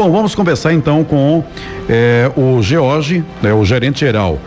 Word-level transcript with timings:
Bom, 0.00 0.10
vamos 0.10 0.34
conversar 0.34 0.72
então 0.72 1.04
com 1.04 1.44
eh, 1.86 2.32
o 2.34 2.62
George, 2.62 3.22
né, 3.42 3.52
o 3.52 3.62
gerente 3.66 4.00
geral 4.00 4.38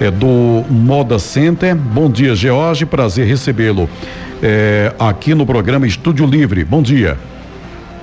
eh, 0.00 0.10
do 0.10 0.64
Moda 0.70 1.18
Center. 1.18 1.76
Bom 1.76 2.08
dia, 2.08 2.34
George, 2.34 2.86
prazer 2.86 3.26
recebê-lo 3.26 3.90
eh, 4.42 4.90
aqui 4.98 5.34
no 5.34 5.44
programa 5.44 5.86
Estúdio 5.86 6.24
Livre. 6.24 6.64
Bom 6.64 6.80
dia. 6.80 7.18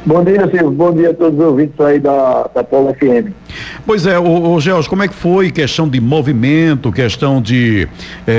Bom 0.10 0.24
dia, 0.24 0.50
Silvio. 0.50 0.72
Bom 0.72 0.92
dia 0.92 1.12
a 1.12 1.14
todos 1.14 1.40
os 1.40 1.46
ouvintes 1.46 1.80
aí 1.80 2.00
da, 2.00 2.50
da 2.56 2.64
Polo 2.64 2.92
FM. 2.96 3.32
Pois 3.86 4.08
é, 4.08 4.18
o, 4.18 4.54
o 4.54 4.60
George, 4.60 4.90
como 4.90 5.04
é 5.04 5.08
que 5.08 5.14
foi 5.14 5.52
questão 5.52 5.88
de 5.88 6.02
movimento, 6.02 6.92
questão 6.92 7.40
de 7.40 7.88
é, 8.26 8.32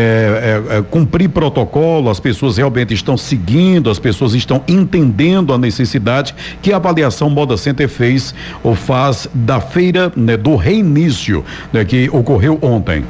é, 0.73 0.79
é, 0.79 0.83
cumprir 0.83 1.29
protocolo, 1.29 2.11
as 2.11 2.19
pessoas 2.19 2.57
realmente 2.57 2.93
estão 2.93 3.17
seguindo, 3.17 3.89
as 3.89 4.01
pessoas 4.01 4.35
estão 4.35 4.65
entendendo 4.67 5.53
a 5.55 5.59
necessidade 5.59 6.35
que 6.61 6.73
a 6.73 6.77
avaliação 6.77 7.31
Moda 7.31 7.57
Center 7.57 7.89
fez 7.89 8.35
ou 8.65 8.75
faz 8.75 9.29
da 9.33 9.61
feira 9.61 10.11
né, 10.17 10.37
do 10.37 10.57
reinício 10.57 11.45
né, 11.73 11.85
que 11.85 12.11
ocorreu 12.13 12.59
ontem? 12.63 13.05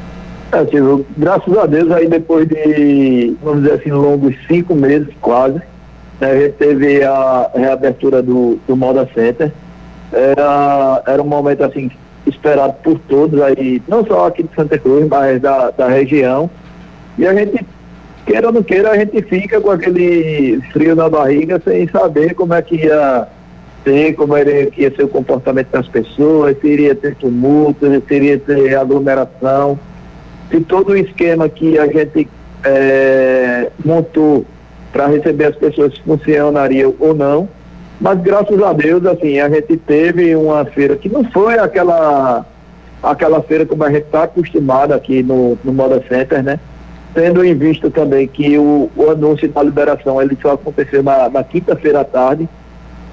É, 0.53 0.67
Silvio, 0.67 1.07
graças 1.17 1.57
a 1.57 1.65
Deus 1.65 1.91
aí 1.93 2.07
depois 2.07 2.47
de, 2.47 3.35
vamos 3.43 3.63
dizer 3.63 3.77
assim, 3.77 3.91
longos 3.91 4.35
cinco 4.47 4.75
meses 4.75 5.09
quase, 5.23 5.63
a 6.21 6.39
gente 6.39 6.53
teve 6.53 7.03
a 7.03 7.51
reabertura 7.55 8.23
do, 8.23 8.59
do 8.67 8.77
Moda 8.77 9.09
Center. 9.15 9.53
Era, 10.13 11.03
era 11.07 11.23
um 11.23 11.27
momento 11.27 11.63
assim 11.65 11.91
esperado 12.27 12.75
por 12.83 12.99
todos 13.01 13.41
aí, 13.41 13.83
não 13.89 14.05
só 14.05 14.27
aqui 14.27 14.43
de 14.43 14.55
Santa 14.55 14.79
Cruz, 14.79 15.07
mas 15.09 15.41
da, 15.41 15.71
da 15.71 15.89
região. 15.89 16.51
E 17.17 17.27
a 17.27 17.35
gente, 17.35 17.65
queira 18.27 18.49
ou 18.49 18.53
não 18.53 18.63
queira, 18.63 18.91
a 18.91 18.99
gente 18.99 19.23
fica 19.23 19.61
com 19.61 19.71
aquele 19.71 20.61
frio 20.73 20.95
na 20.95 21.09
barriga 21.09 21.61
sem 21.65 21.89
saber 21.89 22.35
como 22.35 22.55
é 22.55 22.61
que 22.61 22.77
ia 22.77 23.27
ser, 23.85 24.15
como 24.15 24.37
era, 24.37 24.67
que 24.67 24.83
ia 24.83 24.95
ser 24.95 25.05
o 25.05 25.09
comportamento 25.09 25.69
das 25.71 25.89
pessoas, 25.89 26.57
se 26.61 26.67
iria 26.67 26.95
ter 26.95 27.15
tumulto, 27.17 27.87
se 28.07 28.15
iria 28.15 28.39
ter 28.39 28.77
aglomeração. 28.77 29.79
Se 30.51 30.61
todo 30.61 30.91
o 30.91 30.97
esquema 30.97 31.49
que 31.49 31.79
a 31.79 31.87
gente 31.87 32.29
é, 32.65 33.71
montou 33.85 34.45
para 34.93 35.07
receber 35.07 35.47
as 35.47 35.57
pessoas 35.57 35.97
funcionaria 35.99 36.89
ou 36.89 37.15
não. 37.15 37.49
Mas 38.01 38.21
graças 38.21 38.63
a 38.63 38.73
Deus, 38.73 39.05
assim, 39.05 39.39
a 39.39 39.49
gente 39.49 39.77
teve 39.77 40.35
uma 40.35 40.65
feira 40.65 40.97
que 40.97 41.09
não 41.09 41.25
foi 41.25 41.59
aquela 41.59 42.47
aquela 43.03 43.43
feira 43.43 43.65
como 43.65 43.83
a 43.83 43.91
gente 43.91 44.05
está 44.05 44.25
acostumado 44.25 44.93
aqui 44.93 45.23
no, 45.23 45.59
no 45.65 45.73
Moda 45.73 46.03
Center, 46.09 46.43
né? 46.43 46.61
Tendo 47.15 47.45
em 47.45 47.55
vista 47.55 47.91
também 47.91 48.29
que 48.29 48.59
o, 48.59 48.91
o 48.95 49.11
anúncio 49.11 49.49
da 49.49 49.63
liberação 49.63 50.21
ele 50.21 50.37
só 50.41 50.53
aconteceu 50.53 51.03
na, 51.03 51.29
na 51.29 51.43
quinta-feira 51.43 52.01
à 52.01 52.05
tarde 52.05 52.49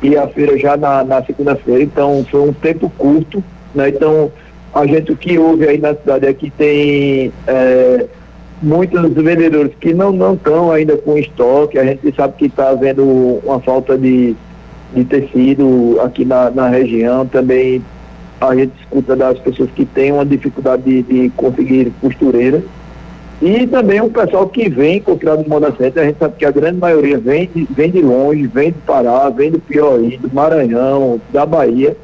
e 0.04 0.16
a 0.18 0.28
feira 0.28 0.58
já 0.58 0.78
na, 0.78 1.04
na 1.04 1.24
segunda-feira, 1.24 1.84
então 1.84 2.26
foi 2.30 2.42
um 2.42 2.54
tempo 2.54 2.92
curto, 2.98 3.44
né? 3.74 3.90
Então 3.90 4.32
a 4.74 4.86
gente 4.86 5.12
o 5.12 5.18
que 5.18 5.40
houve 5.40 5.68
aí 5.68 5.78
na 5.78 5.96
cidade 5.96 6.28
é 6.28 6.34
que 6.34 6.50
tem 6.52 7.32
é, 7.48 8.06
muitos 8.62 9.14
vendedores 9.14 9.72
que 9.80 9.94
não 9.94 10.12
não 10.12 10.34
estão 10.34 10.72
ainda 10.72 10.98
com 10.98 11.18
estoque, 11.18 11.78
a 11.78 11.84
gente 11.84 12.14
sabe 12.16 12.34
que 12.38 12.46
está 12.46 12.70
havendo 12.70 13.04
uma 13.44 13.60
falta 13.60 13.98
de, 13.98 14.36
de 14.94 15.04
tecido 15.06 16.00
aqui 16.02 16.26
na, 16.26 16.50
na 16.50 16.68
região, 16.68 17.26
também 17.26 17.82
a 18.40 18.56
gente 18.56 18.74
escuta 18.80 19.16
das 19.16 19.40
pessoas 19.40 19.70
que 19.72 19.86
têm 19.86 20.12
uma 20.12 20.26
dificuldade 20.26 20.84
de, 20.84 21.02
de 21.04 21.30
conseguir 21.30 21.92
costureira. 22.02 22.64
E 23.40 23.68
também 23.68 24.02
o 24.02 24.10
pessoal 24.10 24.48
que 24.48 24.68
vem 24.68 25.00
comprar 25.00 25.38
no 25.38 25.48
Moda 25.48 25.72
Center, 25.78 26.02
a 26.02 26.06
gente 26.08 26.18
sabe 26.18 26.36
que 26.38 26.46
a 26.46 26.52
grande 26.52 26.80
maioria 26.80 27.20
vem 27.20 27.48
de, 27.54 27.68
vem 27.70 27.92
de 27.92 28.02
longe, 28.02 28.48
vem 28.48 28.72
do 28.72 28.80
Pará, 28.80 29.30
vem 29.30 29.52
do 29.52 29.60
Piauí, 29.60 30.18
do 30.18 30.34
Maranhão, 30.34 31.22
da 31.32 31.46
Bahia. 31.46 31.96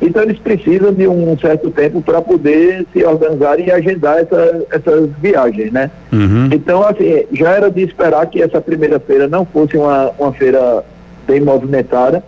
Então 0.00 0.22
eles 0.22 0.38
precisam 0.38 0.92
de 0.92 1.08
um 1.08 1.36
certo 1.38 1.70
tempo 1.70 2.02
para 2.02 2.20
poder 2.20 2.86
se 2.92 3.04
organizar 3.04 3.58
e 3.58 3.70
agendar 3.70 4.18
essa, 4.18 4.62
essas 4.70 5.10
viagens, 5.20 5.72
né? 5.72 5.90
Uhum. 6.12 6.50
Então, 6.52 6.82
assim, 6.86 7.24
já 7.32 7.52
era 7.52 7.70
de 7.70 7.82
esperar 7.82 8.26
que 8.26 8.42
essa 8.42 8.60
primeira 8.60 9.00
feira 9.00 9.26
não 9.26 9.44
fosse 9.46 9.76
uma, 9.76 10.10
uma 10.18 10.32
feira 10.32 10.84
bem 11.26 11.40
movimentada, 11.40 12.22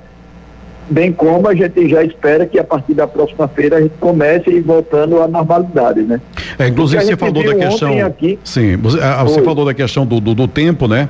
bem 0.90 1.12
como 1.12 1.48
a 1.48 1.54
gente 1.54 1.88
já 1.88 2.02
espera 2.02 2.46
que 2.46 2.58
a 2.58 2.64
partir 2.64 2.94
da 2.94 3.06
próxima 3.06 3.46
feira 3.48 3.76
a 3.76 3.80
gente 3.80 3.94
comece 4.00 4.60
voltando 4.60 5.20
à 5.20 5.28
normalidade, 5.28 6.02
né? 6.02 6.20
É, 6.58 6.68
inclusive 6.68 7.04
você 7.04 7.16
falou 7.16 7.44
da 7.44 7.54
questão. 7.54 8.06
Aqui, 8.06 8.38
sim, 8.44 8.76
você, 8.76 9.00
a, 9.00 9.22
você 9.22 9.42
falou 9.42 9.64
da 9.64 9.74
questão 9.74 10.06
do, 10.06 10.20
do, 10.20 10.34
do 10.34 10.48
tempo, 10.48 10.88
né? 10.88 11.08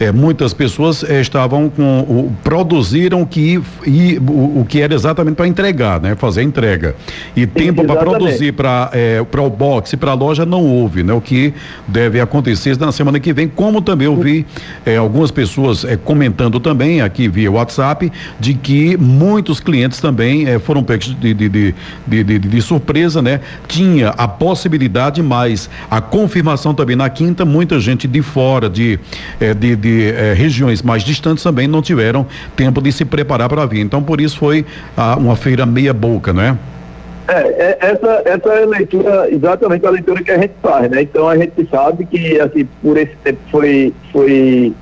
É, 0.00 0.12
muitas 0.12 0.54
pessoas 0.54 1.02
é, 1.04 1.20
estavam 1.20 1.68
com 1.68 2.00
o, 2.00 2.32
produziram 2.42 3.24
que 3.24 3.60
e, 3.86 4.18
o, 4.18 4.60
o 4.60 4.66
que 4.68 4.80
era 4.80 4.94
exatamente 4.94 5.34
para 5.34 5.46
entregar, 5.46 6.00
né? 6.00 6.14
Fazer 6.14 6.40
a 6.40 6.44
entrega. 6.44 6.94
E 7.36 7.42
sim, 7.42 7.46
tempo 7.46 7.84
para 7.84 7.96
produzir 7.96 8.52
para 8.52 8.90
é, 8.92 9.22
para 9.22 9.42
o 9.42 9.50
box, 9.50 9.94
para 9.96 10.12
a 10.12 10.14
loja 10.14 10.46
não 10.46 10.64
houve, 10.64 11.02
né? 11.02 11.12
O 11.12 11.20
que 11.20 11.52
deve 11.86 12.20
acontecer 12.20 12.76
na 12.78 12.92
semana 12.92 13.20
que 13.20 13.32
vem, 13.32 13.48
como 13.48 13.82
também 13.82 14.06
eu 14.06 14.16
vi 14.16 14.46
é, 14.86 14.96
algumas 14.96 15.30
pessoas 15.30 15.84
comentando 16.04 16.60
também 16.60 17.00
aqui 17.00 17.28
via 17.28 17.50
WhatsApp 17.50 18.10
de 18.38 18.54
que 18.54 18.96
muitos 19.18 19.60
clientes 19.60 20.00
também 20.00 20.48
é, 20.48 20.58
foram 20.58 20.82
pegos 20.82 21.06
de, 21.18 21.34
de, 21.34 21.48
de, 21.48 21.74
de, 22.06 22.38
de 22.38 22.62
surpresa, 22.62 23.20
né? 23.20 23.40
Tinha 23.66 24.10
a 24.10 24.28
possibilidade 24.28 25.22
mas 25.22 25.68
a 25.90 26.00
confirmação 26.00 26.74
também 26.74 26.96
na 26.96 27.08
quinta, 27.08 27.44
muita 27.44 27.78
gente 27.80 28.06
de 28.06 28.22
fora, 28.22 28.68
de, 28.68 28.98
eh, 29.40 29.54
de, 29.54 29.76
de 29.76 30.10
eh, 30.10 30.34
regiões 30.34 30.82
mais 30.82 31.02
distantes 31.02 31.42
também 31.42 31.66
não 31.66 31.82
tiveram 31.82 32.26
tempo 32.56 32.80
de 32.80 32.92
se 32.92 33.04
preparar 33.04 33.48
para 33.48 33.64
vir. 33.66 33.80
Então, 33.80 34.02
por 34.02 34.20
isso 34.20 34.38
foi 34.38 34.64
ah, 34.96 35.16
uma 35.16 35.36
feira 35.36 35.64
meia 35.66 35.92
boca, 35.92 36.32
não 36.32 36.42
é? 36.42 36.56
É, 37.28 37.32
é, 37.32 37.78
essa, 37.80 38.22
essa 38.24 38.48
é 38.48 38.62
a 38.62 38.66
leitura, 38.66 39.30
exatamente 39.30 39.86
a 39.86 39.90
leitura 39.90 40.22
que 40.22 40.30
a 40.30 40.38
gente 40.38 40.54
faz, 40.62 40.90
né? 40.90 41.02
Então 41.02 41.28
a 41.28 41.36
gente 41.36 41.68
sabe 41.70 42.06
que 42.06 42.40
assim, 42.40 42.66
por 42.82 42.96
esse 42.96 43.14
tempo 43.22 43.38
foi, 43.50 43.92
foi 44.10 44.72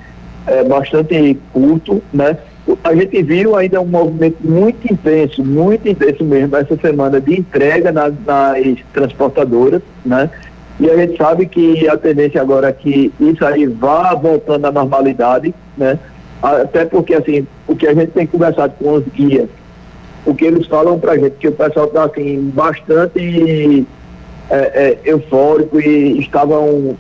é, 0.46 0.62
bastante 0.62 1.36
curto, 1.52 2.00
né? 2.12 2.36
A 2.82 2.94
gente 2.94 3.22
viu 3.22 3.54
ainda 3.54 3.80
um 3.80 3.86
movimento 3.86 4.38
muito 4.40 4.92
intenso, 4.92 5.44
muito 5.44 5.88
intenso 5.88 6.24
mesmo, 6.24 6.56
essa 6.56 6.76
semana 6.76 7.20
de 7.20 7.38
entrega 7.38 7.92
nas, 7.92 8.12
nas 8.24 8.76
transportadoras, 8.92 9.82
né? 10.04 10.30
E 10.78 10.90
a 10.90 10.96
gente 10.96 11.16
sabe 11.16 11.46
que 11.46 11.88
a 11.88 11.96
tendência 11.96 12.40
agora 12.40 12.68
é 12.68 12.72
que 12.72 13.12
isso 13.20 13.44
aí 13.44 13.66
vá 13.66 14.14
voltando 14.14 14.66
à 14.66 14.72
normalidade, 14.72 15.54
né? 15.76 15.98
Até 16.42 16.84
porque, 16.84 17.14
assim, 17.14 17.46
o 17.66 17.74
que 17.74 17.86
a 17.86 17.94
gente 17.94 18.10
tem 18.10 18.26
conversado 18.26 18.74
com 18.78 18.94
os 18.94 19.04
guias, 19.14 19.48
o 20.26 20.34
que 20.34 20.44
eles 20.44 20.66
falam 20.66 20.98
pra 20.98 21.16
gente, 21.16 21.36
que 21.36 21.48
o 21.48 21.52
pessoal 21.52 21.86
está, 21.86 22.04
assim, 22.04 22.50
bastante 22.52 23.86
é, 24.50 24.56
é, 24.56 24.98
eufórico 25.04 25.80
e 25.80 26.18
estavam 26.20 26.96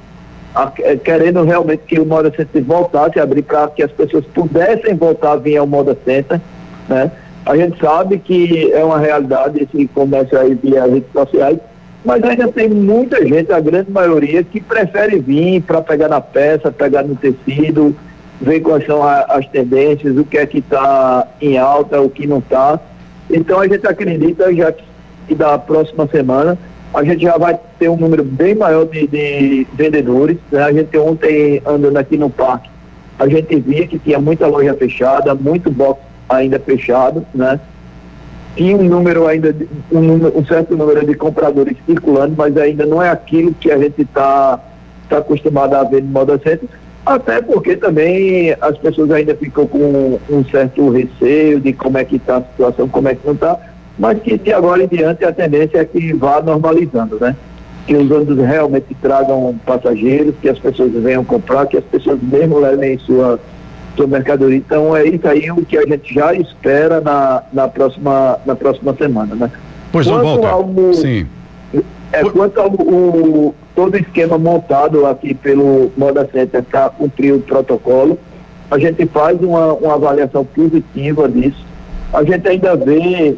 querendo 1.04 1.42
realmente 1.42 1.82
que 1.86 2.00
o 2.00 2.06
Moda 2.06 2.32
Center 2.34 2.64
voltasse 2.64 3.18
a 3.20 3.22
abrir 3.22 3.42
para 3.42 3.68
que 3.68 3.82
as 3.82 3.92
pessoas 3.92 4.24
pudessem 4.26 4.94
voltar 4.94 5.32
a 5.32 5.36
vir 5.36 5.58
ao 5.58 5.66
Moda 5.66 5.96
Center, 6.04 6.40
né? 6.88 7.10
A 7.44 7.56
gente 7.56 7.78
sabe 7.78 8.18
que 8.18 8.72
é 8.72 8.82
uma 8.82 8.98
realidade 8.98 9.62
esse 9.62 9.86
comércio 9.88 10.38
aí 10.38 10.54
via 10.54 10.84
redes 10.84 11.12
sociais, 11.12 11.58
mas 12.04 12.22
ainda 12.24 12.48
tem 12.48 12.68
muita 12.68 13.24
gente, 13.26 13.52
a 13.52 13.60
grande 13.60 13.90
maioria, 13.90 14.42
que 14.42 14.60
prefere 14.60 15.18
vir 15.20 15.60
para 15.62 15.80
pegar 15.80 16.08
na 16.08 16.20
peça, 16.20 16.72
pegar 16.72 17.04
no 17.04 17.14
tecido, 17.14 17.94
ver 18.40 18.60
quais 18.60 18.84
são 18.86 19.02
a, 19.02 19.20
as 19.28 19.46
tendências, 19.48 20.16
o 20.16 20.24
que 20.24 20.38
é 20.38 20.46
que 20.46 20.58
está 20.58 21.26
em 21.40 21.58
alta, 21.58 22.00
o 22.00 22.10
que 22.10 22.26
não 22.26 22.38
está. 22.38 22.80
Então 23.30 23.60
a 23.60 23.68
gente 23.68 23.86
acredita 23.86 24.52
já 24.54 24.72
que 24.72 25.34
da 25.34 25.58
próxima 25.58 26.06
semana 26.08 26.58
a 26.94 27.04
gente 27.04 27.22
já 27.22 27.36
vai 27.36 27.58
ter 27.78 27.88
um 27.88 27.96
número 27.96 28.24
bem 28.24 28.54
maior 28.54 28.86
de, 28.86 29.06
de 29.06 29.66
vendedores. 29.74 30.38
Né? 30.50 30.62
A 30.62 30.72
gente 30.72 30.96
ontem, 30.96 31.62
andando 31.66 31.96
aqui 31.96 32.16
no 32.16 32.30
parque, 32.30 32.70
a 33.18 33.28
gente 33.28 33.58
via 33.60 33.86
que 33.86 33.98
tinha 33.98 34.18
muita 34.18 34.46
loja 34.46 34.74
fechada, 34.74 35.34
muito 35.34 35.70
box 35.70 36.00
ainda 36.28 36.58
fechado, 36.58 37.24
né? 37.34 37.58
Tinha 38.56 38.76
um 38.76 38.84
número 38.84 39.26
ainda, 39.26 39.54
um, 39.92 40.38
um, 40.38 40.44
certo 40.46 40.76
número 40.76 41.04
de 41.06 41.14
compradores 41.14 41.76
circulando, 41.86 42.34
mas 42.36 42.56
ainda 42.56 42.86
não 42.86 43.02
é 43.02 43.10
aquilo 43.10 43.52
que 43.54 43.70
a 43.70 43.78
gente 43.78 44.02
está 44.02 44.58
tá 45.08 45.18
acostumado 45.18 45.74
a 45.74 45.84
ver 45.84 46.02
no 46.02 46.08
moda 46.08 46.38
center, 46.38 46.68
até 47.04 47.40
porque 47.42 47.76
também 47.76 48.56
as 48.60 48.76
pessoas 48.78 49.10
ainda 49.10 49.34
ficam 49.34 49.66
com 49.66 50.18
um 50.28 50.44
certo 50.46 50.88
receio 50.90 51.60
de 51.60 51.72
como 51.72 51.98
é 51.98 52.04
que 52.04 52.16
está 52.16 52.38
a 52.38 52.42
situação, 52.42 52.88
como 52.88 53.08
é 53.08 53.14
que 53.14 53.26
não 53.26 53.34
está 53.34 53.58
mas 53.98 54.18
que 54.20 54.36
de 54.36 54.52
agora 54.52 54.82
em 54.82 54.88
diante 54.88 55.24
a 55.24 55.32
tendência 55.32 55.78
é 55.78 55.84
que 55.84 56.12
vá 56.12 56.40
normalizando, 56.42 57.18
né? 57.20 57.34
Que 57.86 57.96
os 57.96 58.10
ônibus 58.10 58.38
realmente 58.38 58.94
tragam 59.00 59.58
passageiros, 59.64 60.34
que 60.40 60.48
as 60.48 60.58
pessoas 60.58 60.92
venham 60.92 61.24
comprar, 61.24 61.66
que 61.66 61.76
as 61.76 61.84
pessoas 61.84 62.18
mesmo 62.20 62.58
levem 62.58 62.98
sua, 62.98 63.38
sua 63.96 64.06
mercadoria. 64.06 64.56
Então 64.56 64.94
é 64.96 65.06
isso 65.06 65.26
aí 65.26 65.50
o 65.50 65.64
que 65.64 65.78
a 65.78 65.86
gente 65.86 66.12
já 66.12 66.34
espera 66.34 67.00
na, 67.00 67.42
na, 67.52 67.68
próxima, 67.68 68.38
na 68.44 68.54
próxima 68.54 68.94
semana, 68.94 69.34
né? 69.34 69.50
Pois 69.92 70.06
não, 70.06 70.22
Walter. 70.22 70.48
Ao, 70.48 70.94
Sim. 70.94 71.26
É, 72.12 72.22
quanto 72.24 72.60
ao 72.60 72.70
o, 72.70 73.54
todo 73.74 73.94
o 73.94 73.98
esquema 73.98 74.36
montado 74.36 75.06
aqui 75.06 75.32
pelo 75.32 75.90
Moda 75.96 76.28
Center 76.32 76.62
para 76.62 76.90
cumprir 76.90 77.34
o 77.34 77.40
protocolo, 77.40 78.18
a 78.70 78.78
gente 78.78 79.06
faz 79.06 79.40
uma, 79.40 79.72
uma 79.74 79.94
avaliação 79.94 80.44
positiva 80.44 81.28
disso. 81.28 81.64
A 82.12 82.22
gente 82.24 82.48
ainda 82.48 82.76
vê 82.76 83.36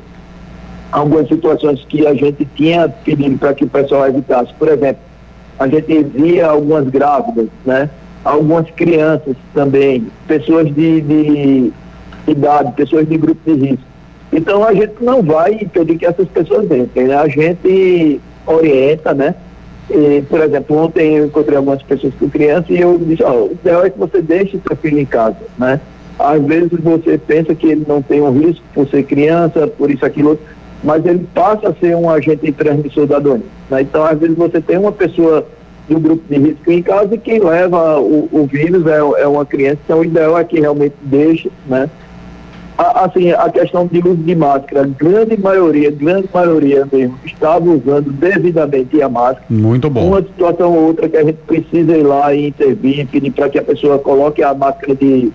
algumas 0.90 1.28
situações 1.28 1.84
que 1.88 2.06
a 2.06 2.14
gente 2.14 2.46
tinha 2.54 2.88
pedido 2.88 3.38
para 3.38 3.54
que 3.54 3.64
o 3.64 3.68
pessoal 3.68 4.08
evitasse. 4.08 4.52
Por 4.58 4.68
exemplo, 4.68 5.02
a 5.58 5.66
gente 5.66 6.02
via 6.02 6.46
algumas 6.46 6.88
grávidas, 6.88 7.48
né? 7.64 7.90
Algumas 8.24 8.68
crianças 8.70 9.36
também, 9.54 10.06
pessoas 10.26 10.66
de, 10.74 11.00
de 11.00 11.72
idade, 12.26 12.72
pessoas 12.72 13.08
de 13.08 13.16
grupo 13.16 13.40
de 13.44 13.70
risco. 13.70 13.84
Então 14.32 14.62
a 14.64 14.74
gente 14.74 14.94
não 15.00 15.22
vai 15.22 15.54
impedir 15.54 15.98
que 15.98 16.06
essas 16.06 16.28
pessoas 16.28 16.70
entrem, 16.70 17.06
né? 17.06 17.16
A 17.16 17.28
gente 17.28 18.20
orienta, 18.46 19.14
né? 19.14 19.34
E, 19.90 20.22
por 20.28 20.40
exemplo, 20.40 20.76
ontem 20.76 21.16
eu 21.16 21.26
encontrei 21.26 21.56
algumas 21.56 21.82
pessoas 21.82 22.12
com 22.18 22.28
crianças 22.28 22.68
e 22.68 22.80
eu 22.80 22.98
disse, 22.98 23.22
ó, 23.22 23.32
oh, 23.32 23.44
o 23.46 23.52
ideal 23.52 23.86
é 23.86 23.90
que 23.90 23.98
você 23.98 24.20
deixe 24.20 24.60
seu 24.66 24.76
filho 24.76 24.98
em 24.98 25.06
casa, 25.06 25.36
né? 25.58 25.80
Às 26.18 26.42
vezes 26.42 26.70
você 26.82 27.16
pensa 27.16 27.54
que 27.54 27.68
ele 27.68 27.84
não 27.88 28.02
tem 28.02 28.20
um 28.20 28.30
risco 28.38 28.62
por 28.74 28.86
ser 28.88 29.04
criança, 29.04 29.66
por 29.66 29.90
isso, 29.90 30.04
aquilo, 30.04 30.38
mas 30.82 31.04
ele 31.04 31.26
passa 31.34 31.68
a 31.68 31.74
ser 31.74 31.96
um 31.96 32.08
agente 32.08 32.50
transmissor 32.52 33.06
da 33.06 33.18
doença. 33.18 33.44
Né? 33.70 33.82
Então, 33.82 34.04
às 34.04 34.18
vezes 34.18 34.36
você 34.36 34.60
tem 34.60 34.78
uma 34.78 34.92
pessoa 34.92 35.46
do 35.88 35.98
grupo 35.98 36.22
de 36.28 36.38
risco 36.38 36.70
em 36.70 36.82
casa 36.82 37.14
e 37.14 37.18
quem 37.18 37.40
leva 37.40 37.98
o, 37.98 38.28
o 38.30 38.46
vírus 38.46 38.86
é, 38.86 39.22
é, 39.22 39.26
uma 39.26 39.46
criança, 39.46 39.78
então 39.84 40.00
o 40.00 40.04
ideal 40.04 40.38
é 40.38 40.44
que 40.44 40.60
realmente 40.60 40.94
deixe, 41.02 41.50
né? 41.66 41.88
assim, 42.78 43.32
a 43.32 43.50
questão 43.50 43.86
de 43.86 43.98
uso 43.98 44.16
de 44.16 44.36
máscara, 44.36 44.86
grande 44.86 45.36
maioria, 45.36 45.90
grande 45.90 46.28
maioria 46.32 46.86
mesmo, 46.90 47.18
estava 47.24 47.64
usando 47.64 48.12
devidamente 48.12 49.02
a 49.02 49.08
máscara. 49.08 49.44
Muito 49.50 49.90
bom. 49.90 50.06
Uma 50.06 50.22
situação 50.22 50.72
ou 50.72 50.84
outra 50.84 51.08
que 51.08 51.16
a 51.16 51.24
gente 51.24 51.38
precisa 51.46 51.96
ir 51.96 52.04
lá 52.04 52.32
e 52.32 52.48
intervir, 52.48 53.06
pedir 53.08 53.32
para 53.32 53.48
que 53.48 53.58
a 53.58 53.62
pessoa 53.62 53.98
coloque 53.98 54.42
a 54.44 54.54
máscara 54.54 54.94
de, 54.94 55.32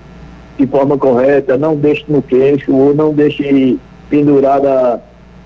de 0.58 0.68
forma 0.68 0.98
correta, 0.98 1.58
não 1.58 1.76
deixe 1.76 2.06
no 2.08 2.22
queixo 2.22 2.74
ou 2.74 2.96
não 2.96 3.14
deixe 3.14 3.78
pendurada 4.10 5.02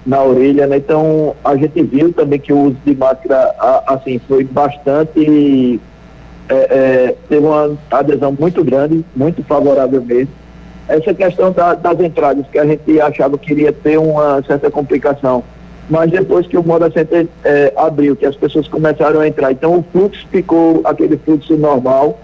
na 0.07 0.23
orelha, 0.23 0.65
né? 0.65 0.77
Então 0.77 1.35
a 1.43 1.55
gente 1.55 1.83
viu 1.83 2.11
também 2.13 2.39
que 2.39 2.51
o 2.51 2.59
uso 2.59 2.77
de 2.83 2.95
máscara, 2.95 3.53
assim, 3.85 4.19
foi 4.27 4.43
bastante, 4.45 5.79
é, 6.49 6.55
é, 6.55 7.15
teve 7.27 7.45
uma 7.45 7.77
adesão 7.91 8.35
muito 8.39 8.63
grande, 8.63 9.05
muito 9.15 9.43
favorável 9.43 10.01
mesmo 10.01 10.31
essa 10.87 11.13
questão 11.13 11.51
da, 11.51 11.73
das 11.73 11.99
entradas, 11.99 12.45
que 12.51 12.57
a 12.57 12.65
gente 12.65 13.01
achava 13.01 13.37
que 13.37 13.51
iria 13.51 13.73
ter 13.73 13.97
uma 13.97 14.41
certa 14.43 14.71
complicação. 14.71 15.43
Mas 15.89 16.11
depois 16.11 16.47
que 16.47 16.57
o 16.57 16.63
Moda 16.63 16.91
Center 16.91 17.27
é, 17.43 17.73
abriu, 17.75 18.15
que 18.15 18.25
as 18.25 18.35
pessoas 18.35 18.67
começaram 18.67 19.19
a 19.19 19.27
entrar, 19.27 19.51
então 19.51 19.77
o 19.77 19.85
fluxo 19.91 20.25
ficou 20.31 20.81
aquele 20.83 21.17
fluxo 21.17 21.55
normal 21.55 22.19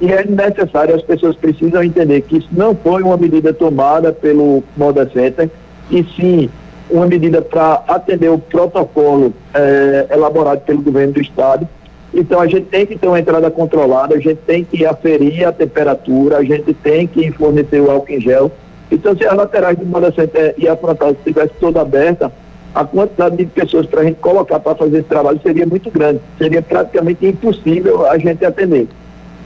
e 0.00 0.12
é 0.12 0.24
necessário, 0.24 0.94
as 0.94 1.02
pessoas 1.02 1.34
precisam 1.36 1.82
entender 1.82 2.20
que 2.22 2.38
isso 2.38 2.48
não 2.52 2.74
foi 2.74 3.02
uma 3.02 3.16
medida 3.16 3.54
tomada 3.54 4.12
pelo 4.12 4.62
Moda 4.76 5.10
Center, 5.10 5.48
e 5.90 6.04
sim 6.14 6.50
uma 6.90 7.06
medida 7.06 7.42
para 7.42 7.82
atender 7.88 8.30
o 8.30 8.38
protocolo 8.38 9.32
é, 9.52 10.06
elaborado 10.10 10.60
pelo 10.60 10.82
governo 10.82 11.14
do 11.14 11.20
Estado, 11.20 11.68
então 12.14 12.40
a 12.40 12.46
gente 12.46 12.66
tem 12.66 12.86
que 12.86 12.96
ter 12.96 13.06
uma 13.08 13.20
entrada 13.20 13.50
controlada, 13.50 14.14
a 14.14 14.18
gente 14.18 14.38
tem 14.46 14.64
que 14.64 14.86
aferir 14.86 15.46
a 15.46 15.52
temperatura, 15.52 16.38
a 16.38 16.44
gente 16.44 16.72
tem 16.72 17.06
que 17.06 17.30
fornecer 17.32 17.80
o 17.80 17.90
álcool 17.90 18.12
em 18.12 18.20
gel. 18.20 18.50
Então 18.90 19.16
se 19.16 19.26
as 19.26 19.34
laterais 19.34 19.76
do 19.76 19.84
Moda 19.84 20.12
Center 20.12 20.54
e 20.56 20.68
a 20.68 20.76
frontal 20.76 21.10
estivesse 21.10 21.52
toda 21.60 21.80
aberta, 21.80 22.32
a 22.74 22.84
quantidade 22.84 23.36
de 23.36 23.46
pessoas 23.46 23.86
para 23.86 24.00
a 24.00 24.04
gente 24.04 24.16
colocar 24.16 24.60
para 24.60 24.74
fazer 24.74 24.98
esse 24.98 25.08
trabalho 25.08 25.40
seria 25.42 25.66
muito 25.66 25.90
grande, 25.90 26.20
seria 26.38 26.62
praticamente 26.62 27.26
impossível 27.26 28.06
a 28.06 28.16
gente 28.18 28.44
atender. 28.44 28.86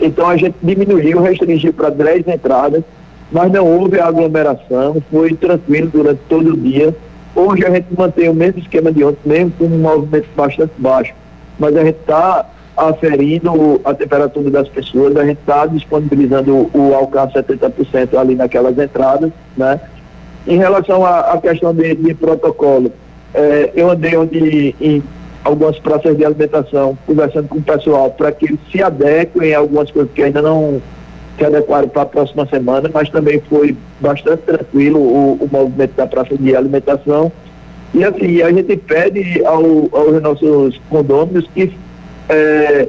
Então 0.00 0.28
a 0.28 0.36
gente 0.36 0.54
diminuiu, 0.62 1.20
restringiu 1.20 1.72
para 1.72 1.90
10 1.90 2.28
entradas, 2.28 2.82
mas 3.30 3.50
não 3.52 3.66
houve 3.66 4.00
aglomeração, 4.00 5.02
foi 5.10 5.34
tranquilo 5.34 5.88
durante 5.92 6.20
todo 6.28 6.52
o 6.52 6.56
dia. 6.56 6.94
Hoje 7.34 7.64
a 7.64 7.70
gente 7.70 7.86
mantém 7.96 8.28
o 8.28 8.34
mesmo 8.34 8.60
esquema 8.60 8.90
de 8.92 9.04
ontem, 9.04 9.20
mesmo 9.24 9.52
com 9.52 9.64
um 9.64 9.78
movimento 9.78 10.28
bastante 10.36 10.72
baixo 10.78 11.14
mas 11.60 11.76
a 11.76 11.84
gente 11.84 11.98
está 12.00 12.46
aferindo 12.74 13.80
a 13.84 13.92
temperatura 13.92 14.50
das 14.50 14.66
pessoas, 14.68 15.14
a 15.14 15.26
gente 15.26 15.38
está 15.38 15.66
disponibilizando 15.66 16.70
o, 16.72 16.94
alcance 16.94 17.34
70% 17.34 18.18
ali 18.18 18.34
naquelas 18.34 18.76
entradas, 18.78 19.30
né? 19.56 19.78
Em 20.46 20.56
relação 20.56 21.04
à, 21.04 21.38
questão 21.38 21.74
de, 21.74 21.94
de 21.94 22.14
protocolo, 22.14 22.90
é, 23.34 23.70
eu 23.74 23.90
andei 23.90 24.16
onde, 24.16 24.74
em 24.80 25.02
algumas 25.44 25.78
praças 25.78 26.16
de 26.16 26.24
alimentação, 26.24 26.96
conversando 27.06 27.46
com 27.48 27.58
o 27.58 27.62
pessoal 27.62 28.10
para 28.10 28.32
que 28.32 28.46
eles 28.46 28.58
se 28.72 28.82
adequem 28.82 29.54
a 29.54 29.58
algumas 29.58 29.90
coisas 29.90 30.10
que 30.12 30.22
ainda 30.22 30.40
não 30.40 30.80
se 31.38 31.44
adequaram 31.44 31.88
para 31.88 32.02
a 32.02 32.06
próxima 32.06 32.46
semana, 32.46 32.90
mas 32.92 33.08
também 33.08 33.40
foi 33.48 33.76
bastante 34.00 34.42
tranquilo 34.42 34.98
o, 34.98 35.32
o 35.40 35.48
movimento 35.50 35.94
da 35.94 36.06
praça 36.06 36.36
de 36.36 36.54
alimentação. 36.54 37.32
E 37.94 38.04
assim, 38.04 38.42
a 38.42 38.52
gente 38.52 38.76
pede 38.76 39.44
ao, 39.44 39.88
aos 39.92 40.22
nossos 40.22 40.80
condôminos 40.88 41.48
que 41.54 41.72
é, 42.28 42.88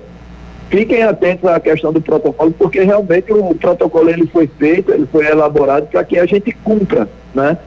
fiquem 0.70 1.04
atentos 1.04 1.50
à 1.50 1.60
questão 1.60 1.92
do 1.92 2.02
protocolo, 2.02 2.52
porque 2.52 2.82
realmente 2.82 3.32
o 3.34 3.56
protocolo 3.56 4.10
ele 4.10 4.28
foi 4.28 4.48
feito, 4.60 4.92
ele 4.92 5.08
foi 5.12 5.26
elaborado 5.26 5.88
para 5.88 6.04
que 6.04 6.20
a 6.20 6.26
gente 6.26 6.52
cumpra, 6.64 7.10
né? 7.34 7.58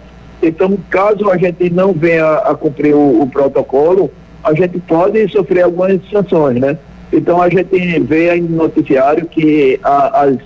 Então, 0.43 0.77
caso 0.91 1.31
a 1.31 1.37
gente 1.37 1.71
não 1.71 1.93
venha 1.93 2.25
a 2.25 2.55
cumprir 2.55 2.95
o, 2.95 3.23
o 3.23 3.27
protocolo, 3.27 4.11
a 4.43 4.53
gente 4.53 4.79
pode 4.81 5.27
sofrer 5.31 5.63
algumas 5.63 5.99
sanções, 6.11 6.61
né? 6.61 6.79
Então 7.13 7.41
a 7.41 7.49
gente 7.49 8.01
vê 8.01 8.31
aí 8.31 8.41
no 8.41 8.57
noticiário 8.57 9.27
que 9.27 9.79
a, 9.83 10.23
as, 10.23 10.37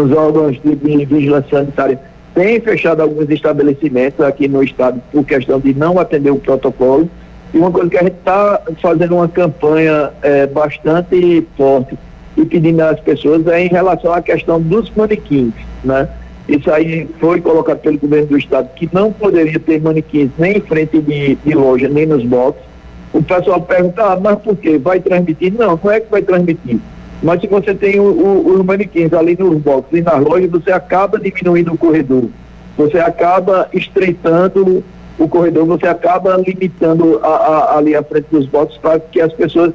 os 0.00 0.12
órgãos 0.12 0.60
de, 0.62 0.74
de 0.74 1.04
vigilância 1.04 1.58
sanitária 1.58 2.00
tem 2.34 2.60
fechado 2.60 3.00
alguns 3.00 3.30
estabelecimentos 3.30 4.20
aqui 4.20 4.48
no 4.48 4.62
estado 4.62 5.00
por 5.12 5.24
questão 5.24 5.60
de 5.60 5.72
não 5.72 5.98
atender 6.00 6.30
o 6.30 6.36
protocolo. 6.36 7.08
E 7.52 7.58
uma 7.58 7.70
coisa 7.70 7.88
que 7.88 7.96
a 7.96 8.02
gente 8.02 8.16
está 8.16 8.60
fazendo 8.82 9.14
uma 9.14 9.28
campanha 9.28 10.10
é, 10.20 10.46
bastante 10.46 11.46
forte 11.56 11.96
e 12.36 12.44
pedindo 12.44 12.80
às 12.80 12.98
pessoas 12.98 13.46
é 13.46 13.64
em 13.64 13.68
relação 13.68 14.12
à 14.12 14.20
questão 14.20 14.60
dos 14.60 14.90
manequins, 14.90 15.54
né? 15.84 16.08
Isso 16.48 16.70
aí 16.70 17.08
foi 17.20 17.40
colocado 17.40 17.78
pelo 17.78 17.96
governo 17.96 18.26
do 18.26 18.36
estado 18.36 18.68
que 18.74 18.90
não 18.92 19.12
poderia 19.12 19.58
ter 19.60 19.80
manequins 19.80 20.30
nem 20.36 20.58
em 20.58 20.60
frente 20.60 21.00
de, 21.00 21.36
de 21.36 21.54
loja, 21.54 21.88
nem 21.88 22.04
nos 22.04 22.24
boxes. 22.24 22.62
O 23.12 23.22
pessoal 23.22 23.62
pergunta, 23.62 24.02
ah, 24.02 24.18
mas 24.20 24.40
por 24.40 24.56
quê? 24.56 24.76
Vai 24.76 24.98
transmitir? 24.98 25.54
Não, 25.54 25.78
não 25.82 25.90
é 25.90 26.00
que 26.00 26.10
vai 26.10 26.20
transmitir 26.20 26.80
mas 27.24 27.40
se 27.40 27.46
você 27.46 27.74
tem 27.74 27.98
o, 27.98 28.04
o, 28.04 28.54
os 28.54 28.64
manequins 28.64 29.12
ali 29.14 29.34
nos 29.38 29.56
boxes 29.58 30.00
e 30.00 30.02
nas 30.02 30.22
lojas, 30.22 30.50
você 30.50 30.70
acaba 30.70 31.18
diminuindo 31.18 31.72
o 31.72 31.78
corredor. 31.78 32.24
Você 32.76 32.98
acaba 32.98 33.66
estreitando 33.72 34.84
o 35.18 35.26
corredor, 35.26 35.64
você 35.64 35.86
acaba 35.86 36.36
limitando 36.36 37.18
a, 37.22 37.28
a, 37.28 37.78
ali 37.78 37.96
a 37.96 38.02
frente 38.02 38.26
dos 38.30 38.46
boxes 38.46 38.76
para 38.76 39.00
que 39.00 39.22
as 39.22 39.32
pessoas 39.32 39.72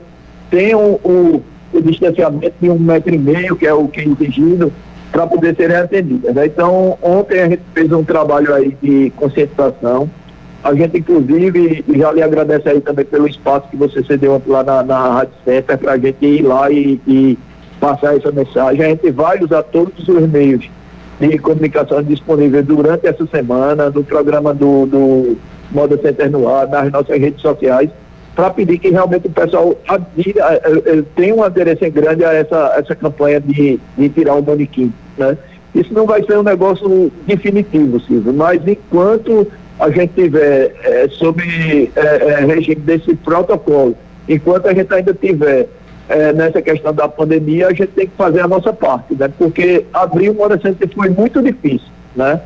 tenham 0.51 1.00
o, 1.03 1.41
o, 1.73 1.81
distanciamento 1.81 2.53
de 2.62 2.69
um 2.69 2.77
metro 2.77 3.15
e 3.15 3.17
meio, 3.17 3.55
que 3.55 3.65
é 3.65 3.73
o 3.73 3.88
que 3.88 4.01
é 4.01 4.03
exigido, 4.03 4.71
para 5.12 5.25
poder 5.25 5.55
serem 5.55 5.77
atendidas. 5.77 6.35
Né? 6.35 6.45
Então, 6.45 7.00
ontem 7.01 7.39
a 7.39 7.50
gente 7.50 7.63
fez 7.73 7.91
um 7.91 8.03
trabalho 8.03 8.53
aí 8.53 8.77
de 8.79 9.12
conscientização, 9.15 10.07
a 10.63 10.73
gente, 10.73 10.97
inclusive, 10.97 11.85
já 11.95 12.12
lhe 12.12 12.21
agradece 12.21 12.67
aí 12.67 12.81
também 12.81 13.05
pelo 13.05 13.27
espaço 13.27 13.69
que 13.69 13.77
você 13.77 14.03
cedeu 14.03 14.41
lá 14.45 14.63
na, 14.63 14.83
na 14.83 15.13
Rádio 15.13 15.33
Center 15.45 15.77
para 15.77 15.93
a 15.93 15.97
gente 15.97 16.25
ir 16.25 16.41
lá 16.41 16.69
e, 16.69 17.00
e, 17.07 17.38
passar 17.79 18.17
essa 18.17 18.31
mensagem. 18.31 18.83
A 18.83 18.89
gente 18.89 19.09
vai 19.12 19.39
usar 19.41 19.63
todos 19.63 20.07
os 20.07 20.29
meios 20.29 20.69
de 21.19 21.38
comunicação 21.38 22.01
disponíveis 22.01 22.65
durante 22.65 23.07
essa 23.07 23.25
semana, 23.27 23.89
no 23.89 24.03
programa 24.03 24.53
do, 24.53 24.86
do 24.86 25.38
Moda 25.71 26.00
Center 26.01 26.31
no 26.31 26.48
ar, 26.48 26.67
nas 26.67 26.91
nossas 26.91 27.19
redes 27.19 27.41
sociais, 27.41 27.89
para 28.36 28.50
pedir 28.51 28.77
que 28.77 28.89
realmente 28.89 29.27
o 29.27 29.31
pessoal 29.31 29.77
adira, 29.88 30.62
eh, 30.63 30.83
eh, 30.86 31.03
tenha 31.15 31.36
uma 31.36 31.48
aderência 31.48 31.89
grande 31.89 32.24
a 32.24 32.33
essa, 32.33 32.74
essa 32.77 32.95
campanha 32.95 33.41
de, 33.41 33.79
de 33.98 34.09
tirar 34.09 34.36
o 34.36 34.41
manequim. 34.41 34.93
Né? 35.17 35.38
Isso 35.75 35.93
não 35.93 36.05
vai 36.05 36.24
ser 36.24 36.38
um 36.38 36.43
negócio 36.43 37.12
definitivo, 37.27 38.00
Silvio, 38.00 38.33
mas 38.33 38.65
enquanto 38.65 39.45
a 39.79 39.89
gente 39.89 40.13
tiver 40.13 40.74
é, 40.83 41.07
sob 41.09 41.41
é, 41.95 42.00
é, 42.00 42.45
regime 42.45 42.81
desse 42.81 43.15
protocolo, 43.15 43.95
enquanto 44.27 44.67
a 44.67 44.74
gente 44.74 44.93
ainda 44.93 45.13
tiver 45.13 45.67
é, 46.09 46.33
nessa 46.33 46.59
questão 46.59 46.91
da 46.91 47.07
pandemia, 47.07 47.67
a 47.67 47.73
gente 47.73 47.89
tem 47.89 48.07
que 48.07 48.15
fazer 48.17 48.41
a 48.41 48.47
nossa 48.47 48.73
parte, 48.73 49.13
né? 49.13 49.31
Porque 49.37 49.85
abrir 49.93 50.31
uma 50.31 50.59
sempre 50.59 50.87
foi 50.93 51.09
muito 51.09 51.41
difícil, 51.41 51.87
né? 52.15 52.41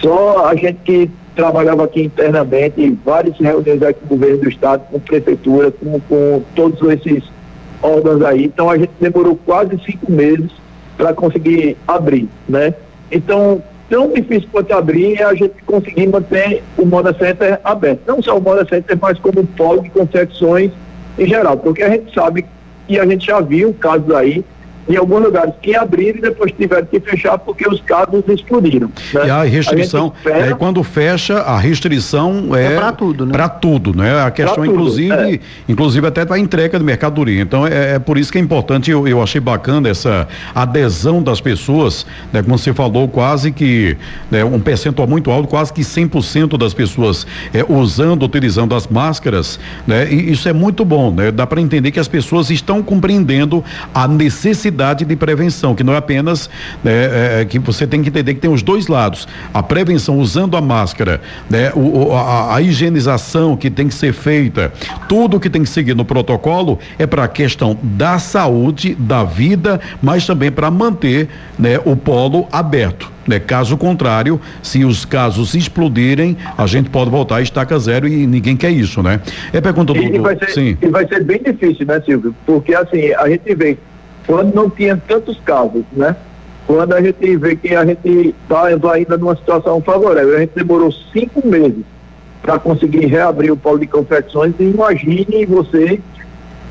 Só 0.00 0.46
a 0.46 0.56
gente 0.56 0.80
que 0.84 1.10
trabalhava 1.36 1.84
aqui 1.84 2.02
internamente, 2.02 2.98
várias 3.04 3.38
reuniões 3.38 3.82
aqui 3.82 4.00
com 4.00 4.06
o 4.06 4.18
governo 4.18 4.38
do 4.38 4.48
estado, 4.48 4.82
com 4.90 4.98
prefeitura, 4.98 5.70
com, 5.70 6.00
com 6.00 6.42
todos 6.56 6.82
esses 6.90 7.22
órgãos 7.80 8.22
aí. 8.22 8.44
Então 8.46 8.68
a 8.68 8.76
gente 8.76 8.90
demorou 9.00 9.38
quase 9.46 9.80
cinco 9.86 10.10
meses 10.10 10.50
para 10.96 11.14
conseguir 11.14 11.76
abrir, 11.86 12.28
né? 12.48 12.74
Então, 13.12 13.62
tão 13.88 14.08
difícil 14.12 14.48
quanto 14.50 14.72
abrir 14.72 15.20
é 15.20 15.24
a 15.24 15.34
gente 15.34 15.54
conseguir 15.64 16.08
manter 16.08 16.64
o 16.76 16.84
Moda 16.84 17.14
Center 17.16 17.60
aberto. 17.62 18.00
Não 18.06 18.20
só 18.20 18.36
o 18.36 18.40
Moda 18.40 18.66
Center, 18.68 18.98
mas 19.00 19.18
como 19.20 19.40
o 19.40 19.46
polo 19.46 19.82
de 19.82 19.90
confecções 19.90 20.72
em 21.16 21.26
geral, 21.26 21.56
porque 21.56 21.82
a 21.82 21.90
gente 21.90 22.12
sabe 22.12 22.44
e 22.88 22.98
a 22.98 23.06
gente 23.06 23.26
já 23.26 23.40
viu 23.40 23.72
casos 23.74 24.10
aí 24.14 24.44
em 24.88 24.96
alguns 24.96 25.22
lugares 25.22 25.54
que 25.62 25.76
abriram 25.76 26.18
e 26.18 26.22
depois 26.22 26.52
tiveram 26.52 26.86
que 26.86 26.98
fechar 27.00 27.38
porque 27.38 27.68
os 27.68 27.80
casos 27.82 28.22
explodiram. 28.28 28.90
Né? 29.14 29.26
E 29.26 29.30
a 29.30 29.42
restrição, 29.44 30.12
a 30.24 30.30
é, 30.30 30.54
quando 30.54 30.82
fecha, 30.82 31.38
a 31.38 31.58
restrição 31.58 32.54
é, 32.56 32.74
é 32.74 32.76
para 32.76 32.92
tudo, 32.92 33.26
né? 33.26 33.32
Para 33.32 33.48
tudo, 33.48 33.96
né? 33.96 34.22
A 34.22 34.30
questão, 34.30 34.56
tudo, 34.56 34.66
inclusive, 34.66 35.14
é. 35.14 35.40
inclusive 35.68 36.06
até 36.06 36.24
para 36.24 36.38
entrega 36.38 36.78
de 36.78 36.84
mercadoria. 36.84 37.40
Então 37.40 37.66
é, 37.66 37.94
é, 37.94 37.98
por 37.98 38.18
isso 38.18 38.32
que 38.32 38.38
é 38.38 38.40
importante, 38.40 38.90
eu, 38.90 39.06
eu 39.06 39.22
achei 39.22 39.40
bacana 39.40 39.88
essa 39.88 40.26
adesão 40.54 41.22
das 41.22 41.40
pessoas, 41.40 42.04
né? 42.32 42.42
Como 42.42 42.58
você 42.58 42.72
falou, 42.74 43.06
quase 43.08 43.52
que 43.52 43.96
né, 44.30 44.44
um 44.44 44.58
percentual 44.58 45.06
muito 45.06 45.30
alto, 45.30 45.48
quase 45.48 45.72
que 45.72 45.82
100% 45.82 46.58
das 46.58 46.74
pessoas 46.74 47.26
é, 47.54 47.64
usando, 47.68 48.24
utilizando 48.24 48.74
as 48.74 48.86
máscaras, 48.86 49.60
né? 49.86 50.12
E 50.12 50.32
isso 50.32 50.48
é 50.48 50.52
muito 50.52 50.84
bom, 50.84 51.12
né? 51.12 51.30
Dá 51.30 51.46
para 51.46 51.60
entender 51.60 51.92
que 51.92 52.00
as 52.00 52.08
pessoas 52.08 52.50
estão 52.50 52.82
compreendendo 52.82 53.62
a 53.94 54.08
necessidade 54.08 54.71
de 54.72 55.16
prevenção, 55.16 55.74
que 55.74 55.84
não 55.84 55.92
é 55.92 55.96
apenas 55.98 56.48
né, 56.82 56.92
é, 56.92 57.40
é, 57.40 57.44
que 57.44 57.58
você 57.58 57.86
tem 57.86 58.02
que 58.02 58.08
entender 58.08 58.34
que 58.34 58.40
tem 58.40 58.50
os 58.50 58.62
dois 58.62 58.86
lados. 58.88 59.28
A 59.52 59.62
prevenção 59.62 60.18
usando 60.18 60.56
a 60.56 60.60
máscara, 60.60 61.20
né, 61.48 61.70
o, 61.74 62.12
a, 62.12 62.56
a, 62.56 62.62
higienização 62.62 63.56
que 63.56 63.70
tem 63.70 63.88
que 63.88 63.94
ser 63.94 64.12
feita, 64.12 64.72
tudo 65.08 65.38
que 65.38 65.50
tem 65.50 65.62
que 65.62 65.68
seguir 65.68 65.94
no 65.94 66.04
protocolo 66.04 66.78
é 66.98 67.06
para 67.06 67.24
a 67.24 67.28
questão 67.28 67.78
da 67.82 68.18
saúde, 68.18 68.94
da 68.94 69.24
vida, 69.24 69.80
mas 70.00 70.26
também 70.26 70.50
para 70.50 70.70
manter 70.70 71.28
né, 71.58 71.78
o 71.84 71.94
polo 71.94 72.48
aberto. 72.50 73.12
Né? 73.26 73.38
Caso 73.38 73.76
contrário, 73.76 74.40
se 74.62 74.84
os 74.84 75.04
casos 75.04 75.54
explodirem, 75.54 76.36
a 76.56 76.66
gente 76.66 76.90
pode 76.90 77.10
voltar 77.10 77.36
a 77.36 77.42
estaca 77.42 77.78
zero 77.78 78.08
e 78.08 78.26
ninguém 78.26 78.56
quer 78.56 78.70
isso, 78.70 79.02
né? 79.02 79.20
É 79.52 79.60
pergunta 79.60 79.92
do, 79.92 80.00
do... 80.00 80.14
E 80.14 80.18
vai 80.18 80.36
ser, 80.36 80.50
Sim. 80.50 80.76
E 80.80 80.88
vai 80.88 81.06
ser 81.06 81.22
bem 81.24 81.40
difícil, 81.42 81.86
né, 81.86 82.00
Silvio? 82.04 82.34
Porque 82.44 82.74
assim, 82.74 83.12
a 83.14 83.28
gente 83.28 83.54
vê 83.54 83.78
quando 84.26 84.54
não 84.54 84.70
tinha 84.70 85.00
tantos 85.08 85.38
casos, 85.40 85.84
né? 85.92 86.16
Quando 86.66 86.92
a 86.92 87.02
gente 87.02 87.36
vê 87.36 87.56
que 87.56 87.74
a 87.74 87.84
gente 87.84 88.34
está 88.42 88.66
ainda 88.66 89.16
numa 89.16 89.36
situação 89.36 89.80
favorável, 89.80 90.36
a 90.36 90.40
gente 90.40 90.52
demorou 90.54 90.92
cinco 91.12 91.46
meses 91.46 91.84
para 92.40 92.58
conseguir 92.58 93.06
reabrir 93.06 93.52
o 93.52 93.56
polo 93.56 93.78
de 93.78 93.86
confecções 93.86 94.54
e 94.58 94.64
imagine 94.64 95.46
você 95.46 96.00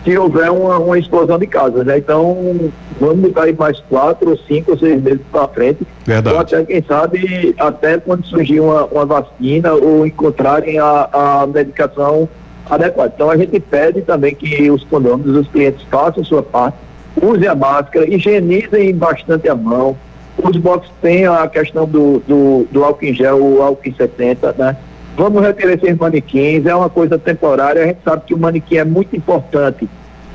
se 0.04 0.18
houver 0.18 0.50
uma, 0.50 0.80
uma 0.80 0.98
explosão 0.98 1.38
de 1.38 1.46
casas, 1.46 1.86
né? 1.86 1.98
Então, 1.98 2.72
vamos 3.00 3.32
cair 3.34 3.56
mais 3.56 3.80
quatro 3.82 4.32
ou 4.32 4.38
cinco 4.38 4.72
ou 4.72 4.78
seis 4.78 5.02
meses 5.02 5.22
para 5.32 5.48
frente. 5.50 5.86
Verdade. 6.06 6.36
Ou 6.36 6.42
até, 6.42 6.64
quem 6.66 6.84
sabe, 6.84 7.56
até 7.60 8.00
quando 8.00 8.26
surgir 8.26 8.60
uma, 8.60 8.86
uma 8.86 9.06
vacina 9.06 9.74
ou 9.74 10.06
encontrarem 10.06 10.80
a, 10.80 11.10
a 11.12 11.48
medicação 11.48 12.28
adequada. 12.68 13.12
Então, 13.14 13.30
a 13.30 13.38
gente 13.38 13.60
pede 13.60 14.02
também 14.02 14.34
que 14.34 14.72
os 14.72 14.84
condôminos, 14.86 15.38
os 15.38 15.48
clientes 15.48 15.86
façam 15.92 16.24
sua 16.24 16.42
parte 16.42 16.78
use 17.22 17.48
a 17.48 17.56
máscara, 17.56 18.08
higienizem 18.08 18.96
bastante 18.96 19.50
a 19.50 19.56
mão. 19.56 19.96
Os 20.38 20.56
boxes 20.58 20.92
têm 21.02 21.28
a 21.28 21.48
questão 21.48 21.86
do, 21.86 22.20
do, 22.28 22.68
do 22.72 22.84
álcool 22.84 23.06
em 23.06 23.14
gel, 23.14 23.38
o 23.38 23.62
álcool 23.62 23.90
em 23.90 23.94
70, 23.94 24.56
né? 24.58 24.78
Vamos 25.18 25.42
retirar 25.42 25.74
esses 25.74 25.98
manequins, 25.98 26.66
é 26.66 26.74
uma 26.74 26.90
coisa 26.90 27.18
temporária, 27.18 27.84
a 27.84 27.88
gente 27.88 28.00
sabe 28.04 28.24
que 28.26 28.34
o 28.34 28.38
manequim 28.38 28.78
é 28.78 28.86
muito 28.86 29.16
importante 29.16 29.88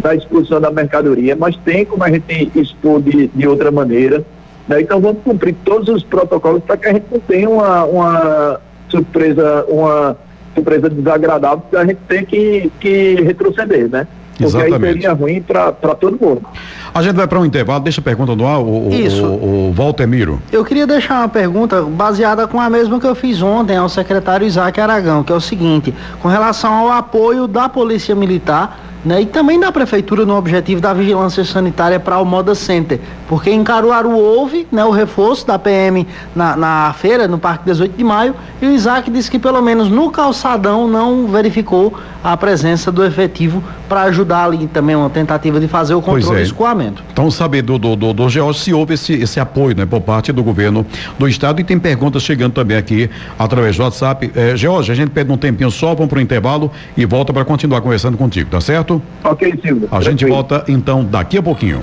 na 0.02 0.14
exposição 0.14 0.60
da 0.60 0.70
mercadoria, 0.70 1.34
mas 1.34 1.56
tem 1.56 1.84
como 1.84 2.04
a 2.04 2.10
gente 2.10 2.52
expor 2.54 3.00
de, 3.00 3.28
de 3.28 3.48
outra 3.48 3.70
maneira. 3.70 4.22
Né? 4.68 4.82
Então 4.82 5.00
vamos 5.00 5.22
cumprir 5.22 5.54
todos 5.64 5.88
os 5.88 6.02
protocolos 6.02 6.62
para 6.62 6.76
que 6.76 6.88
a 6.88 6.92
gente 6.92 7.06
não 7.10 7.20
tenha 7.20 7.48
uma, 7.48 7.84
uma 7.84 8.60
surpresa, 8.88 9.64
uma 9.68 10.16
surpresa 10.54 10.90
desagradável, 10.90 11.62
que 11.70 11.76
a 11.76 11.84
gente 11.84 11.98
tem 12.06 12.24
que, 12.24 12.72
que 12.78 13.14
retroceder, 13.22 13.88
né? 13.88 14.06
Porque 14.36 14.44
Exatamente. 14.44 14.84
aí 14.84 14.92
seria 14.92 15.12
ruim 15.14 15.40
para 15.40 15.72
todo 15.72 16.18
mundo. 16.20 16.42
A 16.94 17.02
gente 17.02 17.14
vai 17.14 17.26
para 17.26 17.40
um 17.40 17.44
intervalo, 17.44 17.80
deixa 17.80 18.00
a 18.00 18.04
pergunta 18.04 18.36
no 18.36 18.46
ar, 18.46 18.60
o, 18.60 18.90
Isso. 18.92 19.24
O, 19.24 19.70
o, 19.70 19.72
Walter 19.72 20.06
Miro. 20.06 20.40
Eu 20.52 20.64
queria 20.64 20.86
deixar 20.86 21.20
uma 21.20 21.28
pergunta 21.28 21.82
baseada 21.82 22.46
com 22.46 22.60
a 22.60 22.68
mesma 22.68 23.00
que 23.00 23.06
eu 23.06 23.14
fiz 23.14 23.40
ontem 23.40 23.76
ao 23.76 23.88
secretário 23.88 24.46
Isaac 24.46 24.78
Aragão, 24.78 25.22
que 25.22 25.32
é 25.32 25.34
o 25.34 25.40
seguinte, 25.40 25.94
com 26.20 26.28
relação 26.28 26.72
ao 26.74 26.92
apoio 26.92 27.46
da 27.46 27.68
Polícia 27.68 28.14
Militar 28.14 28.85
né? 29.04 29.22
E 29.22 29.26
também 29.26 29.58
da 29.58 29.70
prefeitura 29.70 30.24
no 30.24 30.36
objetivo 30.36 30.80
da 30.80 30.92
vigilância 30.92 31.44
sanitária 31.44 32.00
para 32.00 32.18
o 32.18 32.24
Moda 32.24 32.54
Center, 32.54 33.00
porque 33.28 33.50
em 33.50 33.62
Caruaru 33.62 34.10
houve 34.10 34.66
né, 34.70 34.84
o 34.84 34.90
reforço 34.90 35.46
da 35.46 35.58
PM 35.58 36.06
na, 36.34 36.56
na 36.56 36.94
feira, 36.98 37.28
no 37.28 37.38
Parque 37.38 37.64
18 37.64 37.96
de 37.96 38.04
Maio, 38.04 38.34
e 38.60 38.66
o 38.66 38.72
Isaac 38.72 39.10
disse 39.10 39.30
que 39.30 39.38
pelo 39.38 39.60
menos 39.60 39.88
no 39.88 40.10
calçadão 40.10 40.88
não 40.88 41.26
verificou 41.26 41.94
a 42.22 42.36
presença 42.36 42.90
do 42.90 43.04
efetivo 43.04 43.62
para 43.88 44.02
ajudar 44.02 44.44
ali 44.44 44.66
também 44.66 44.96
uma 44.96 45.08
tentativa 45.08 45.60
de 45.60 45.68
fazer 45.68 45.94
o 45.94 46.02
controle 46.02 46.38
é. 46.38 46.40
do 46.40 46.46
escoamento. 46.46 47.02
Então, 47.12 47.30
saber 47.30 47.62
do, 47.62 47.78
do, 47.78 47.94
do, 47.94 48.12
do 48.12 48.28
George 48.28 48.58
se 48.58 48.74
houve 48.74 48.94
esse, 48.94 49.12
esse 49.12 49.38
apoio 49.38 49.76
né, 49.76 49.86
por 49.86 50.00
parte 50.00 50.32
do 50.32 50.42
governo 50.42 50.84
do 51.18 51.28
estado 51.28 51.60
e 51.60 51.64
tem 51.64 51.78
perguntas 51.78 52.22
chegando 52.22 52.52
também 52.52 52.76
aqui 52.76 53.08
através 53.38 53.76
do 53.76 53.82
WhatsApp. 53.84 54.32
É, 54.34 54.56
George, 54.56 54.90
a 54.90 54.94
gente 54.94 55.10
pede 55.10 55.30
um 55.30 55.36
tempinho 55.36 55.70
só, 55.70 55.94
vamos 55.94 56.08
para 56.08 56.18
o 56.18 56.20
intervalo 56.20 56.70
e 56.96 57.04
volta 57.06 57.32
para 57.32 57.44
continuar 57.44 57.80
conversando 57.80 58.18
contigo, 58.18 58.50
tá 58.50 58.60
certo? 58.60 58.95
Ok, 59.24 59.58
Silvio. 59.62 59.88
A 59.90 60.00
gente 60.00 60.24
volta 60.26 60.64
então 60.68 61.04
daqui 61.04 61.38
a 61.38 61.42
pouquinho. 61.42 61.80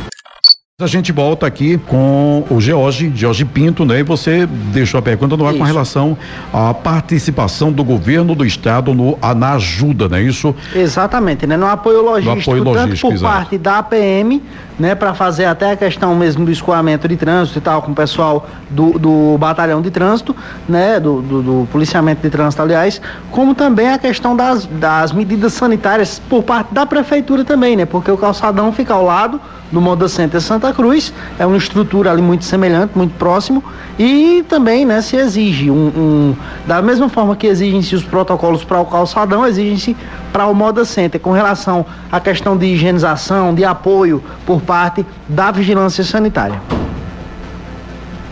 A 0.82 0.88
gente 0.88 1.12
volta 1.12 1.46
aqui 1.46 1.78
com 1.78 2.44
o 2.50 2.60
George, 2.60 3.14
George 3.14 3.46
Pinto, 3.46 3.86
né? 3.86 4.00
E 4.00 4.04
você 4.04 4.48
deixou 4.48 4.98
a 4.98 5.04
pergunta 5.04 5.38
no 5.38 5.46
ar 5.46 5.54
com 5.54 5.62
relação 5.62 6.18
à 6.52 6.74
participação 6.74 7.72
do 7.72 7.84
governo 7.84 8.34
do 8.34 8.44
estado 8.44 8.92
no, 8.92 9.16
na 9.36 9.54
ajuda, 9.54 10.10
né? 10.10 10.24
Isso? 10.24 10.56
Exatamente, 10.74 11.46
né? 11.46 11.56
No 11.58 11.68
apoio 11.68 12.02
logístico, 12.02 12.56
no 12.56 12.62
apoio 12.62 12.64
logístico 12.64 13.10
tanto 13.10 13.22
por 13.22 13.30
parte 13.30 13.56
da 13.60 13.78
APM, 13.78 14.42
né? 14.80 14.96
Para 14.96 15.14
fazer 15.14 15.46
até 15.46 15.74
a 15.74 15.76
questão 15.76 16.16
mesmo 16.16 16.44
do 16.44 16.50
escoamento 16.50 17.08
de 17.08 17.18
trânsito 17.18 17.60
e 17.60 17.62
tal, 17.62 17.84
com 17.84 17.92
o 17.92 17.96
pessoal 17.96 18.50
do, 18.72 18.98
do 18.98 19.38
batalhão 19.38 19.80
de 19.80 19.92
trânsito, 19.92 20.36
né? 20.68 21.00
Do, 21.00 21.22
do, 21.22 21.44
do, 21.44 21.68
policiamento 21.72 22.24
de 22.24 22.32
trânsito, 22.32 22.64
aliás, 22.64 23.00
como 23.30 23.54
também 23.54 23.90
a 23.90 24.00
questão 24.00 24.36
das, 24.36 24.66
das 24.66 25.12
medidas 25.12 25.54
sanitárias 25.54 26.20
por 26.28 26.42
parte 26.42 26.74
da 26.74 26.84
prefeitura 26.84 27.46
também, 27.46 27.76
né? 27.76 27.86
Porque 27.86 28.10
o 28.10 28.18
calçadão 28.18 28.74
fica 28.74 28.96
ao 28.96 29.06
lado 29.06 29.40
do 29.72 29.82
Moda 29.82 30.08
Center 30.08 30.40
Santa 30.40 30.73
Cruz, 30.74 31.14
é 31.40 31.46
uma 31.46 31.58
estrutura 31.58 32.12
ali 32.12 32.22
muito 32.22 32.44
semelhante, 32.46 32.98
muito 32.98 33.14
próximo, 33.18 33.64
e 33.98 34.44
também 34.50 34.86
né, 34.86 35.02
se 35.02 35.16
exige 35.16 35.70
um, 35.70 35.88
um 35.96 36.36
da 36.66 36.82
mesma 36.82 37.08
forma 37.08 37.36
que 37.36 37.48
exigem-se 37.48 37.96
os 37.96 38.04
protocolos 38.04 38.64
para 38.64 38.80
o 38.80 38.86
calçadão, 38.86 39.46
exigem-se 39.46 39.96
para 40.32 40.48
o 40.48 40.54
Moda 40.54 40.84
Center, 40.84 41.22
com 41.22 41.32
relação 41.32 41.86
à 42.12 42.20
questão 42.20 42.58
de 42.58 42.66
higienização, 42.66 43.54
de 43.54 43.64
apoio 43.64 44.22
por 44.46 44.62
parte 44.62 45.06
da 45.30 45.52
vigilância 45.52 46.04
sanitária. 46.04 46.60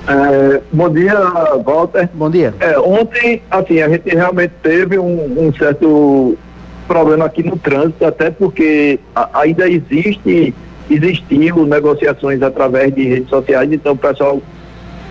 É, 0.07 0.61
bom 0.73 0.89
dia, 0.89 1.15
Walter. 1.63 2.09
Bom 2.13 2.29
dia. 2.29 2.53
É, 2.59 2.77
ontem, 2.79 3.41
assim, 3.51 3.81
a 3.81 3.87
gente 3.87 4.09
realmente 4.09 4.51
teve 4.63 4.97
um, 4.97 5.47
um 5.47 5.53
certo 5.53 6.37
problema 6.87 7.25
aqui 7.25 7.43
no 7.43 7.57
trânsito, 7.57 8.05
até 8.05 8.29
porque 8.31 8.99
a, 9.15 9.41
ainda 9.41 9.69
existe 9.69 10.53
existiu 10.89 11.65
negociações 11.65 12.41
através 12.41 12.93
de 12.93 13.03
redes 13.03 13.29
sociais, 13.29 13.71
então 13.71 13.93
o 13.93 13.97
pessoal 13.97 14.41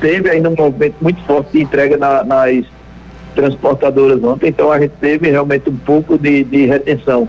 teve 0.00 0.30
ainda 0.30 0.48
um 0.48 0.56
movimento 0.56 0.96
muito 1.00 1.22
forte 1.24 1.52
de 1.52 1.62
entrega 1.62 1.96
na, 1.96 2.24
nas 2.24 2.64
transportadoras 3.34 4.22
ontem, 4.22 4.48
então 4.48 4.72
a 4.72 4.80
gente 4.80 4.92
teve 5.00 5.30
realmente 5.30 5.68
um 5.68 5.76
pouco 5.76 6.18
de, 6.18 6.44
de 6.44 6.66
retenção 6.66 7.28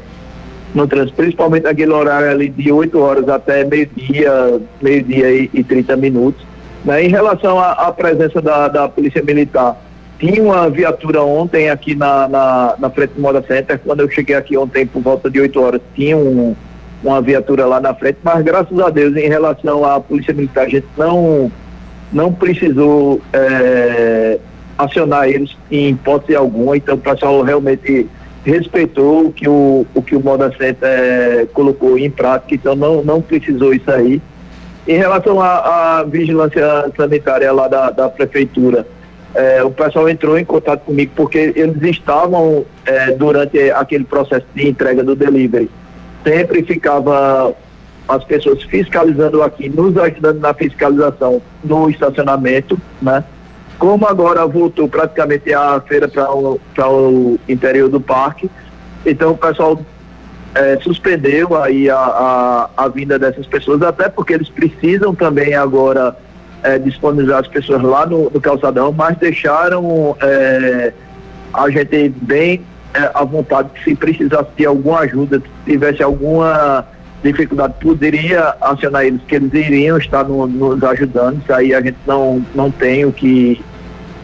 no 0.73 0.87
trânsito, 0.87 1.15
principalmente 1.15 1.63
naquele 1.63 1.91
horário 1.91 2.29
ali 2.29 2.49
de 2.49 2.71
8 2.71 2.97
horas 2.99 3.29
até 3.29 3.63
meio-dia, 3.63 4.61
meio-dia 4.81 5.31
e, 5.31 5.49
e 5.53 5.63
30 5.63 5.97
minutos. 5.97 6.45
Né? 6.83 7.05
Em 7.05 7.09
relação 7.09 7.59
à, 7.59 7.91
presença 7.91 8.41
da, 8.41 8.67
da 8.67 8.87
Polícia 8.87 9.21
Militar, 9.21 9.77
tinha 10.17 10.41
uma 10.41 10.69
viatura 10.69 11.23
ontem 11.23 11.69
aqui 11.69 11.95
na, 11.95 12.27
na, 12.27 12.75
na 12.79 12.89
frente 12.89 13.13
do 13.13 13.21
Moda 13.21 13.43
Center, 13.47 13.79
quando 13.79 14.01
eu 14.01 14.09
cheguei 14.09 14.35
aqui 14.35 14.57
ontem 14.57 14.85
por 14.85 15.01
volta 15.01 15.29
de 15.29 15.41
8 15.41 15.61
horas, 15.61 15.81
tinha 15.95 16.15
um, 16.15 16.55
uma 17.03 17.21
viatura 17.21 17.65
lá 17.65 17.79
na 17.79 17.93
frente, 17.93 18.19
mas 18.23 18.43
graças 18.43 18.79
a 18.79 18.89
Deus, 18.89 19.15
em 19.15 19.27
relação 19.27 19.83
à 19.83 19.99
Polícia 19.99 20.33
Militar, 20.33 20.65
a 20.65 20.69
gente 20.69 20.87
não, 20.97 21.51
não 22.11 22.31
precisou 22.31 23.19
é, 23.33 24.39
acionar 24.77 25.27
eles 25.27 25.57
em 25.71 25.89
hipótese 25.89 26.35
alguma, 26.35 26.77
então 26.77 26.95
o 26.95 26.99
pessoal 26.99 27.41
realmente 27.41 28.07
respeitou 28.45 29.27
o 29.27 29.33
que 29.33 29.47
o, 29.47 29.85
o, 29.93 30.01
que 30.01 30.15
o 30.15 30.23
Moda 30.23 30.51
Center 30.57 30.77
é, 30.81 31.47
colocou 31.53 31.97
em 31.97 32.09
prática, 32.09 32.55
então 32.55 32.75
não, 32.75 33.03
não 33.03 33.21
precisou 33.21 33.73
isso 33.73 33.89
aí. 33.89 34.21
Em 34.87 34.97
relação 34.97 35.39
à, 35.39 36.03
vigilância 36.03 36.91
sanitária 36.97 37.51
lá 37.51 37.67
da, 37.67 37.91
da 37.91 38.09
prefeitura, 38.09 38.85
é, 39.33 39.63
o 39.63 39.71
pessoal 39.71 40.09
entrou 40.09 40.37
em 40.37 40.43
contato 40.43 40.81
comigo 40.81 41.11
porque 41.15 41.53
eles 41.55 41.81
estavam 41.83 42.65
é, 42.85 43.11
durante 43.11 43.71
aquele 43.71 44.03
processo 44.03 44.45
de 44.53 44.67
entrega 44.67 45.03
do 45.03 45.15
delivery 45.15 45.69
sempre 46.23 46.63
ficava 46.63 47.55
as 48.07 48.23
pessoas 48.23 48.61
fiscalizando 48.63 49.41
aqui, 49.41 49.69
nos 49.69 49.97
ajudando 49.97 50.39
na 50.39 50.53
fiscalização 50.53 51.41
no 51.63 51.89
estacionamento, 51.89 52.79
né? 53.01 53.23
Como 53.79 54.05
agora 54.05 54.45
voltou 54.45 54.87
praticamente 54.87 55.53
a 55.53 55.81
feira 55.81 56.07
para 56.07 56.31
o, 56.31 56.59
o 56.77 57.39
interior 57.47 57.89
do 57.89 57.99
parque, 57.99 58.49
então 59.05 59.31
o 59.31 59.37
pessoal 59.37 59.79
é, 60.53 60.77
suspendeu 60.81 61.61
aí 61.61 61.89
a, 61.89 61.97
a, 61.97 62.69
a, 62.77 62.87
vinda 62.89 63.17
dessas 63.17 63.47
pessoas, 63.47 63.81
até 63.81 64.09
porque 64.09 64.33
eles 64.33 64.49
precisam 64.49 65.15
também 65.15 65.55
agora 65.55 66.15
é, 66.61 66.77
disponibilizar 66.77 67.39
as 67.39 67.47
pessoas 67.47 67.81
lá 67.81 68.05
no, 68.05 68.29
no 68.29 68.41
calçadão, 68.41 68.91
mas 68.91 69.17
deixaram 69.17 70.15
é, 70.21 70.93
a 71.53 71.69
gente 71.69 72.09
bem 72.09 72.61
é, 72.93 73.11
à 73.13 73.23
vontade 73.23 73.69
que 73.73 73.83
se 73.83 73.95
precisasse 73.95 74.49
de 74.57 74.65
alguma 74.65 74.99
ajuda, 74.99 75.39
se 75.39 75.71
tivesse 75.71 76.03
alguma 76.03 76.85
dificuldade, 77.23 77.75
poderia 77.79 78.55
acionar 78.59 79.05
eles, 79.05 79.21
que 79.27 79.35
eles 79.35 79.53
iriam 79.53 79.97
estar 79.97 80.23
no, 80.23 80.47
nos 80.47 80.83
ajudando, 80.83 81.39
isso 81.41 81.53
aí 81.53 81.73
a 81.73 81.81
gente 81.81 81.97
não, 82.07 82.43
não 82.55 82.71
tem 82.71 83.05
o 83.05 83.11
que 83.11 83.61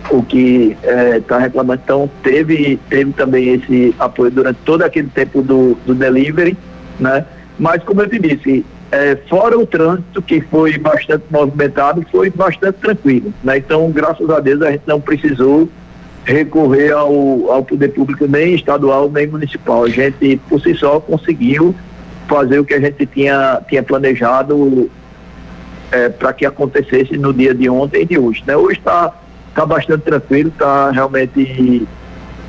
o 0.09 0.23
que 0.23 0.77
está 1.17 1.37
é, 1.37 1.39
reclamando. 1.39 1.81
Então, 1.83 2.09
teve, 2.23 2.79
teve 2.89 3.11
também 3.13 3.55
esse 3.55 3.93
apoio 3.99 4.31
durante 4.31 4.57
todo 4.63 4.81
aquele 4.83 5.09
tempo 5.09 5.41
do, 5.41 5.77
do 5.85 5.93
delivery, 5.93 6.57
né? 6.99 7.25
Mas, 7.59 7.83
como 7.83 8.01
eu 8.01 8.09
te 8.09 8.19
disse, 8.19 8.65
é, 8.91 9.17
fora 9.29 9.57
o 9.57 9.65
trânsito, 9.65 10.21
que 10.21 10.41
foi 10.41 10.77
bastante 10.77 11.25
movimentado, 11.29 12.05
foi 12.11 12.29
bastante 12.29 12.77
tranquilo, 12.77 13.33
né? 13.43 13.57
Então, 13.57 13.89
graças 13.91 14.29
a 14.29 14.39
Deus, 14.39 14.61
a 14.61 14.71
gente 14.71 14.83
não 14.85 15.01
precisou 15.01 15.67
recorrer 16.27 16.91
ao, 16.91 17.49
ao 17.51 17.63
poder 17.63 17.87
público 17.93 18.27
nem 18.27 18.53
estadual 18.53 19.09
nem 19.09 19.25
municipal. 19.27 19.85
A 19.85 19.89
gente, 19.89 20.39
por 20.49 20.61
si 20.61 20.75
só, 20.75 20.99
conseguiu 20.99 21.73
fazer 22.27 22.59
o 22.59 22.65
que 22.65 22.73
a 22.73 22.79
gente 22.81 23.05
tinha, 23.05 23.61
tinha 23.69 23.81
planejado 23.81 24.91
é, 25.89 26.09
para 26.09 26.33
que 26.33 26.45
acontecesse 26.45 27.17
no 27.17 27.33
dia 27.33 27.53
de 27.53 27.69
ontem 27.69 28.01
e 28.01 28.05
de 28.05 28.19
hoje. 28.19 28.43
Né? 28.45 28.57
Hoje 28.57 28.77
está 28.77 29.13
tá 29.55 29.65
bastante 29.65 30.01
tranquilo, 30.01 30.49
está 30.49 30.91
realmente 30.91 31.87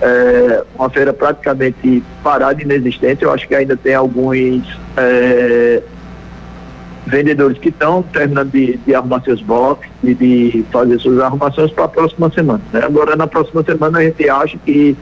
é, 0.02 0.64
uma 0.76 0.90
feira 0.90 1.12
praticamente 1.12 2.02
parada, 2.22 2.60
inexistente. 2.60 3.22
Eu 3.22 3.32
acho 3.32 3.46
que 3.46 3.54
ainda 3.54 3.76
tem 3.76 3.94
alguns 3.94 4.66
é, 4.96 5.82
vendedores 7.08 7.58
que 7.58 7.68
estão 7.70 8.02
terminando 8.02 8.50
de, 8.50 8.76
de, 8.78 8.94
arrumar 8.94 9.22
seus 9.22 9.40
boxes 9.42 9.90
e 10.02 10.14
de 10.14 10.64
fazer 10.70 10.98
suas 10.98 11.20
arrumações 11.20 11.70
para 11.72 11.84
a 11.84 11.88
próxima 11.88 12.30
semana. 12.30 12.60
Né? 12.72 12.82
Agora, 12.82 13.16
na 13.16 13.26
próxima 13.26 13.62
semana, 13.62 13.98
a 13.98 14.02
gente 14.04 14.28
acha 14.28 14.58
que 14.64 14.96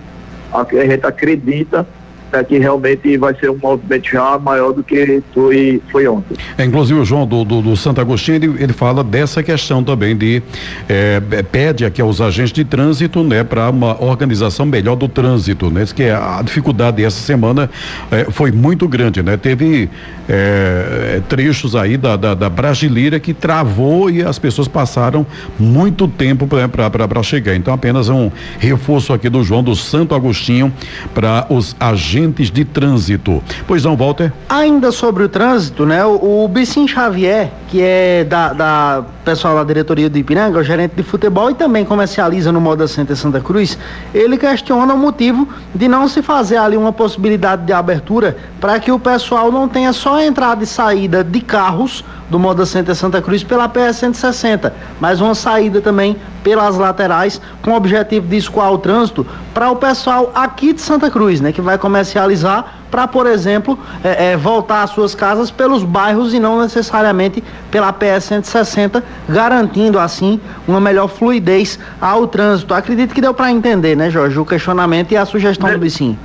a, 0.53 0.61
a 0.61 0.87
gente 0.87 1.07
acredita 1.07 1.87
é 2.33 2.43
que 2.43 2.59
realmente 2.59 3.17
vai 3.17 3.35
ser 3.35 3.51
um 3.51 3.59
movimento 3.63 4.11
já 4.11 4.39
maior 4.39 4.73
do 4.73 4.83
que 4.83 5.23
foi, 5.33 5.81
foi 5.91 6.07
ontem. 6.09 6.37
É, 6.59 6.65
inclusive 6.65 6.99
o 6.99 7.05
João 7.05 7.27
do, 7.27 7.45
do, 7.45 7.63
do 7.63 7.77
Santo 7.77 8.01
Agostinho, 8.01 8.37
ele, 8.37 8.63
ele, 8.63 8.73
fala 8.73 9.05
dessa 9.05 9.43
questão 9.43 9.83
também 9.83 10.17
de 10.17 10.43
é, 10.89 11.23
é 11.31 11.43
pede 11.43 11.85
aqui 11.85 12.01
aos 12.03 12.21
agentes 12.21 12.53
de 12.53 12.65
trânsito, 12.65 13.23
né, 13.23 13.45
para 13.45 13.71
uma 13.71 14.03
organização 14.03 14.67
melhor 14.67 14.97
do 14.97 15.09
trânsito, 15.09 15.71
né, 15.71 15.85
que 15.95 16.05
a 16.05 16.43
dificuldade 16.43 17.03
essa 17.05 17.21
semana 17.21 17.71
é, 18.11 18.25
foi 18.31 18.51
muito 18.51 18.89
grande, 18.89 19.23
né, 19.23 19.37
teve 19.37 19.89
é, 20.29 21.21
trechos 21.29 21.77
aí 21.77 21.97
da, 21.97 22.17
da, 22.17 22.35
da 22.35 22.51
Brasileira 22.51 23.21
que 23.21 23.33
travou 23.33 24.11
e 24.11 24.23
as 24.23 24.39
pessoas 24.39 24.67
passaram 24.67 25.25
muito 25.59 26.09
tempo 26.09 26.47
para 26.47 27.23
chegar, 27.23 27.55
então 27.55 27.73
apenas 27.73 28.09
um 28.09 28.31
reforço 28.59 29.13
aqui 29.13 29.29
do 29.29 29.43
João 29.45 29.63
do 29.63 29.75
Santo 29.77 30.15
Agostinho 30.15 30.73
para 31.15 31.47
os 31.49 31.77
agentes 31.79 32.17
agentes 32.27 32.51
de 32.51 32.65
trânsito. 32.65 33.43
Pois 33.67 33.85
não, 33.85 33.97
Walter? 33.97 34.33
Ainda 34.49 34.91
sobre 34.93 35.25
o 35.25 35.29
trânsito, 35.29 35.87
né? 35.87 36.05
O, 36.05 36.45
o 36.45 36.49
Bicim 36.49 36.87
Xavier, 36.87 37.51
que 37.69 37.81
é 37.81 38.25
da, 38.25 38.53
da 38.53 39.05
pessoal 39.25 39.57
da 39.57 39.65
diretoria 39.65 40.09
do 40.09 40.19
Ipiranga, 40.19 40.59
o 40.59 40.63
gerente 40.63 40.95
de 40.95 41.03
futebol 41.03 41.51
e 41.51 41.55
também 41.55 41.85
comercializa 41.85 42.53
no 42.53 42.61
Moda 42.61 42.87
Center 42.87 43.17
Santa 43.17 43.41
Cruz, 43.41 43.79
ele 44.15 44.37
questiona 44.37 44.95
o 44.95 44.99
motivo 44.99 45.49
de 45.75 45.89
não 45.89 46.09
se 46.09 46.23
fazer 46.23 46.57
ali 46.57 46.77
uma 46.77 46.93
possibilidade 46.93 47.65
de 47.65 47.73
abertura 47.73 48.37
para 48.61 48.79
que 48.79 48.91
o 48.91 48.99
pessoal 48.99 49.51
não 49.51 49.69
tenha 49.69 49.93
só 49.93 50.21
entrada 50.21 50.63
e 50.63 50.67
saída 50.67 51.25
de 51.25 51.41
carros 51.41 52.05
do 52.29 52.39
Moda 52.39 52.67
Center 52.67 52.95
Santa 52.95 53.23
Cruz 53.23 53.43
pela 53.45 53.69
PS 53.69 53.97
160, 53.97 54.75
mas 55.01 55.21
uma 55.21 55.35
saída 55.35 55.81
também 55.81 56.17
pelas 56.43 56.77
laterais 56.77 57.41
com 57.63 57.73
o 57.73 57.77
objetivo 57.77 58.27
de 58.27 58.37
escoar 58.37 58.73
o 58.73 58.79
trânsito 58.79 59.27
para 59.55 59.71
o 59.71 59.77
pessoal 59.77 60.33
aqui 60.35 60.73
de 60.73 60.81
Santa 60.81 61.11
Cruz, 61.11 61.41
né, 61.41 61.53
que 61.53 61.61
vai 61.61 61.79
comercializar 61.79 62.77
para, 62.91 63.07
por 63.07 63.27
exemplo, 63.27 63.79
é, 64.03 64.33
é, 64.33 64.37
voltar 64.37 64.83
às 64.83 64.91
suas 64.91 65.15
casas 65.15 65.51
pelos 65.51 65.83
bairros 65.83 66.33
e 66.33 66.39
não 66.39 66.61
necessariamente 66.61 67.43
pela 67.71 67.93
PS 67.93 68.25
160, 68.25 69.03
garantindo 69.29 69.99
assim 69.99 70.41
uma 70.67 70.81
melhor 70.81 71.09
fluidez 71.09 71.79
ao 72.01 72.27
trânsito. 72.27 72.73
Acredito 72.75 73.15
que 73.15 73.21
deu 73.21 73.35
para 73.35 73.51
entender, 73.51 73.97
né, 73.97 74.09
Jorge, 74.09 74.39
o 74.39 74.45
questionamento 74.45 75.13
e 75.13 75.17
a 75.17 75.25
sugestão 75.25 75.71
do 75.71 75.79
Bicim. 75.79 76.17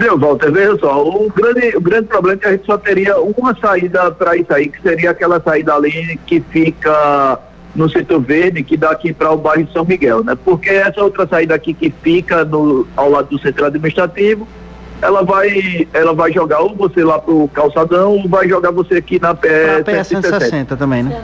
Deu, 0.00 0.18
Walter, 0.18 0.50
veja 0.50 0.78
só, 0.78 1.06
o 1.06 1.30
grande, 1.30 1.76
o 1.76 1.80
grande 1.80 2.06
problema 2.06 2.38
é 2.38 2.38
que 2.38 2.46
a 2.46 2.52
gente 2.52 2.64
só 2.64 2.78
teria 2.78 3.20
uma 3.20 3.54
saída 3.60 4.10
para 4.10 4.34
isso 4.34 4.50
aí, 4.50 4.66
que 4.70 4.80
seria 4.80 5.10
aquela 5.10 5.38
saída 5.42 5.74
ali 5.74 6.18
que 6.26 6.40
fica 6.40 7.38
no 7.74 7.86
setor 7.86 8.18
verde, 8.18 8.62
que 8.62 8.78
dá 8.78 8.92
aqui 8.92 9.12
para 9.12 9.30
o 9.30 9.36
bairro 9.36 9.68
São 9.74 9.84
Miguel, 9.84 10.24
né? 10.24 10.34
Porque 10.42 10.70
essa 10.70 11.02
outra 11.02 11.28
saída 11.28 11.54
aqui 11.54 11.74
que 11.74 11.92
fica 12.02 12.46
no, 12.46 12.86
ao 12.96 13.10
lado 13.10 13.28
do 13.28 13.38
centro 13.38 13.66
administrativo, 13.66 14.48
ela 15.02 15.22
vai, 15.22 15.86
ela 15.92 16.14
vai 16.14 16.32
jogar 16.32 16.60
ou 16.60 16.74
você 16.74 17.04
lá 17.04 17.18
pro 17.18 17.46
calçadão, 17.48 18.16
ou 18.16 18.26
vai 18.26 18.48
jogar 18.48 18.70
você 18.70 18.94
aqui 18.94 19.20
na 19.20 19.34
PS, 19.34 19.84
PS 19.84 20.08
160 20.08 20.78
também, 20.78 21.02
né? 21.02 21.22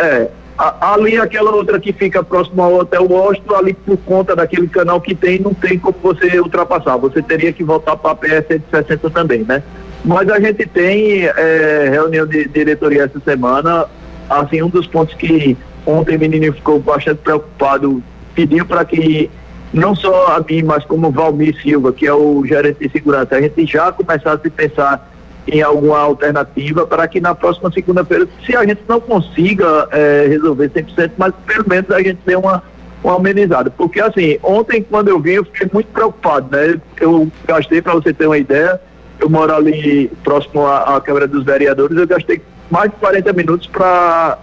É, 0.00 0.28
ali 0.58 1.18
aquela 1.18 1.54
outra 1.54 1.78
que 1.78 1.92
fica 1.92 2.22
próximo 2.22 2.62
ao 2.62 2.74
Hotel 2.76 3.06
Washington, 3.08 3.54
ali 3.54 3.74
por 3.74 3.96
conta 3.98 4.34
daquele 4.34 4.68
canal 4.68 5.00
que 5.00 5.14
tem, 5.14 5.38
não 5.38 5.52
tem 5.52 5.78
como 5.78 5.96
você 6.02 6.40
ultrapassar. 6.40 6.96
Você 6.96 7.22
teria 7.22 7.52
que 7.52 7.62
voltar 7.62 7.96
para 7.96 8.12
a 8.12 8.14
PS 8.14 8.46
160 8.48 9.10
também, 9.10 9.44
né? 9.44 9.62
Mas 10.04 10.28
a 10.30 10.40
gente 10.40 10.66
tem 10.66 11.24
é, 11.24 11.88
reunião 11.90 12.26
de 12.26 12.48
diretoria 12.48 13.04
essa 13.04 13.20
semana. 13.20 13.86
Assim, 14.30 14.62
um 14.62 14.68
dos 14.68 14.86
pontos 14.86 15.14
que 15.14 15.56
ontem 15.84 16.16
o 16.16 16.18
menino 16.20 16.52
ficou 16.52 16.78
bastante 16.80 17.18
preocupado, 17.18 18.02
pediu 18.34 18.64
para 18.64 18.84
que 18.84 19.30
não 19.72 19.94
só 19.94 20.36
a 20.36 20.40
mim, 20.40 20.62
mas 20.62 20.84
como 20.84 21.10
Valmir 21.10 21.60
Silva, 21.60 21.92
que 21.92 22.06
é 22.06 22.12
o 22.12 22.44
gerente 22.46 22.80
de 22.80 22.90
segurança, 22.90 23.36
a 23.36 23.40
gente 23.40 23.66
já 23.66 23.92
começasse 23.92 24.46
a 24.46 24.50
pensar 24.50 25.15
em 25.46 25.62
alguma 25.62 25.98
alternativa 25.98 26.86
para 26.86 27.06
que 27.06 27.20
na 27.20 27.34
próxima 27.34 27.70
segunda-feira, 27.70 28.26
se 28.44 28.56
a 28.56 28.64
gente 28.64 28.80
não 28.88 29.00
consiga 29.00 29.88
é, 29.92 30.26
resolver 30.28 30.70
100%, 30.70 31.12
mas 31.16 31.32
pelo 31.46 31.68
menos 31.68 31.90
a 31.90 32.02
gente 32.02 32.18
dê 32.26 32.34
uma, 32.34 32.62
uma 33.02 33.16
amenizada. 33.16 33.70
Porque 33.70 34.00
assim, 34.00 34.38
ontem 34.42 34.82
quando 34.82 35.08
eu 35.08 35.20
vim 35.20 35.32
eu 35.32 35.44
fiquei 35.44 35.70
muito 35.72 35.86
preocupado, 35.88 36.48
né? 36.50 36.80
Eu 37.00 37.30
gastei, 37.46 37.80
para 37.80 37.94
você 37.94 38.12
ter 38.12 38.26
uma 38.26 38.38
ideia, 38.38 38.80
eu 39.20 39.30
moro 39.30 39.54
ali 39.54 40.10
próximo 40.24 40.66
à, 40.66 40.96
à 40.96 41.00
Câmara 41.00 41.28
dos 41.28 41.44
Vereadores, 41.44 41.96
eu 41.96 42.06
gastei 42.06 42.42
mais 42.68 42.90
de 42.90 42.96
40 42.96 43.32
minutos 43.32 43.66
para 43.68 44.38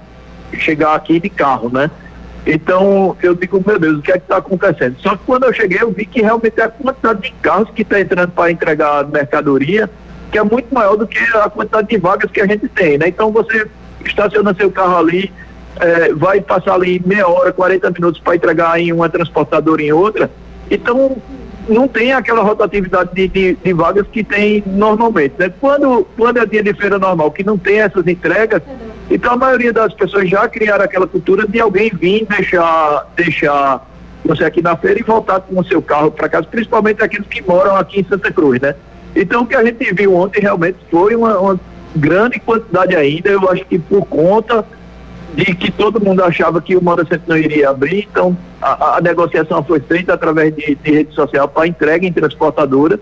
chegar 0.53 0.95
aqui 0.95 1.19
de 1.19 1.29
carro, 1.29 1.69
né? 1.69 1.91
Então 2.45 3.15
eu 3.21 3.33
digo, 3.33 3.61
meu 3.65 3.79
Deus, 3.79 3.99
o 3.99 4.01
que 4.01 4.11
é 4.11 4.17
que 4.17 4.23
está 4.23 4.37
acontecendo? 4.37 4.95
Só 4.99 5.15
que 5.15 5.23
quando 5.25 5.43
eu 5.43 5.53
cheguei 5.53 5.79
eu 5.81 5.91
vi 5.91 6.05
que 6.05 6.21
realmente 6.21 6.61
a 6.61 6.69
quantidade 6.69 7.21
de 7.21 7.33
carros 7.41 7.69
que 7.71 7.81
está 7.81 7.99
entrando 7.99 8.31
para 8.31 8.51
entregar 8.51 9.07
mercadoria 9.07 9.89
que 10.33 10.39
é 10.39 10.43
muito 10.43 10.73
maior 10.73 10.97
do 10.97 11.05
que 11.05 11.19
a 11.37 11.47
quantidade 11.47 11.87
de 11.87 11.97
vagas 11.97 12.31
que 12.31 12.41
a 12.41 12.47
gente 12.47 12.67
tem, 12.67 12.97
né? 12.97 13.07
Então 13.07 13.31
você 13.31 13.67
estaciona 14.03 14.51
seu 14.55 14.71
carro 14.71 14.97
ali, 14.97 15.31
é, 15.79 16.11
vai 16.11 16.41
passar 16.41 16.73
ali 16.73 16.99
meia 17.05 17.27
hora, 17.27 17.53
40 17.53 17.91
minutos 17.91 18.19
para 18.19 18.35
entregar 18.35 18.79
em 18.79 18.91
uma 18.91 19.07
transportadora 19.07 19.83
em 19.83 19.91
outra, 19.91 20.31
então 20.71 21.15
não 21.69 21.87
tem 21.87 22.13
aquela 22.13 22.41
rotatividade 22.41 23.11
de, 23.13 23.27
de, 23.27 23.55
de, 23.55 23.73
vagas 23.73 24.07
que 24.07 24.23
tem 24.23 24.63
normalmente. 24.65 25.35
Né? 25.37 25.53
Quando, 25.61 26.05
quando 26.17 26.39
é 26.39 26.45
dia 26.47 26.63
de 26.63 26.73
feira 26.73 26.97
normal, 26.97 27.31
que 27.31 27.43
não 27.43 27.57
tem 27.57 27.79
essas 27.79 28.05
entregas, 28.07 28.63
então 29.11 29.33
a 29.33 29.37
maioria 29.37 29.71
das 29.71 29.93
pessoas 29.93 30.27
já 30.27 30.47
criaram 30.49 30.83
aquela 30.83 31.05
cultura 31.05 31.47
de 31.47 31.59
alguém 31.61 31.91
vir 31.93 32.25
deixar, 32.25 33.07
deixar 33.15 33.87
você 34.25 34.43
aqui 34.43 34.63
na 34.63 34.75
feira 34.75 34.99
e 34.99 35.03
voltar 35.03 35.41
com 35.41 35.59
o 35.59 35.63
seu 35.63 35.81
carro 35.81 36.09
para 36.09 36.27
casa, 36.27 36.47
principalmente 36.47 37.03
aqueles 37.03 37.27
que 37.27 37.41
moram 37.43 37.75
aqui 37.75 38.01
em 38.01 38.03
Santa 38.03 38.31
Cruz, 38.31 38.59
né? 38.59 38.73
Então, 39.15 39.43
o 39.43 39.47
que 39.47 39.55
a 39.55 39.63
gente 39.63 39.93
viu 39.93 40.15
ontem 40.15 40.41
realmente 40.41 40.77
foi 40.89 41.15
uma, 41.15 41.37
uma 41.39 41.59
grande 41.95 42.39
quantidade 42.39 42.95
ainda. 42.95 43.29
Eu 43.29 43.49
acho 43.49 43.65
que 43.65 43.77
por 43.77 44.05
conta 44.05 44.65
de 45.33 45.45
que 45.45 45.71
todo 45.71 45.99
mundo 45.99 46.23
achava 46.23 46.61
que 46.61 46.75
o 46.75 46.83
Moda 46.83 47.03
Centro 47.03 47.23
não 47.27 47.37
iria 47.37 47.69
abrir, 47.69 48.07
então 48.09 48.37
a, 48.61 48.97
a 48.97 49.01
negociação 49.01 49.63
foi 49.63 49.79
feita 49.79 50.13
através 50.13 50.55
de, 50.55 50.75
de 50.75 50.91
rede 50.91 51.13
social 51.13 51.47
para 51.47 51.67
entrega 51.67 52.05
em 52.05 52.13
transportadora. 52.13 52.99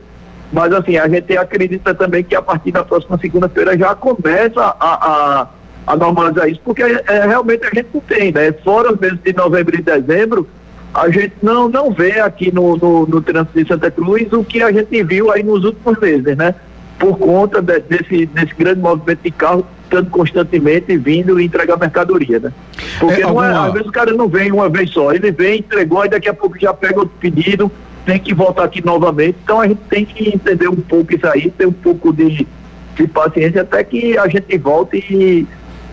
Mas 0.52 0.74
assim, 0.74 0.98
a 0.98 1.08
gente 1.08 1.38
acredita 1.38 1.94
também 1.94 2.24
que 2.24 2.36
a 2.36 2.42
partir 2.42 2.72
da 2.72 2.84
próxima 2.84 3.18
segunda-feira 3.18 3.78
já 3.78 3.96
começa 3.96 4.62
a, 4.62 4.76
a, 4.80 5.48
a, 5.88 5.96
normalizar 5.96 6.50
isso, 6.50 6.60
porque 6.64 6.84
é, 6.84 7.26
realmente 7.26 7.66
a 7.66 7.70
gente 7.74 7.88
não 7.94 8.02
tem, 8.02 8.34
né? 8.34 8.52
Fora 8.64 8.94
os 8.94 9.00
meses 9.00 9.20
de 9.24 9.34
novembro 9.34 9.78
e 9.78 9.82
dezembro, 9.82 10.48
a 10.94 11.10
gente 11.10 11.34
não, 11.42 11.70
não 11.70 11.92
vê 11.92 12.20
aqui 12.20 12.54
no, 12.54 12.76
no, 12.76 13.06
no 13.06 13.22
trânsito 13.22 13.62
de 13.62 13.68
Santa 13.68 13.90
Cruz 13.90 14.32
o 14.34 14.44
que 14.44 14.62
a 14.62 14.72
gente 14.72 15.04
viu 15.04 15.32
aí 15.32 15.44
nos 15.44 15.64
últimos 15.64 15.98
meses, 16.00 16.36
né? 16.36 16.54
Por 17.00 17.18
conta 17.18 17.62
de, 17.62 17.80
desse, 17.80 18.26
desse 18.26 18.54
grande 18.56 18.82
movimento 18.82 19.22
de 19.24 19.32
carro 19.32 19.66
estando 19.84 20.10
constantemente 20.10 20.96
vindo 20.98 21.40
e 21.40 21.46
entregar 21.46 21.78
mercadoria, 21.78 22.40
né? 22.40 22.54
Porque 23.00 23.22
é, 23.22 23.24
alguma... 23.24 23.48
é, 23.48 23.68
às 23.68 23.74
vezes 23.74 23.88
o 23.88 23.92
cara 23.92 24.14
não 24.14 24.28
vem 24.28 24.52
uma 24.52 24.70
vez 24.70 24.90
só, 24.90 25.12
ele 25.14 25.32
vem, 25.32 25.60
entregou 25.60 26.06
e 26.06 26.10
daqui 26.10 26.30
a 26.30 26.34
pouco 26.34 26.60
já 26.60 26.74
pega 26.74 27.00
outro 27.00 27.16
pedido 27.20 27.72
tem 28.06 28.20
que 28.20 28.34
voltar 28.34 28.64
aqui 28.64 28.84
novamente. 28.84 29.38
Então 29.44 29.62
a 29.62 29.68
gente 29.68 29.82
tem 29.90 30.06
que 30.06 30.30
entender 30.30 30.68
um 30.68 30.76
pouco 30.76 31.14
isso 31.14 31.28
aí, 31.28 31.50
ter 31.52 31.68
um 31.68 31.72
pouco 31.72 32.12
de, 32.12 32.48
de 32.96 33.08
paciência 33.08 33.62
até 33.62 33.84
que 33.84 34.18
a 34.18 34.28
gente 34.28 34.58
volte 34.58 34.98
e 34.98 35.48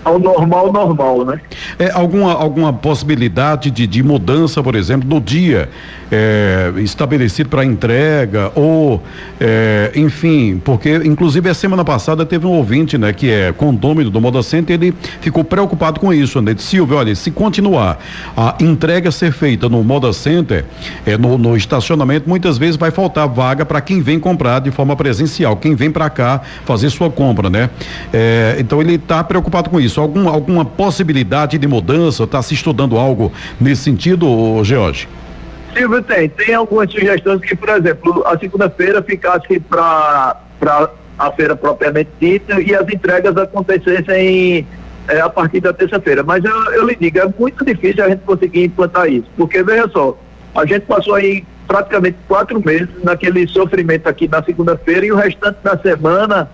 ao 0.05 0.19
normal, 0.19 0.73
normal, 0.73 1.25
né? 1.25 1.41
É, 1.79 1.91
alguma, 1.91 2.33
alguma 2.33 2.73
possibilidade 2.73 3.71
de, 3.71 3.87
de 3.87 4.03
mudança, 4.03 4.63
por 4.63 4.75
exemplo, 4.75 5.09
no 5.09 5.21
dia 5.21 5.69
é, 6.11 6.73
estabelecido 6.79 7.49
para 7.49 7.65
entrega 7.65 8.51
ou, 8.55 9.03
é, 9.41 9.93
enfim, 9.95 10.61
porque 10.65 10.97
inclusive 11.05 11.49
a 11.49 11.55
semana 11.55 11.85
passada 11.85 12.25
teve 12.25 12.47
um 12.47 12.53
ouvinte, 12.53 12.97
né, 12.97 13.13
que 13.13 13.31
é 13.31 13.53
condômino 13.53 14.11
do 14.11 14.21
Moda 14.21 14.43
Center, 14.43 14.75
ele 14.75 14.95
ficou 15.21 15.45
preocupado 15.45 16.01
com 16.01 16.13
isso, 16.13 16.41
né? 16.41 16.55
Disse, 16.55 16.69
Silvio, 16.69 16.97
olha, 16.97 17.15
se 17.15 17.31
continuar 17.31 17.99
a 18.37 18.57
entrega 18.61 19.11
ser 19.11 19.33
feita 19.33 19.69
no 19.69 19.83
Moda 19.83 20.13
Center, 20.13 20.65
é, 21.05 21.17
no, 21.17 21.37
no 21.37 21.57
estacionamento, 21.57 22.29
muitas 22.29 22.59
vezes 22.59 22.77
vai 22.77 22.91
faltar 22.91 23.29
vaga 23.29 23.65
para 23.65 23.81
quem 23.81 24.01
vem 24.01 24.19
comprar 24.19 24.61
de 24.61 24.71
forma 24.71 24.97
presencial, 24.97 25.57
quem 25.57 25.75
vem 25.75 25.91
para 25.91 26.09
cá 26.09 26.41
fazer 26.65 26.91
sua 26.91 27.11
compra, 27.11 27.51
né? 27.51 27.71
É, 28.13 28.57
então 28.59 28.81
ele 28.81 28.95
está 28.95 29.23
preocupado 29.23 29.71
com 29.71 29.81
isso. 29.89 30.01
Algum, 30.01 30.29
alguma 30.29 30.65
possibilidade 30.65 31.59
de 31.59 31.67
mudança? 31.67 32.25
Está 32.25 32.41
se 32.41 32.55
estudando 32.55 32.97
algo 32.97 33.33
nesse 33.61 33.83
sentido, 33.83 34.63
George? 34.63 35.09
Silvio, 35.75 36.03
tem. 36.03 36.29
Tem 36.29 36.55
algumas 36.55 36.91
sugestões 36.91 37.41
que, 37.41 37.57
por 37.57 37.69
exemplo, 37.71 38.23
a 38.27 38.39
segunda-feira 38.39 39.03
ficasse 39.03 39.59
para 39.61 40.37
a 41.19 41.33
feira 41.33 41.57
propriamente 41.57 42.11
dita 42.21 42.61
e 42.61 42.75
as 42.75 42.89
entregas 42.89 43.37
acontecessem 43.37 44.67
é, 45.09 45.21
a 45.21 45.29
partir 45.29 45.61
da 45.61 45.73
terça-feira. 45.73 46.23
Mas 46.23 46.45
eu, 46.45 46.57
eu 46.73 46.87
lhe 46.87 46.97
digo, 46.97 47.19
é 47.19 47.29
muito 47.39 47.65
difícil 47.65 48.05
a 48.05 48.09
gente 48.09 48.21
conseguir 48.21 48.65
implantar 48.65 49.09
isso. 49.09 49.27
Porque, 49.37 49.63
veja 49.63 49.89
só, 49.89 50.17
a 50.55 50.65
gente 50.65 50.83
passou 50.83 51.15
aí 51.15 51.45
praticamente 51.67 52.17
quatro 52.27 52.65
meses 52.65 52.89
naquele 53.03 53.47
sofrimento 53.47 54.07
aqui 54.09 54.27
na 54.27 54.43
segunda-feira 54.43 55.05
e 55.05 55.13
o 55.13 55.17
restante 55.17 55.59
da 55.63 55.77
semana 55.77 56.49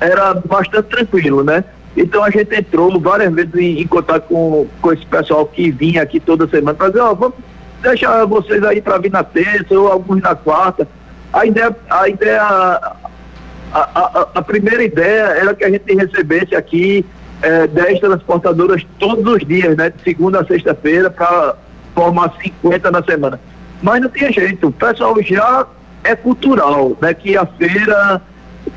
era 0.00 0.34
bastante 0.34 0.88
tranquilo, 0.88 1.42
né? 1.42 1.64
Então 1.96 2.22
a 2.22 2.30
gente 2.30 2.54
entrou 2.54 2.98
várias 3.00 3.32
vezes 3.32 3.54
em, 3.54 3.80
em 3.80 3.86
contato 3.86 4.28
com, 4.28 4.66
com 4.80 4.92
esse 4.92 5.04
pessoal 5.06 5.46
que 5.46 5.70
vinha 5.70 6.02
aqui 6.02 6.20
toda 6.20 6.46
semana 6.48 6.74
para 6.74 6.88
dizer, 6.88 7.00
ó, 7.00 7.12
oh, 7.12 7.14
vamos 7.14 7.36
deixar 7.82 8.24
vocês 8.24 8.62
aí 8.64 8.80
para 8.80 8.98
vir 8.98 9.10
na 9.10 9.24
terça 9.24 9.78
ou 9.78 9.90
alguns 9.90 10.20
na 10.20 10.34
quarta. 10.34 10.86
A 11.32 11.44
ideia, 11.46 11.76
a 11.90 12.08
ideia, 12.08 12.42
a, 12.42 12.96
a, 13.72 14.28
a 14.34 14.42
primeira 14.42 14.82
ideia 14.82 15.22
era 15.36 15.54
que 15.54 15.64
a 15.64 15.70
gente 15.70 15.94
recebesse 15.94 16.54
aqui 16.54 17.04
é, 17.42 17.66
10 17.66 18.00
transportadoras 18.00 18.86
todos 18.98 19.26
os 19.32 19.46
dias, 19.46 19.76
né? 19.76 19.90
De 19.90 20.02
segunda 20.02 20.40
a 20.40 20.46
sexta-feira, 20.46 21.10
para 21.10 21.54
formar 21.94 22.32
50 22.42 22.90
na 22.90 23.02
semana. 23.02 23.40
Mas 23.82 24.00
não 24.00 24.08
tinha 24.08 24.32
jeito, 24.32 24.68
o 24.68 24.72
pessoal 24.72 25.14
já 25.22 25.66
é 26.02 26.16
cultural, 26.16 26.96
né? 27.00 27.14
Que 27.14 27.36
a 27.36 27.46
feira 27.46 28.20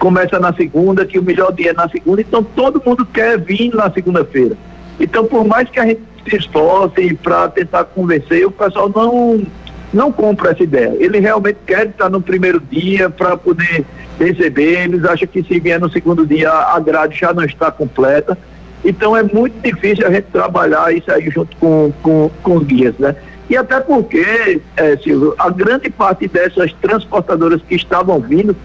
começa 0.01 0.39
na 0.39 0.51
segunda, 0.51 1.05
que 1.05 1.19
o 1.19 1.23
melhor 1.23 1.53
dia 1.53 1.69
é 1.69 1.73
na 1.73 1.87
segunda, 1.87 2.21
então 2.21 2.43
todo 2.43 2.81
mundo 2.83 3.05
quer 3.05 3.39
vir 3.39 3.71
na 3.71 3.89
segunda-feira. 3.91 4.57
Então, 4.99 5.25
por 5.25 5.45
mais 5.45 5.69
que 5.69 5.79
a 5.79 5.85
gente 5.85 6.01
se 6.27 6.37
esforce 6.37 7.13
para 7.21 7.47
tentar 7.49 7.83
convencer, 7.83 8.43
o 8.47 8.51
pessoal 8.51 8.91
não, 8.93 9.45
não 9.93 10.11
compra 10.11 10.51
essa 10.51 10.63
ideia. 10.63 10.95
Ele 10.99 11.19
realmente 11.19 11.59
quer 11.67 11.85
estar 11.85 12.09
no 12.09 12.19
primeiro 12.19 12.59
dia 12.59 13.11
para 13.11 13.37
poder 13.37 13.85
receber, 14.19 14.85
eles 14.85 15.05
acham 15.05 15.27
que 15.27 15.43
se 15.43 15.59
vier 15.59 15.79
no 15.79 15.89
segundo 15.91 16.25
dia 16.25 16.51
a 16.51 16.79
grade 16.79 17.19
já 17.19 17.31
não 17.31 17.43
está 17.43 17.69
completa. 17.69 18.35
Então 18.83 19.15
é 19.15 19.21
muito 19.21 19.53
difícil 19.61 20.07
a 20.07 20.11
gente 20.11 20.25
trabalhar 20.31 20.91
isso 20.91 21.11
aí 21.11 21.29
junto 21.29 21.55
com, 21.57 21.93
com, 22.01 22.31
com 22.41 22.57
os 22.57 22.63
guias, 22.63 22.97
né? 22.97 23.15
E 23.47 23.55
até 23.55 23.79
porque, 23.79 24.61
é, 24.77 24.97
Silvio, 24.97 25.35
a 25.37 25.49
grande 25.51 25.91
parte 25.91 26.27
dessas 26.27 26.73
transportadoras 26.81 27.61
que 27.61 27.75
estavam 27.75 28.19
vindo 28.19 28.55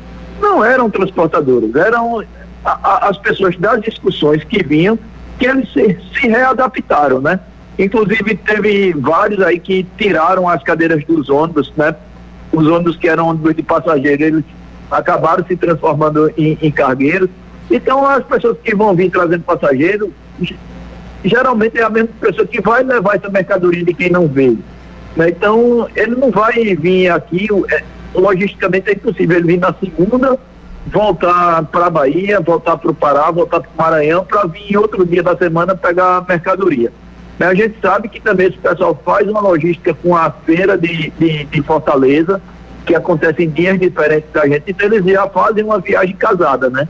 não 0.40 0.64
eram 0.64 0.90
transportadoras, 0.90 1.75
eram 1.75 2.20
a, 2.64 2.70
a, 2.83 3.09
as 3.09 3.18
pessoas 3.18 3.57
das 3.57 3.81
discussões 3.83 4.42
que 4.44 4.62
vinham 4.62 4.99
que 5.38 5.46
eles 5.46 5.70
se, 5.72 5.99
se 6.14 6.29
readaptaram, 6.29 7.20
né? 7.20 7.38
Inclusive 7.79 8.37
teve 8.37 8.92
vários 8.94 9.40
aí 9.42 9.59
que 9.59 9.87
tiraram 9.99 10.49
as 10.49 10.62
cadeiras 10.62 11.05
dos 11.05 11.29
ônibus, 11.29 11.72
né? 11.77 11.94
Os 12.53 12.66
ônibus 12.66 12.96
que 12.96 13.09
eram 13.09 13.29
ônibus 13.29 13.55
de 13.55 13.62
passageiros, 13.62 14.27
eles 14.27 14.44
acabaram 14.90 15.44
se 15.46 15.57
transformando 15.57 16.33
em, 16.38 16.59
em 16.62 16.70
cargueiros. 16.70 17.29
Então 17.70 18.07
as 18.07 18.25
pessoas 18.25 18.57
que 18.62 18.75
vão 18.75 18.94
vir 18.94 19.11
trazendo 19.11 19.42
passageiros, 19.42 20.11
geralmente 21.25 21.79
é 21.79 21.83
a 21.83 21.90
mesma 21.90 22.11
pessoa 22.20 22.46
que 22.46 22.61
vai 22.61 22.83
levar 22.83 23.16
essa 23.16 23.29
mercadoria 23.29 23.85
de 23.85 23.92
quem 23.92 24.11
não 24.11 24.27
veio. 24.27 24.59
Né? 25.14 25.31
Então 25.31 25.88
ele 25.94 26.14
não 26.14 26.31
vai 26.31 26.75
vir 26.77 27.11
aqui, 27.11 27.49
é, 27.70 27.83
logisticamente 28.20 28.90
é 28.90 28.92
impossível 28.92 29.37
ele 29.37 29.46
vir 29.46 29.59
na 29.59 29.74
segunda 29.74 30.38
voltar 30.87 31.64
para 31.64 31.87
a 31.87 31.90
Bahia, 31.90 32.40
voltar 32.40 32.76
para 32.76 32.90
o 32.90 32.94
Pará, 32.94 33.31
voltar 33.31 33.61
para 33.61 33.70
o 33.70 33.76
Maranhão, 33.76 34.24
para 34.24 34.46
vir 34.46 34.76
outro 34.76 35.05
dia 35.05 35.22
da 35.22 35.37
semana 35.37 35.74
pegar 35.74 36.24
mercadoria. 36.29 36.92
Mas 37.38 37.48
a 37.48 37.55
gente 37.55 37.76
sabe 37.83 38.09
que 38.09 38.20
também 38.20 38.46
esse 38.46 38.59
pessoal 38.59 38.98
faz 39.05 39.29
uma 39.29 39.40
logística 39.40 39.92
com 39.94 40.16
a 40.16 40.31
feira 40.31 40.79
de, 40.79 41.12
de, 41.18 41.44
de 41.44 41.62
Fortaleza, 41.62 42.40
que 42.87 42.94
acontece 42.94 43.42
em 43.42 43.50
dias 43.50 43.79
diferentes 43.79 44.31
da 44.33 44.46
gente, 44.46 44.64
então 44.68 44.87
eles 44.87 45.05
já 45.05 45.29
fazem 45.29 45.64
uma 45.64 45.81
viagem 45.81 46.14
casada, 46.14 46.70
né? 46.70 46.88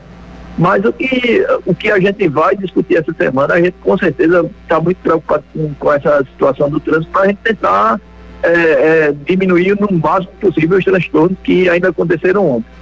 Mas 0.57 0.83
o 0.85 0.93
que, 0.93 1.45
o 1.65 1.73
que 1.73 1.91
a 1.91 1.99
gente 1.99 2.27
vai 2.27 2.55
discutir 2.55 2.97
essa 2.97 3.13
semana, 3.13 3.55
a 3.55 3.61
gente 3.61 3.75
com 3.81 3.97
certeza 3.97 4.49
está 4.61 4.79
muito 4.79 4.97
preocupado 4.97 5.43
com, 5.53 5.73
com 5.73 5.93
essa 5.93 6.23
situação 6.31 6.69
do 6.69 6.79
trânsito 6.79 7.11
para 7.11 7.23
a 7.23 7.27
gente 7.27 7.39
tentar 7.43 7.99
é, 8.43 8.49
é, 8.51 9.15
diminuir 9.25 9.77
no 9.79 9.87
máximo 9.97 10.31
possível 10.39 10.77
os 10.77 10.85
transtornos 10.85 11.37
que 11.43 11.69
ainda 11.69 11.89
aconteceram 11.89 12.49
ontem. 12.49 12.77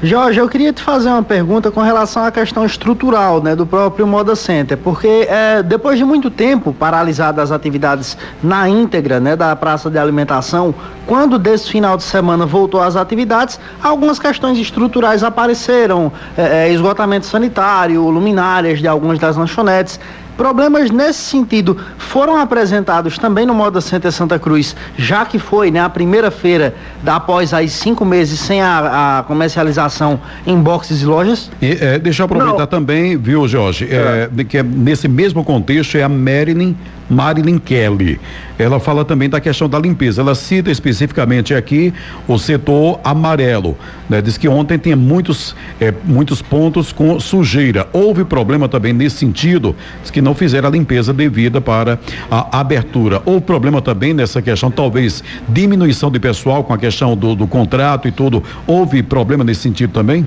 Jorge, 0.00 0.38
eu 0.38 0.48
queria 0.48 0.72
te 0.72 0.80
fazer 0.80 1.08
uma 1.08 1.24
pergunta 1.24 1.72
com 1.72 1.80
relação 1.80 2.22
à 2.22 2.30
questão 2.30 2.64
estrutural 2.64 3.42
né, 3.42 3.56
do 3.56 3.66
próprio 3.66 4.06
Moda 4.06 4.36
Center, 4.36 4.78
porque 4.78 5.26
é, 5.28 5.60
depois 5.60 5.98
de 5.98 6.04
muito 6.04 6.30
tempo 6.30 6.72
paralisadas 6.72 7.46
as 7.46 7.50
atividades 7.50 8.16
na 8.40 8.68
íntegra 8.68 9.18
né, 9.18 9.34
da 9.34 9.56
praça 9.56 9.90
de 9.90 9.98
alimentação, 9.98 10.72
quando 11.04 11.36
desse 11.36 11.68
final 11.68 11.96
de 11.96 12.04
semana 12.04 12.46
voltou 12.46 12.80
às 12.80 12.94
atividades, 12.94 13.58
algumas 13.82 14.20
questões 14.20 14.56
estruturais 14.58 15.24
apareceram, 15.24 16.12
é, 16.36 16.68
é 16.68 16.72
esgotamento 16.72 17.26
sanitário, 17.26 18.08
luminárias 18.08 18.78
de 18.78 18.86
algumas 18.86 19.18
das 19.18 19.36
lanchonetes. 19.36 19.98
Problemas 20.38 20.88
nesse 20.92 21.18
sentido 21.18 21.76
foram 21.98 22.36
apresentados 22.36 23.18
também 23.18 23.44
no 23.44 23.52
Moda 23.52 23.80
Center 23.80 24.12
Santa 24.12 24.38
Cruz, 24.38 24.76
já 24.96 25.26
que 25.26 25.36
foi 25.36 25.68
né, 25.68 25.80
a 25.80 25.90
primeira 25.90 26.30
feira 26.30 26.76
da, 27.02 27.16
após 27.16 27.52
aí 27.52 27.68
cinco 27.68 28.04
meses 28.04 28.38
sem 28.38 28.62
a, 28.62 29.18
a 29.18 29.22
comercialização 29.24 30.20
em 30.46 30.56
boxes 30.56 31.02
e 31.02 31.06
lojas? 31.06 31.50
E, 31.60 31.72
é, 31.80 31.98
deixa 31.98 32.22
eu 32.22 32.26
aproveitar 32.26 32.56
Não. 32.56 32.66
também, 32.68 33.16
viu, 33.16 33.48
Jorge, 33.48 33.88
é. 33.90 34.30
É, 34.38 34.44
que 34.44 34.62
nesse 34.62 35.08
mesmo 35.08 35.42
contexto 35.42 35.96
é 35.96 36.04
a 36.04 36.08
Marilyn 36.08 36.76
Marilyn 37.08 37.58
Kelly. 37.58 38.20
Ela 38.58 38.80
fala 38.80 39.04
também 39.04 39.28
da 39.28 39.40
questão 39.40 39.68
da 39.68 39.78
limpeza. 39.78 40.20
Ela 40.20 40.34
cita 40.34 40.70
especificamente 40.70 41.54
aqui 41.54 41.94
o 42.26 42.38
setor 42.38 43.00
amarelo. 43.04 43.76
Né? 44.08 44.20
Diz 44.20 44.36
que 44.36 44.48
ontem 44.48 44.78
tinha 44.78 44.96
muitos, 44.96 45.54
é, 45.80 45.92
muitos 46.04 46.42
pontos 46.42 46.92
com 46.92 47.20
sujeira. 47.20 47.86
Houve 47.92 48.24
problema 48.24 48.68
também 48.68 48.92
nesse 48.92 49.18
sentido, 49.18 49.76
diz 50.02 50.10
que 50.10 50.20
não 50.20 50.34
fizeram 50.34 50.68
a 50.68 50.72
limpeza 50.72 51.12
devida 51.12 51.60
para 51.60 51.98
a 52.30 52.60
abertura. 52.60 53.22
Houve 53.24 53.42
problema 53.42 53.80
também 53.80 54.12
nessa 54.12 54.42
questão, 54.42 54.70
talvez 54.70 55.22
diminuição 55.48 56.10
de 56.10 56.18
pessoal 56.18 56.64
com 56.64 56.72
a 56.72 56.78
questão 56.78 57.16
do, 57.16 57.34
do 57.34 57.46
contrato 57.46 58.08
e 58.08 58.10
tudo. 58.10 58.42
Houve 58.66 59.02
problema 59.02 59.44
nesse 59.44 59.60
sentido 59.60 59.92
também? 59.92 60.26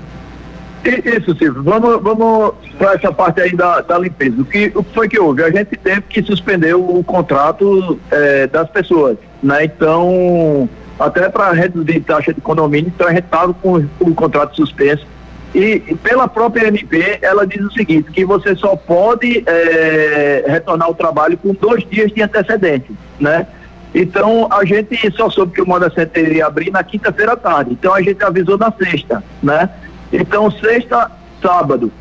Isso, 0.83 1.35
Silvio. 1.35 1.61
Vamos, 1.63 2.01
vamos 2.01 2.53
para 2.77 2.93
essa 2.93 3.11
parte 3.11 3.41
aí 3.41 3.55
da, 3.55 3.81
da 3.81 3.99
limpeza. 3.99 4.41
O 4.41 4.45
que, 4.45 4.71
o 4.73 4.83
que 4.83 4.93
foi 4.93 5.07
que 5.07 5.19
houve? 5.19 5.43
A 5.43 5.51
gente 5.51 5.77
teve 5.77 6.01
que 6.01 6.23
suspender 6.23 6.73
o 6.73 7.03
contrato 7.03 7.99
é, 8.09 8.47
das 8.47 8.69
pessoas, 8.69 9.17
né? 9.43 9.65
Então, 9.65 10.67
até 10.99 11.29
para 11.29 11.51
reduzir 11.51 11.99
taxa 12.01 12.33
de 12.33 12.41
condomínio, 12.41 12.91
então 12.93 13.07
a 13.07 13.13
gente 13.13 13.27
com 13.61 13.83
o 13.99 14.15
contrato 14.15 14.55
suspenso. 14.55 15.05
E, 15.53 15.79
pela 16.01 16.27
própria 16.27 16.67
MP, 16.67 17.19
ela 17.21 17.45
diz 17.45 17.61
o 17.61 17.71
seguinte, 17.71 18.09
que 18.11 18.23
você 18.23 18.55
só 18.55 18.75
pode 18.75 19.43
é, 19.45 20.45
retornar 20.47 20.87
ao 20.87 20.95
trabalho 20.95 21.37
com 21.37 21.53
dois 21.53 21.83
dias 21.89 22.11
de 22.11 22.21
antecedência, 22.21 22.91
né? 23.19 23.45
Então, 23.93 24.47
a 24.49 24.63
gente 24.63 24.95
só 25.11 25.29
soube 25.29 25.51
que 25.51 25.61
o 25.61 25.67
Moda 25.67 25.91
Center 25.93 26.45
abrir 26.45 26.71
na 26.71 26.81
quinta-feira 26.81 27.33
à 27.33 27.35
tarde. 27.35 27.73
Então, 27.73 27.93
a 27.93 28.01
gente 28.01 28.23
avisou 28.23 28.57
na 28.57 28.71
sexta, 28.71 29.21
né? 29.43 29.69
Então, 30.11 30.51
sexta, 30.51 31.11
sábado. 31.41 31.91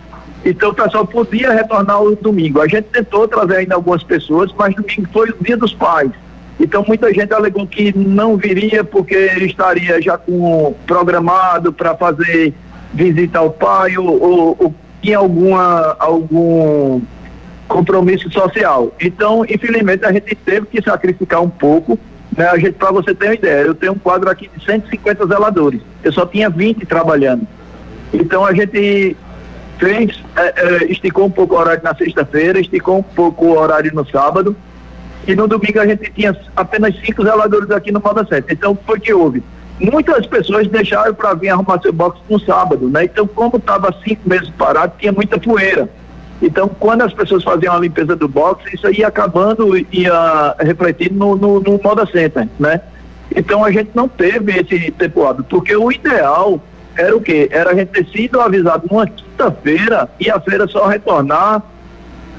Então, 0.45 0.71
o 0.71 0.75
pessoal 0.75 1.07
podia 1.07 1.53
retornar 1.53 2.03
o 2.03 2.17
domingo. 2.17 2.61
A 2.61 2.67
gente 2.67 2.85
tentou 2.85 3.29
trazer 3.29 3.57
ainda 3.57 3.75
algumas 3.75 4.03
pessoas, 4.03 4.53
mas 4.57 4.75
domingo 4.75 5.07
foi 5.13 5.31
o 5.31 5.37
dia 5.41 5.57
dos 5.57 5.75
pais. 5.75 6.11
Então, 6.59 6.85
muita 6.87 7.13
gente 7.13 7.33
alegou 7.33 7.67
que 7.67 7.97
não 7.97 8.37
viria 8.37 8.83
porque 8.83 9.17
estaria 9.17 10.01
já 10.01 10.19
com 10.19 10.75
programado 10.87 11.73
para 11.73 11.97
fazer 11.97 12.55
visita 12.93 13.39
ao 13.39 13.51
pai 13.51 13.97
ou, 13.97 14.23
ou, 14.23 14.57
ou 14.59 14.75
tinha 15.01 15.19
alguma, 15.19 15.97
algum 15.99 17.01
compromisso 17.69 18.31
social. 18.31 18.93
Então, 19.01 19.45
infelizmente, 19.49 20.05
a 20.05 20.13
gente 20.13 20.35
teve 20.35 20.67
que 20.67 20.83
sacrificar 20.83 21.41
um 21.41 21.51
pouco 21.51 21.99
Né, 22.37 22.47
a 22.47 22.57
gente, 22.59 22.73
para 22.73 22.93
você 22.93 23.15
ter 23.15 23.27
uma 23.27 23.35
ideia, 23.35 23.63
eu 23.63 23.75
tenho 23.75 23.93
um 23.93 23.99
quadro 23.99 24.31
aqui 24.31 24.49
de 24.55 24.65
150 24.65 25.27
zeladores. 25.27 25.81
Eu 26.03 26.13
só 26.13 26.25
tinha 26.25 26.49
20 26.49 26.87
trabalhando. 26.87 27.47
Então 28.13 28.45
a 28.45 28.53
gente 28.53 29.17
fez, 29.79 30.23
é, 30.37 30.55
é, 30.57 30.85
esticou 30.85 31.27
um 31.27 31.31
pouco 31.31 31.55
o 31.55 31.59
horário 31.59 31.83
na 31.83 31.95
sexta-feira, 31.95 32.61
esticou 32.61 32.99
um 32.99 33.03
pouco 33.03 33.47
o 33.47 33.59
horário 33.59 33.93
no 33.95 34.07
sábado. 34.07 34.55
E 35.27 35.35
no 35.35 35.47
domingo 35.47 35.81
a 35.81 35.87
gente 35.87 36.11
tinha 36.13 36.37
apenas 36.57 36.95
cinco 37.05 37.23
zeladores 37.23 37.71
aqui 37.71 37.93
no 37.93 38.01
Moda 38.01 38.27
7. 38.27 38.53
Então 38.53 38.79
foi 38.87 39.01
que 39.01 39.13
houve. 39.13 39.43
Muitas 39.81 40.27
pessoas 40.27 40.69
deixaram 40.69 41.15
para 41.15 41.33
vir 41.33 41.49
arrumar 41.49 41.81
seu 41.81 41.93
box 41.93 42.21
no 42.29 42.39
sábado, 42.39 42.87
né? 42.89 43.05
Então, 43.05 43.27
como 43.27 43.57
estava 43.57 43.95
cinco 44.05 44.29
meses 44.29 44.51
parado, 44.51 44.93
tinha 44.99 45.11
muita 45.11 45.39
poeira. 45.39 45.89
Então, 46.43 46.69
quando 46.69 47.01
as 47.03 47.15
pessoas 47.15 47.43
faziam 47.43 47.75
a 47.75 47.79
limpeza 47.79 48.15
do 48.15 48.29
box, 48.29 48.63
isso 48.75 48.91
ia 48.93 49.09
acabando, 49.09 49.75
ia 49.91 50.55
refletindo 50.59 51.15
no, 51.15 51.37
no, 51.37 51.61
no 51.61 51.81
Moda 51.83 52.05
Center, 52.05 52.47
né? 52.59 52.83
Então, 53.35 53.65
a 53.65 53.71
gente 53.71 53.91
não 53.95 54.07
teve 54.07 54.53
esse 54.53 54.91
tempo 54.91 55.25
hábil, 55.25 55.45
porque 55.49 55.75
o 55.75 55.91
ideal 55.91 56.61
era 56.97 57.17
o 57.17 57.21
quê? 57.21 57.49
Era 57.51 57.71
a 57.71 57.75
gente 57.75 57.89
ter 57.89 58.07
sido 58.07 58.41
avisado 58.41 58.87
numa 58.91 59.07
quinta-feira 59.07 60.09
e 60.19 60.31
a 60.31 60.41
feira 60.41 60.67
só 60.67 60.87
retornar 60.87 61.63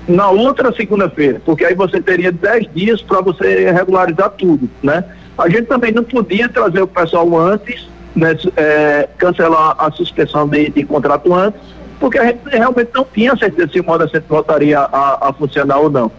na 0.07 0.29
outra 0.29 0.73
segunda-feira, 0.73 1.41
porque 1.45 1.63
aí 1.63 1.75
você 1.75 2.01
teria 2.01 2.31
dez 2.31 2.67
dias 2.73 3.01
para 3.01 3.21
você 3.21 3.71
regularizar 3.71 4.31
tudo, 4.31 4.69
né? 4.81 5.03
A 5.37 5.47
gente 5.47 5.63
também 5.63 5.91
não 5.91 6.03
podia 6.03 6.49
trazer 6.49 6.81
o 6.81 6.87
pessoal 6.87 7.37
antes, 7.37 7.87
né, 8.15 8.37
é, 8.57 9.07
cancelar 9.17 9.75
a 9.77 9.89
suspensão 9.91 10.47
de, 10.47 10.69
de 10.69 10.83
contrato 10.83 11.33
antes, 11.33 11.61
porque 11.99 12.17
a 12.17 12.25
gente 12.25 12.39
realmente 12.49 12.89
não 12.93 13.05
tinha 13.05 13.35
certeza 13.37 13.71
se 13.71 13.79
o 13.79 13.83
modo 13.83 14.09
centro 14.09 14.27
voltaria 14.27 14.79
a, 14.79 15.29
a, 15.29 15.33
funcionar 15.33 15.77
ou 15.77 15.89
não. 15.89 16.11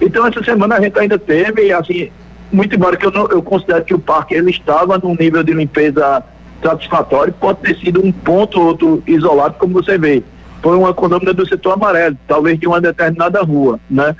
Então 0.00 0.26
essa 0.26 0.42
semana 0.44 0.76
a 0.76 0.80
gente 0.80 0.98
ainda 0.98 1.18
teve, 1.18 1.72
assim, 1.72 2.10
muito 2.52 2.76
embora 2.76 2.96
que 2.96 3.06
eu, 3.06 3.10
não, 3.10 3.26
eu 3.28 3.42
considero 3.42 3.84
que 3.84 3.94
o 3.94 3.98
parque 3.98 4.34
ele 4.34 4.50
estava 4.50 4.98
num 4.98 5.14
nível 5.14 5.42
de 5.42 5.52
limpeza 5.52 6.22
satisfatório, 6.62 7.32
pode 7.32 7.60
ter 7.60 7.76
sido 7.78 8.04
um 8.04 8.12
ponto 8.12 8.60
ou 8.60 8.66
outro 8.66 9.02
isolado, 9.06 9.56
como 9.58 9.74
você 9.74 9.98
vê. 9.98 10.22
Foi 10.62 10.76
uma 10.76 10.94
condômina 10.94 11.32
do 11.32 11.46
setor 11.46 11.72
amarelo, 11.72 12.16
talvez 12.26 12.58
de 12.58 12.66
uma 12.66 12.80
determinada 12.80 13.42
rua, 13.42 13.80
né? 13.90 14.14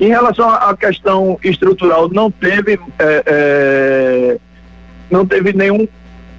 Em 0.00 0.08
relação 0.08 0.50
à 0.50 0.76
questão 0.76 1.38
estrutural, 1.42 2.08
não 2.08 2.30
teve 2.30 2.80
é, 2.98 3.22
é, 3.26 4.38
não 5.08 5.24
teve 5.24 5.52
nenhum 5.52 5.86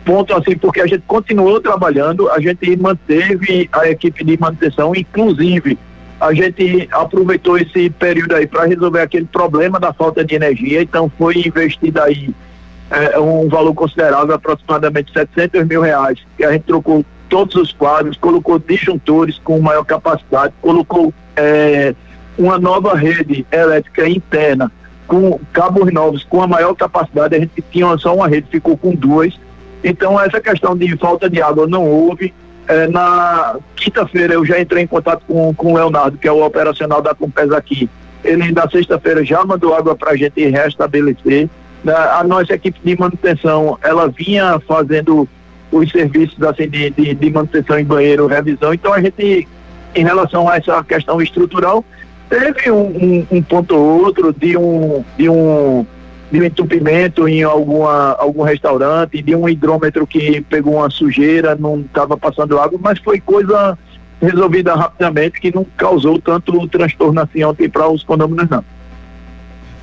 ponto 0.04 0.36
assim, 0.36 0.58
porque 0.58 0.82
a 0.82 0.88
gente 0.88 1.04
continuou 1.08 1.62
trabalhando, 1.62 2.30
a 2.30 2.40
gente 2.40 2.76
manteve 2.76 3.70
a 3.72 3.90
equipe 3.90 4.24
de 4.24 4.38
manutenção, 4.38 4.94
inclusive 4.94 5.80
a 6.20 6.34
gente 6.34 6.88
aproveitou 6.92 7.58
esse 7.58 7.90
período 7.90 8.36
aí 8.36 8.48
para 8.48 8.66
resolver 8.66 9.02
aquele 9.02 9.26
problema 9.26 9.80
da 9.80 9.94
falta 9.94 10.24
de 10.24 10.36
energia, 10.36 10.82
então 10.82 11.12
foi 11.18 11.36
investido 11.46 12.02
aí 12.02 12.30
é, 12.92 13.20
um 13.20 13.48
valor 13.48 13.74
considerável, 13.74 14.36
aproximadamente 14.36 15.12
700 15.12 15.66
mil 15.66 15.82
reais, 15.82 16.20
que 16.38 16.44
a 16.44 16.52
gente 16.52 16.64
trocou 16.64 17.06
todos 17.30 17.56
os 17.56 17.74
quadros, 17.74 18.18
colocou 18.18 18.60
disjuntores 18.60 19.40
com 19.40 19.60
maior 19.60 19.84
capacidade, 19.84 20.54
colocou 20.62 21.14
é, 21.36 21.96
uma 22.38 22.58
nova 22.60 22.96
rede 22.96 23.46
elétrica 23.52 24.08
interna 24.08 24.72
com 25.08 25.40
cabos 25.54 25.92
novos 25.94 26.24
com 26.24 26.42
a 26.42 26.48
maior 26.48 26.74
capacidade, 26.74 27.36
a 27.36 27.40
gente 27.40 27.64
tinha 27.72 27.98
só 27.98 28.16
uma 28.16 28.28
rede, 28.28 28.48
ficou 28.50 28.76
com 28.76 28.96
duas, 28.96 29.34
então, 29.86 30.20
essa 30.20 30.42
questão 30.42 30.76
de 30.76 30.98
falta 30.98 31.30
de 31.30 31.40
água 31.40 31.68
não 31.68 31.88
houve. 31.88 32.34
É, 32.68 32.88
na 32.88 33.58
quinta-feira, 33.76 34.34
eu 34.34 34.44
já 34.44 34.60
entrei 34.60 34.82
em 34.82 34.88
contato 34.88 35.22
com, 35.28 35.54
com 35.54 35.74
o 35.74 35.76
Leonardo, 35.76 36.18
que 36.18 36.28
é 36.28 36.32
o 36.32 36.44
operacional 36.44 37.04
da 37.04 37.14
Compes 37.14 37.52
aqui. 37.52 37.88
Ele, 38.24 38.52
na 38.52 38.68
sexta-feira, 38.68 39.24
já 39.24 39.46
mandou 39.46 39.76
água 39.76 39.96
para 39.96 40.14
a 40.14 40.16
gente 40.16 40.44
restabelecer. 40.48 41.48
A 41.88 42.24
nossa 42.24 42.54
equipe 42.54 42.80
de 42.84 42.98
manutenção, 42.98 43.78
ela 43.84 44.08
vinha 44.08 44.60
fazendo 44.68 45.28
os 45.72 45.92
serviços 45.92 46.42
assim, 46.44 46.68
de, 46.68 46.90
de, 46.90 47.14
de 47.14 47.30
manutenção 47.30 47.80
em 47.80 47.86
banheiro, 47.86 48.28
revisão. 48.28 48.74
Então, 48.74 48.94
a 48.94 49.02
gente, 49.02 49.48
em 49.94 50.04
relação 50.04 50.50
a 50.50 50.58
essa 50.58 50.84
questão 50.84 51.22
estrutural, 51.22 51.84
teve 52.30 52.72
um, 52.72 52.86
um, 52.86 53.28
um 53.32 53.42
ponto 53.42 53.76
ou 53.76 54.04
outro 54.06 54.34
de 54.34 54.58
um, 54.58 55.04
de 55.18 55.30
um 55.30 55.86
de 56.32 56.42
um 56.42 56.44
entupimento 56.44 57.28
em 57.28 57.44
alguma, 57.44 58.14
algum 58.14 58.44
restaurante, 58.44 59.22
de 59.22 59.36
um 59.36 59.48
hidrômetro 59.48 60.08
que 60.08 60.42
pegou 60.42 60.76
uma 60.76 60.90
sujeira, 60.90 61.56
não 61.56 61.82
estava 61.82 62.18
passando 62.18 62.60
água, 62.60 62.80
mas 62.82 63.00
foi 63.00 63.20
coisa 63.20 63.78
resolvida 64.22 64.76
rapidamente 64.76 65.40
que 65.40 65.54
não 65.54 65.66
causou 65.78 66.20
tanto 66.20 66.68
transtorno 66.68 67.22
assim 67.22 67.44
ontem 67.44 67.70
para 67.70 67.88
os 67.88 68.04
condomínios 68.04 68.50
não. 68.50 68.64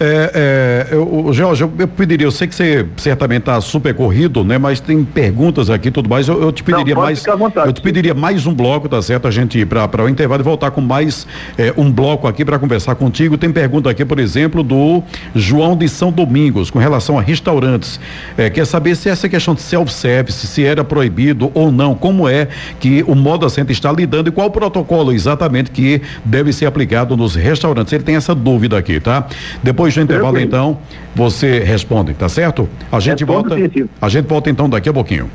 É, 0.04 0.88
é, 0.90 0.94
eu, 0.96 1.32
Jorge, 1.32 1.62
eu, 1.62 1.72
eu, 1.78 1.86
pediria, 1.86 2.26
eu 2.26 2.32
sei 2.32 2.48
que 2.48 2.56
você 2.56 2.84
certamente 2.96 3.42
está 3.42 3.60
super 3.60 3.94
corrido, 3.94 4.42
né? 4.42 4.58
Mas 4.58 4.80
tem 4.80 5.04
perguntas 5.04 5.70
aqui 5.70 5.88
e 5.88 5.90
tudo 5.92 6.10
mais. 6.10 6.26
Eu, 6.26 6.42
eu, 6.42 6.50
te 6.50 6.64
pediria 6.64 6.96
Não, 6.96 7.02
mais. 7.02 7.22
Vontade, 7.38 7.68
eu 7.68 7.72
te 7.72 7.80
pediria 7.80 8.12
mais 8.12 8.44
um 8.44 8.52
bloco, 8.52 8.88
tá 8.88 9.00
certo? 9.00 9.28
A 9.28 9.30
gente 9.30 9.60
ir 9.60 9.66
para 9.66 10.02
o 10.02 10.08
intervalo 10.08 10.42
e 10.42 10.44
voltar 10.44 10.72
com 10.72 10.80
mais 10.80 11.24
é, 11.56 11.72
um 11.76 11.88
bloco 11.88 12.26
aqui 12.26 12.44
para 12.44 12.58
conversar 12.58 12.96
contigo. 12.96 13.38
Tem 13.38 13.52
pergunta 13.52 13.88
aqui, 13.88 14.04
por 14.04 14.18
exemplo, 14.18 14.64
do 14.64 15.04
João 15.36 15.76
de 15.76 15.88
São 15.88 16.10
Domingos, 16.10 16.68
com 16.68 16.80
relação 16.80 17.16
a 17.16 17.22
restaurantes. 17.22 18.00
É, 18.36 18.50
quer 18.50 18.66
saber 18.66 18.96
se 18.96 19.08
essa 19.08 19.28
questão 19.28 19.54
de 19.54 19.62
self-service, 19.62 20.48
se 20.48 20.64
era 20.64 20.82
proibido 20.82 21.52
ou 21.54 21.70
não, 21.70 21.94
como 21.94 22.28
é 22.28 22.48
que 22.80 23.04
o 23.06 23.14
Moda 23.14 23.48
Center 23.48 23.72
está 23.72 23.92
lidando 23.92 24.30
e 24.30 24.32
qual 24.32 24.48
o 24.48 24.50
protocolo 24.50 25.12
exatamente 25.12 25.70
que 25.70 26.02
deve 26.24 26.52
ser 26.52 26.66
aplicado 26.66 27.16
nos 27.16 27.36
restaurantes. 27.36 27.92
Ele 27.92 28.02
tem 28.02 28.16
essa 28.16 28.34
dúvida 28.34 28.76
aqui, 28.76 28.98
tá? 28.98 29.28
Depois 29.62 29.91
depois 29.94 29.94
do 29.94 30.00
intervalo, 30.00 30.40
então, 30.40 30.78
você 31.14 31.61
responde, 31.61 32.14
tá 32.14 32.28
certo? 32.28 32.68
A 32.90 33.00
gente 33.00 33.24
volta. 33.24 33.55
A 34.00 34.09
gente 34.09 34.26
volta 34.26 34.50
então 34.50 34.68
daqui 34.68 34.88
a 34.88 34.92
pouquinho. 34.92 35.31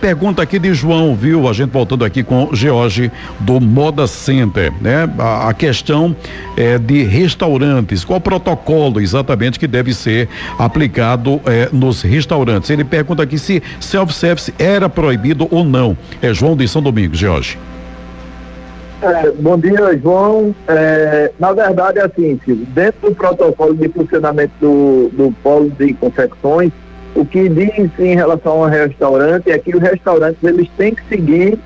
Pergunta 0.00 0.42
aqui 0.42 0.58
de 0.58 0.74
João, 0.74 1.14
viu? 1.14 1.48
A 1.48 1.52
gente 1.54 1.70
voltando 1.70 2.04
aqui 2.04 2.22
com 2.22 2.50
George 2.52 3.10
do 3.40 3.58
Moda 3.58 4.06
Center, 4.06 4.70
né? 4.82 5.08
A, 5.18 5.48
a 5.48 5.54
questão 5.54 6.14
é 6.58 6.76
de 6.78 7.04
restaurantes, 7.04 8.04
qual 8.04 8.20
protocolo 8.20 9.00
exatamente 9.00 9.58
que 9.58 9.66
deve 9.66 9.94
ser 9.94 10.28
aplicado 10.58 11.40
é, 11.46 11.70
nos 11.72 12.02
restaurantes? 12.02 12.68
Ele 12.68 12.84
pergunta 12.84 13.22
aqui 13.22 13.38
se 13.38 13.62
self-service 13.80 14.52
era 14.58 14.90
proibido 14.90 15.48
ou 15.50 15.64
não. 15.64 15.96
É 16.20 16.34
João 16.34 16.54
de 16.54 16.68
São 16.68 16.82
Domingos, 16.82 17.18
George. 17.18 17.56
É, 19.04 19.30
bom 19.32 19.58
dia, 19.58 19.98
João. 20.02 20.54
É, 20.66 21.30
na 21.38 21.52
verdade, 21.52 21.98
é 21.98 22.04
assim, 22.04 22.40
filho, 22.42 22.64
dentro 22.68 23.10
do 23.10 23.14
protocolo 23.14 23.74
de 23.74 23.86
funcionamento 23.90 24.54
do, 24.58 25.10
do 25.12 25.34
polo 25.42 25.68
de 25.72 25.92
confecções, 25.92 26.72
o 27.14 27.22
que 27.22 27.46
diz 27.50 27.90
em 27.98 28.14
relação 28.14 28.64
ao 28.64 28.68
restaurante 28.70 29.50
é 29.50 29.58
que 29.58 29.76
os 29.76 29.82
restaurantes 29.82 30.42
eles 30.42 30.70
têm 30.78 30.94
que 30.94 31.06
seguir 31.06 31.58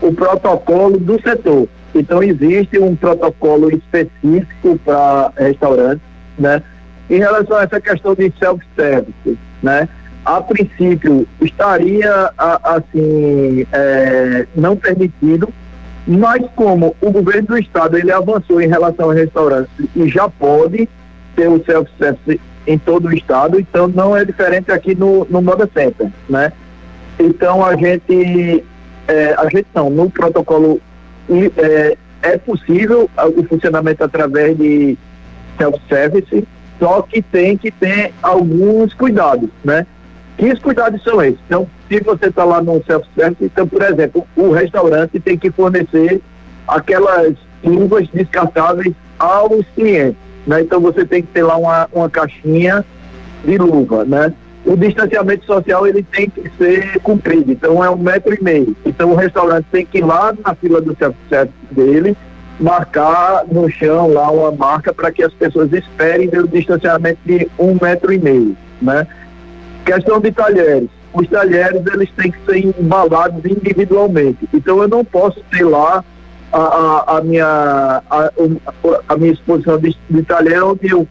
o 0.00 0.12
protocolo 0.12 0.96
do 0.96 1.20
setor. 1.20 1.66
Então, 1.92 2.22
existe 2.22 2.78
um 2.78 2.94
protocolo 2.94 3.70
específico 3.76 4.78
para 4.84 5.32
restaurantes, 5.36 6.06
né? 6.38 6.62
Em 7.10 7.18
relação 7.18 7.56
a 7.56 7.64
essa 7.64 7.80
questão 7.80 8.14
de 8.14 8.32
self-service, 8.38 9.38
né? 9.60 9.88
A 10.24 10.40
princípio, 10.40 11.26
estaria, 11.40 12.30
assim, 12.38 13.66
é, 13.72 14.46
não 14.54 14.76
permitido 14.76 15.52
mas 16.06 16.42
como 16.54 16.94
o 17.00 17.10
governo 17.10 17.48
do 17.48 17.58
estado 17.58 17.96
ele 17.96 18.12
avançou 18.12 18.60
em 18.60 18.68
relação 18.68 19.06
ao 19.06 19.12
restaurante 19.12 19.70
e 19.96 20.08
já 20.08 20.28
pode 20.28 20.88
ter 21.34 21.48
o 21.48 21.64
self-service 21.64 22.40
em 22.66 22.78
todo 22.78 23.08
o 23.08 23.14
estado, 23.14 23.58
então 23.58 23.88
não 23.88 24.16
é 24.16 24.24
diferente 24.24 24.70
aqui 24.70 24.94
no, 24.94 25.26
no 25.28 25.42
Moda 25.42 25.68
Center, 25.72 26.08
né? 26.28 26.52
Então 27.18 27.64
a 27.64 27.76
gente, 27.76 28.64
é, 29.06 29.34
a 29.34 29.48
gente 29.48 29.66
não, 29.74 29.90
no 29.90 30.10
protocolo 30.10 30.80
é, 31.56 31.96
é 32.22 32.38
possível 32.38 33.08
o 33.36 33.44
funcionamento 33.44 34.02
através 34.02 34.56
de 34.56 34.96
self-service, 35.58 36.46
só 36.78 37.02
que 37.02 37.22
tem 37.22 37.56
que 37.56 37.70
ter 37.70 38.12
alguns 38.22 38.92
cuidados, 38.94 39.50
né? 39.62 39.86
Que 40.36 40.58
cuidados 40.60 41.02
são 41.02 41.22
esses? 41.22 41.38
Então, 41.46 41.68
se 41.88 42.00
você 42.00 42.26
está 42.26 42.44
lá 42.44 42.62
no 42.62 42.82
self-service, 42.84 43.44
então, 43.44 43.66
por 43.66 43.82
exemplo, 43.82 44.26
o 44.36 44.50
restaurante 44.50 45.20
tem 45.20 45.36
que 45.36 45.50
fornecer 45.50 46.20
aquelas 46.66 47.34
luvas 47.62 48.08
descartáveis 48.08 48.94
aos 49.18 49.66
clientes, 49.74 50.16
né? 50.46 50.62
Então, 50.62 50.80
você 50.80 51.04
tem 51.04 51.22
que 51.22 51.28
ter 51.28 51.42
lá 51.42 51.56
uma, 51.56 51.88
uma 51.92 52.08
caixinha 52.08 52.84
de 53.44 53.58
luva, 53.58 54.04
né? 54.04 54.32
O 54.64 54.76
distanciamento 54.76 55.44
social, 55.44 55.86
ele 55.86 56.02
tem 56.02 56.30
que 56.30 56.50
ser 56.56 56.98
cumprido, 57.00 57.52
então 57.52 57.84
é 57.84 57.90
um 57.90 57.98
metro 57.98 58.34
e 58.34 58.42
meio. 58.42 58.74
Então, 58.84 59.12
o 59.12 59.14
restaurante 59.14 59.66
tem 59.70 59.84
que 59.84 59.98
ir 59.98 60.04
lá 60.04 60.34
na 60.44 60.54
fila 60.54 60.80
do 60.80 60.96
self-service 60.96 61.54
dele, 61.70 62.16
marcar 62.58 63.44
no 63.46 63.68
chão 63.68 64.12
lá 64.12 64.30
uma 64.30 64.50
marca 64.52 64.92
para 64.92 65.12
que 65.12 65.22
as 65.22 65.34
pessoas 65.34 65.70
esperem 65.72 66.28
o 66.28 66.48
distanciamento 66.48 67.18
de 67.26 67.46
um 67.58 67.76
metro 67.80 68.10
e 68.10 68.18
meio, 68.18 68.56
né? 68.80 69.06
Questão 69.84 70.18
de 70.18 70.32
talheres. 70.32 70.88
Os 71.14 71.28
talheres 71.28 71.80
eles 71.86 72.10
têm 72.16 72.32
que 72.32 72.44
ser 72.44 72.66
embalados 72.78 73.44
individualmente. 73.44 74.48
Então 74.52 74.82
eu 74.82 74.88
não 74.88 75.04
posso 75.04 75.40
ter 75.50 75.64
lá 75.64 76.04
a, 76.52 76.58
a, 76.58 77.18
a 77.18 77.20
minha, 77.22 78.02
a, 78.10 78.30
a, 79.08 79.16
minha 79.16 79.32
exposição 79.32 79.78
de, 79.78 79.96
de 80.10 80.22
talher 80.22 80.62
onde 80.62 80.90
eu 80.90 81.06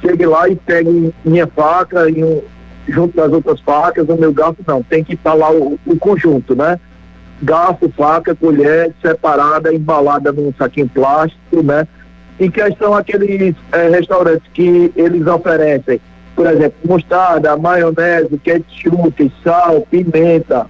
chegue 0.00 0.26
lá 0.26 0.48
e 0.48 0.56
pegue 0.56 1.14
minha 1.24 1.46
faca 1.46 2.08
e 2.08 2.24
um, 2.24 2.42
junto 2.88 3.16
das 3.16 3.32
outras 3.32 3.60
facas, 3.60 4.08
o 4.08 4.16
meu 4.16 4.32
garfo 4.32 4.62
não, 4.66 4.82
tem 4.82 5.02
que 5.02 5.14
estar 5.14 5.34
lá 5.34 5.50
o, 5.50 5.78
o 5.86 5.98
conjunto, 5.98 6.54
né? 6.54 6.78
Garfo, 7.42 7.92
faca, 7.96 8.34
colher, 8.34 8.92
separada, 9.02 9.74
embalada 9.74 10.32
num 10.32 10.52
saquinho 10.56 10.88
plástico, 10.88 11.62
né? 11.62 11.86
Em 12.38 12.50
questão 12.50 12.94
aqueles 12.94 13.54
é, 13.72 13.88
restaurantes 13.88 14.48
que 14.52 14.92
eles 14.96 15.26
oferecem, 15.26 16.00
por 16.34 16.46
exemplo, 16.46 16.76
mostarda, 16.84 17.56
maionese, 17.56 18.38
ketchup, 18.42 19.32
sal, 19.42 19.86
pimenta, 19.90 20.66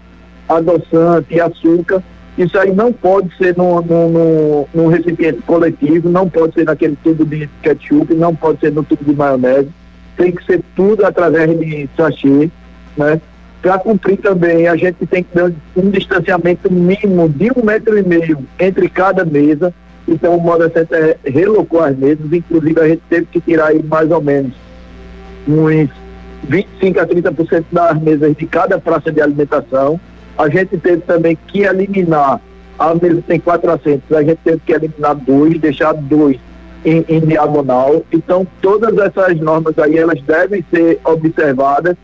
adoçante, 0.48 1.40
açúcar, 1.40 2.03
isso 2.37 2.59
aí 2.59 2.72
não 2.72 2.92
pode 2.92 3.35
ser 3.37 3.57
no, 3.57 3.81
no, 3.81 4.09
no, 4.09 4.68
no, 4.74 4.88
recipiente 4.88 5.40
coletivo, 5.42 6.09
não 6.09 6.29
pode 6.29 6.55
ser 6.55 6.64
naquele 6.64 6.96
tubo 7.03 7.24
de 7.24 7.48
ketchup, 7.62 8.12
não 8.14 8.35
pode 8.35 8.61
ser 8.61 8.72
no 8.72 8.83
tubo 8.83 9.05
de 9.05 9.14
maionese, 9.14 9.68
tem 10.16 10.33
que 10.33 10.44
ser 10.44 10.61
tudo 10.74 11.07
através 11.07 11.59
de 11.59 11.88
sachê, 11.96 12.50
né? 12.96 13.20
Para 13.62 13.79
cumprir 13.79 14.18
também, 14.18 14.68
a 14.68 14.77
gente 14.77 15.07
tem 15.07 15.22
que 15.22 15.35
dar 15.35 15.50
um 15.74 15.90
distanciamento 15.90 16.70
mínimo 16.70 17.29
de 17.29 17.50
um 17.57 17.64
metro 17.64 17.96
e 17.96 18.03
meio 18.03 18.38
entre 18.59 18.90
cada 18.90 19.24
mesa. 19.24 19.72
Então, 20.07 20.37
o 20.37 20.40
Moda 20.40 20.70
Center 20.70 21.16
relocou 21.24 21.81
as 21.81 21.96
mesas, 21.96 22.31
inclusive 22.31 22.79
a 22.79 22.88
gente 22.88 23.03
teve 23.09 23.24
que 23.24 23.40
tirar 23.40 23.68
aí 23.68 23.83
mais 23.83 24.11
ou 24.11 24.20
menos 24.20 24.53
uns 25.46 25.90
25 26.44 27.00
a 27.00 27.07
30% 27.07 27.64
das 27.72 28.00
mesas 28.00 28.37
de 28.37 28.46
cada 28.46 28.78
praça 28.78 29.11
de 29.11 29.20
alimentação 29.20 30.00
a 30.37 30.48
gente 30.48 30.76
teve 30.78 31.02
também 31.02 31.38
que 31.46 31.62
eliminar, 31.62 32.40
a 32.78 32.94
mesa 32.94 33.22
tem 33.26 33.38
quatro 33.38 33.70
assentos, 33.70 34.11
a 34.16 34.22
gente 34.22 34.38
teve 34.42 34.61
que 34.66 34.72
eliminar 34.72 35.14
dois, 35.14 35.61
deixar 35.61 35.92
dois 35.92 36.38
em, 36.85 37.04
em 37.09 37.20
diagonal. 37.20 38.04
Então, 38.12 38.46
todas 38.61 38.96
essas 38.98 39.38
normas 39.38 39.78
aí, 39.78 39.96
elas 39.96 40.20
devem 40.22 40.64
ser 40.70 41.00
observadas 41.04 41.96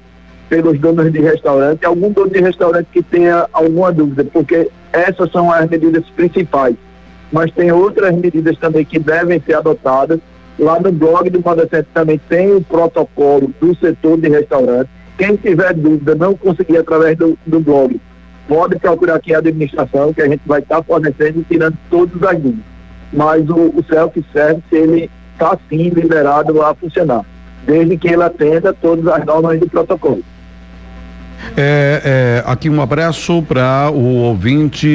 pelos 0.48 0.79
donos 0.79 1.12
de 1.12 1.20
restaurante, 1.20 1.85
algum 1.85 2.11
dono 2.11 2.31
de 2.31 2.40
restaurante 2.40 2.88
que 2.92 3.03
tenha 3.03 3.46
alguma 3.53 3.92
dúvida, 3.92 4.24
porque 4.33 4.70
essas 4.92 5.31
são 5.31 5.53
as 5.53 5.68
medidas 5.68 6.05
principais. 6.11 6.76
Mas 7.33 7.53
tem 7.53 7.70
outras 7.70 8.14
medidas 8.16 8.57
também 8.59 8.85
que 8.85 8.98
devem 8.98 9.40
ser 9.40 9.55
adotadas. 9.55 10.18
Lá 10.61 10.79
no 10.79 10.92
blog 10.92 11.31
do 11.31 11.40
Moda 11.40 11.62
Centro 11.62 11.88
também 11.94 12.20
tem 12.29 12.55
o 12.55 12.61
protocolo 12.61 13.51
do 13.59 13.75
setor 13.77 14.20
de 14.20 14.29
restaurante. 14.29 14.90
Quem 15.16 15.35
tiver 15.35 15.73
dúvida, 15.73 16.14
não 16.14 16.35
conseguir 16.35 16.77
através 16.77 17.16
do, 17.16 17.38
do 17.46 17.61
blog, 17.61 17.99
pode 18.46 18.79
procurar 18.79 19.14
aqui 19.14 19.35
a 19.35 19.38
administração, 19.38 20.12
que 20.12 20.20
a 20.20 20.29
gente 20.29 20.42
vai 20.44 20.61
estar 20.61 20.77
tá 20.77 20.83
fornecendo 20.83 21.40
e 21.40 21.44
tirando 21.44 21.79
todos 21.88 22.23
as 22.23 22.38
dúvidas. 22.38 22.64
Mas 23.11 23.49
o, 23.49 23.70
o 23.75 23.83
self-service, 23.88 24.62
ele 24.70 25.11
está 25.33 25.59
sim 25.70 25.88
liberado 25.88 26.61
a 26.61 26.75
funcionar, 26.75 27.25
desde 27.64 27.96
que 27.96 28.09
ele 28.09 28.23
atenda 28.23 28.75
todas 28.75 29.07
as 29.07 29.25
normas 29.25 29.59
do 29.59 29.66
protocolo. 29.66 30.23
É, 31.57 32.42
é, 32.44 32.50
aqui 32.50 32.70
um 32.70 32.81
abraço 32.81 33.42
para 33.42 33.90
o 33.90 34.05
ouvinte, 34.22 34.88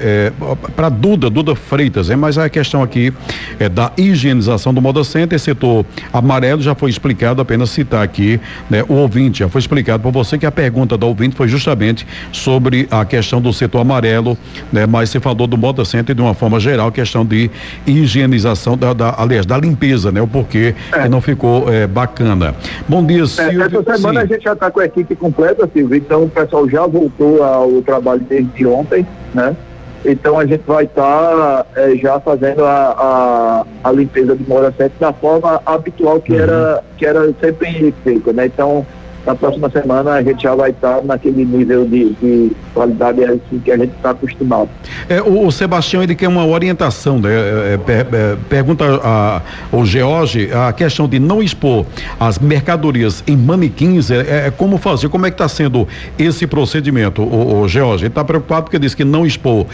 é, 0.00 0.32
para 0.74 0.88
Duda, 0.88 1.30
Duda 1.30 1.54
Freitas, 1.54 2.10
é, 2.10 2.16
mas 2.16 2.36
a 2.36 2.48
questão 2.48 2.82
aqui 2.82 3.12
é 3.58 3.68
da 3.68 3.92
higienização 3.96 4.74
do 4.74 4.82
Moda 4.82 5.04
Center, 5.04 5.38
setor 5.38 5.84
amarelo 6.12 6.62
já 6.62 6.74
foi 6.74 6.90
explicado, 6.90 7.40
apenas 7.40 7.70
citar 7.70 8.02
aqui, 8.02 8.40
né, 8.68 8.84
o 8.88 8.94
ouvinte, 8.94 9.40
já 9.40 9.48
foi 9.48 9.60
explicado 9.60 10.02
por 10.02 10.12
você 10.12 10.36
que 10.36 10.46
a 10.46 10.52
pergunta 10.52 10.96
do 10.96 11.06
ouvinte 11.06 11.36
foi 11.36 11.48
justamente 11.48 12.06
sobre 12.32 12.88
a 12.90 13.04
questão 13.04 13.40
do 13.40 13.52
setor 13.52 13.80
amarelo, 13.80 14.36
né, 14.72 14.86
mas 14.86 15.10
você 15.10 15.20
falou 15.20 15.46
do 15.46 15.56
Moda 15.56 15.84
Center 15.84 16.14
de 16.14 16.20
uma 16.20 16.34
forma 16.34 16.58
geral, 16.58 16.90
questão 16.90 17.24
de 17.24 17.50
higienização, 17.86 18.76
da, 18.76 18.92
da 18.92 19.14
aliás, 19.18 19.46
da 19.46 19.56
limpeza, 19.56 20.10
né, 20.10 20.20
o 20.20 20.26
porquê 20.26 20.74
é. 20.92 21.02
que 21.02 21.08
não 21.08 21.20
ficou 21.20 21.72
é, 21.72 21.86
bacana. 21.86 22.54
Bom 22.88 23.04
dia, 23.04 23.26
Silvio. 23.26 23.62
É, 23.62 23.66
essa 23.66 23.96
semana 23.96 24.20
Sim. 24.20 24.26
a 24.26 24.34
gente 24.34 24.44
já 24.44 24.52
está 24.52 24.70
com 24.70 24.80
a 24.80 24.84
equipe 24.84 25.14
completa, 25.14 25.68
Então 25.80 26.24
o 26.24 26.28
pessoal 26.28 26.68
já 26.68 26.86
voltou 26.86 27.42
ao 27.42 27.82
trabalho 27.82 28.20
desde 28.20 28.66
ontem, 28.66 29.06
né? 29.32 29.56
Então 30.04 30.38
a 30.38 30.44
gente 30.44 30.62
vai 30.66 30.84
estar 30.84 31.64
tá, 31.64 31.66
é, 31.76 31.96
já 31.96 32.20
fazendo 32.20 32.62
a, 32.64 33.64
a, 33.82 33.88
a, 33.88 33.92
limpeza 33.92 34.36
de 34.36 34.46
Moura 34.46 34.72
7 34.76 34.92
da 35.00 35.12
forma 35.14 35.62
habitual 35.64 36.20
que, 36.20 36.32
uhum. 36.32 36.40
era, 36.40 36.84
que 36.98 37.06
era 37.06 37.32
sempre 37.40 37.94
feita, 38.04 38.32
né? 38.32 38.46
Então 38.46 38.86
na 39.26 39.34
próxima 39.34 39.70
semana 39.70 40.12
a 40.12 40.22
gente 40.22 40.42
já 40.42 40.54
vai 40.54 40.70
estar 40.70 41.02
naquele 41.02 41.44
nível 41.44 41.84
de, 41.86 42.10
de 42.14 42.52
qualidade 42.72 43.24
assim, 43.24 43.58
que 43.64 43.70
a 43.70 43.76
gente 43.76 43.94
está 43.96 44.10
acostumado. 44.10 44.68
É, 45.08 45.22
o, 45.22 45.46
o, 45.46 45.52
Sebastião 45.52 46.02
ele 46.02 46.14
quer 46.14 46.28
uma 46.28 46.44
orientação, 46.44 47.18
né? 47.18 47.30
É, 47.30 47.78
é, 47.86 48.00
é 48.00 48.36
pergunta 48.48 48.84
a, 49.02 49.40
ao 49.72 49.84
George 49.86 50.50
a 50.52 50.72
questão 50.72 51.08
de 51.08 51.18
não 51.18 51.42
expor 51.42 51.86
as 52.18 52.38
mercadorias 52.38 53.24
em 53.26 53.36
manequins, 53.36 54.10
é, 54.10 54.20
é, 54.20 54.46
é 54.46 54.50
como 54.50 54.78
fazer, 54.78 55.08
como 55.08 55.26
é 55.26 55.30
que 55.30 55.34
está 55.34 55.48
sendo 55.48 55.88
esse 56.18 56.46
procedimento, 56.46 57.22
o, 57.22 57.62
o 57.62 57.68
George? 57.68 58.04
Ele 58.04 58.08
está 58.08 58.24
preocupado 58.24 58.64
porque 58.64 58.78
diz 58.78 58.94
que 58.94 59.04
não 59.04 59.24
expor 59.24 59.66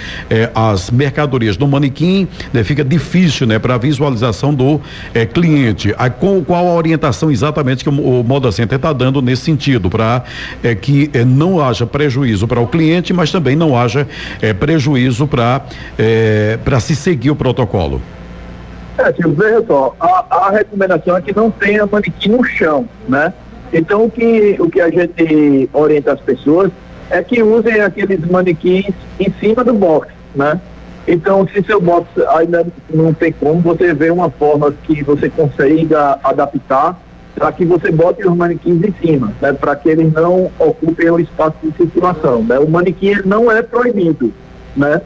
as 0.54 0.90
mercadorias 0.90 1.56
no 1.56 1.66
manequim 1.66 2.28
né, 2.52 2.62
fica 2.62 2.84
difícil, 2.84 3.46
né, 3.46 3.58
para 3.58 3.76
visualização 3.78 4.54
do 4.54 4.80
cliente. 5.32 5.94
Aí, 5.98 6.10
com, 6.10 6.42
qual 6.44 6.66
a 6.68 6.74
orientação 6.74 7.30
exatamente 7.30 7.82
que 7.82 7.90
o, 7.90 8.20
o 8.20 8.24
Moda 8.24 8.52
Center 8.52 8.76
está 8.76 8.92
dando 8.92 9.22
nesse 9.22 9.39
nesse 9.40 9.44
sentido, 9.44 9.88
para 9.88 10.22
é, 10.62 10.74
que 10.74 11.10
é, 11.14 11.24
não 11.24 11.60
haja 11.60 11.86
prejuízo 11.86 12.46
para 12.46 12.60
o 12.60 12.66
cliente, 12.66 13.12
mas 13.12 13.32
também 13.32 13.56
não 13.56 13.76
haja 13.76 14.06
é, 14.42 14.52
prejuízo 14.52 15.26
para 15.26 15.62
é, 15.98 16.58
se 16.78 16.94
seguir 16.94 17.30
o 17.30 17.36
protocolo. 17.36 18.00
É, 18.98 19.10
tio, 19.12 19.32
veja 19.32 19.64
só, 19.66 19.96
a, 19.98 20.24
a 20.30 20.50
recomendação 20.50 21.16
é 21.16 21.22
que 21.22 21.34
não 21.34 21.50
tenha 21.50 21.86
manequim 21.86 22.30
no 22.30 22.44
chão, 22.44 22.86
né? 23.08 23.32
Então 23.72 24.04
o 24.04 24.10
que, 24.10 24.56
o 24.58 24.68
que 24.68 24.80
a 24.80 24.90
gente 24.90 25.70
orienta 25.72 26.12
as 26.12 26.20
pessoas 26.20 26.70
é 27.08 27.22
que 27.22 27.42
usem 27.42 27.80
aqueles 27.80 28.20
manequins 28.28 28.92
em 29.18 29.32
cima 29.40 29.64
do 29.64 29.72
box, 29.72 30.08
né? 30.34 30.60
Então, 31.08 31.48
se 31.48 31.62
seu 31.62 31.80
box 31.80 32.06
ainda 32.36 32.66
não 32.92 33.12
tem 33.12 33.32
como, 33.32 33.60
você 33.60 33.94
vê 33.94 34.10
uma 34.10 34.30
forma 34.30 34.72
que 34.84 35.02
você 35.02 35.30
consiga 35.30 36.18
adaptar 36.22 36.96
para 37.40 37.52
que 37.52 37.64
você 37.64 37.90
bote 37.90 38.22
os 38.22 38.36
manequins 38.36 38.84
em 38.84 38.94
cima, 39.00 39.32
né, 39.40 39.54
para 39.54 39.74
que 39.74 39.88
eles 39.88 40.12
não 40.12 40.50
ocupem 40.58 41.10
o 41.10 41.18
espaço 41.18 41.54
de 41.62 41.74
circulação. 41.74 42.42
Né? 42.42 42.58
O 42.58 42.68
manequim 42.68 43.14
não 43.24 43.50
é 43.50 43.62
proibido. 43.62 44.30
Né? 44.76 45.00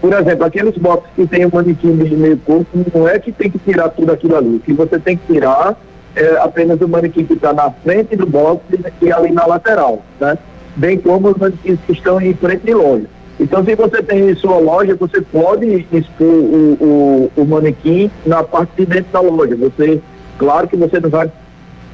Por 0.00 0.12
exemplo, 0.12 0.44
aqueles 0.44 0.76
boxes 0.76 1.08
que 1.14 1.24
tem 1.28 1.46
o 1.46 1.54
manequim 1.54 1.96
de 1.96 2.16
meio 2.16 2.38
corpo, 2.38 2.66
não 2.92 3.08
é 3.08 3.20
que 3.20 3.30
tem 3.30 3.48
que 3.48 3.60
tirar 3.60 3.90
tudo 3.90 4.10
aquilo 4.10 4.36
ali. 4.36 4.56
O 4.56 4.58
que 4.58 4.72
você 4.72 4.98
tem 4.98 5.16
que 5.16 5.32
tirar 5.32 5.76
é 6.16 6.38
apenas 6.38 6.80
o 6.80 6.88
manequim 6.88 7.24
que 7.24 7.34
está 7.34 7.52
na 7.52 7.70
frente 7.70 8.16
do 8.16 8.26
box 8.26 8.64
e 9.00 9.12
ali 9.12 9.30
na 9.30 9.46
lateral, 9.46 10.02
né? 10.20 10.36
bem 10.74 10.98
como 10.98 11.28
os 11.28 11.36
manequins 11.36 11.78
que 11.86 11.92
estão 11.92 12.20
em 12.20 12.34
frente 12.34 12.64
de 12.64 12.74
loja. 12.74 13.06
Então, 13.38 13.64
se 13.64 13.76
você 13.76 14.02
tem 14.02 14.30
em 14.30 14.34
sua 14.34 14.58
loja, 14.58 14.96
você 14.96 15.20
pode 15.20 15.86
expor 15.92 16.26
o, 16.26 16.76
o, 16.80 17.32
o 17.36 17.44
manequim 17.44 18.10
na 18.26 18.42
parte 18.42 18.72
de 18.76 18.86
dentro 18.86 19.12
da 19.12 19.20
loja. 19.20 19.54
Você, 19.54 20.00
claro 20.36 20.66
que 20.66 20.76
você 20.76 20.98
não 20.98 21.10
vai 21.10 21.30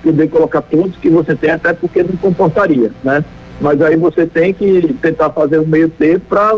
poder 0.02 0.28
colocar 0.28 0.62
todos 0.62 0.96
que 0.96 1.08
você 1.08 1.34
tem, 1.34 1.50
até 1.50 1.72
porque 1.72 2.02
não 2.02 2.16
comportaria, 2.16 2.90
né? 3.02 3.24
Mas 3.60 3.80
aí 3.80 3.96
você 3.96 4.26
tem 4.26 4.52
que 4.52 4.94
tentar 5.00 5.30
fazer 5.30 5.58
um 5.58 5.66
meio 5.66 5.88
tempo 5.88 6.24
para 6.28 6.52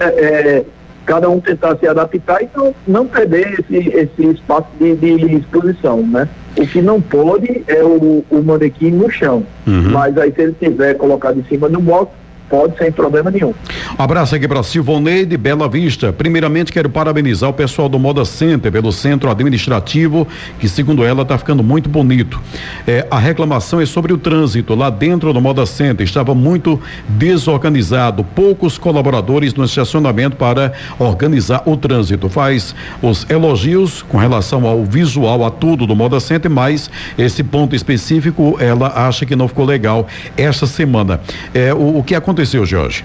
é, 0.00 0.04
é, 0.06 0.64
cada 1.06 1.28
um 1.28 1.40
tentar 1.40 1.76
se 1.76 1.86
adaptar 1.86 2.42
e 2.42 2.48
não, 2.54 2.74
não 2.86 3.06
perder 3.06 3.60
esse, 3.60 3.88
esse 3.88 4.26
espaço 4.26 4.66
de, 4.78 4.96
de 4.96 5.36
exposição, 5.36 6.04
né? 6.04 6.28
O 6.56 6.66
que 6.66 6.80
não 6.80 7.00
pode 7.00 7.62
é 7.66 7.82
o, 7.82 8.24
o 8.30 8.42
manequim 8.42 8.90
no 8.90 9.10
chão. 9.10 9.44
Uhum. 9.66 9.90
Mas 9.90 10.16
aí 10.18 10.32
se 10.32 10.42
ele 10.42 10.56
tiver 10.58 10.94
colocado 10.94 11.38
em 11.38 11.44
cima 11.44 11.68
do 11.68 11.80
box, 11.80 12.12
pode 12.48 12.76
sem 12.78 12.92
problema 12.92 13.30
nenhum. 13.30 13.52
Um 13.98 14.02
abraço 14.02 14.34
aqui 14.34 14.46
para 14.46 14.62
Silvoneide 14.62 15.36
Bela 15.36 15.68
Vista. 15.68 16.12
Primeiramente 16.12 16.72
quero 16.72 16.88
parabenizar 16.88 17.50
o 17.50 17.52
pessoal 17.52 17.88
do 17.88 17.98
Moda 17.98 18.24
Center 18.24 18.70
pelo 18.70 18.92
centro 18.92 19.30
administrativo, 19.30 20.26
que 20.60 20.68
segundo 20.68 21.04
ela 21.04 21.22
está 21.22 21.36
ficando 21.36 21.62
muito 21.62 21.88
bonito. 21.88 22.40
É, 22.86 23.06
a 23.10 23.18
reclamação 23.18 23.80
é 23.80 23.86
sobre 23.86 24.12
o 24.12 24.18
trânsito. 24.18 24.74
Lá 24.74 24.90
dentro 24.90 25.32
do 25.32 25.40
Moda 25.40 25.66
Center 25.66 26.04
estava 26.04 26.34
muito 26.34 26.80
desorganizado, 27.08 28.22
poucos 28.22 28.78
colaboradores 28.78 29.54
no 29.54 29.64
estacionamento 29.64 30.36
para 30.36 30.72
organizar 30.98 31.62
o 31.66 31.76
trânsito. 31.76 32.28
Faz 32.28 32.74
os 33.02 33.26
elogios 33.28 34.02
com 34.02 34.18
relação 34.18 34.66
ao 34.66 34.84
visual, 34.84 35.44
a 35.44 35.50
tudo 35.50 35.86
do 35.86 35.96
Moda 35.96 36.20
Center, 36.20 36.50
mas 36.50 36.90
esse 37.18 37.42
ponto 37.42 37.74
específico 37.74 38.56
ela 38.60 38.92
acha 38.94 39.26
que 39.26 39.34
não 39.34 39.48
ficou 39.48 39.64
legal 39.64 40.06
esta 40.36 40.66
semana. 40.66 41.20
É, 41.52 41.72
o, 41.74 41.98
o 41.98 42.02
que 42.02 42.14
aconteceu 42.14 42.43
aconteceu, 42.44 42.66
Jorge? 42.66 43.04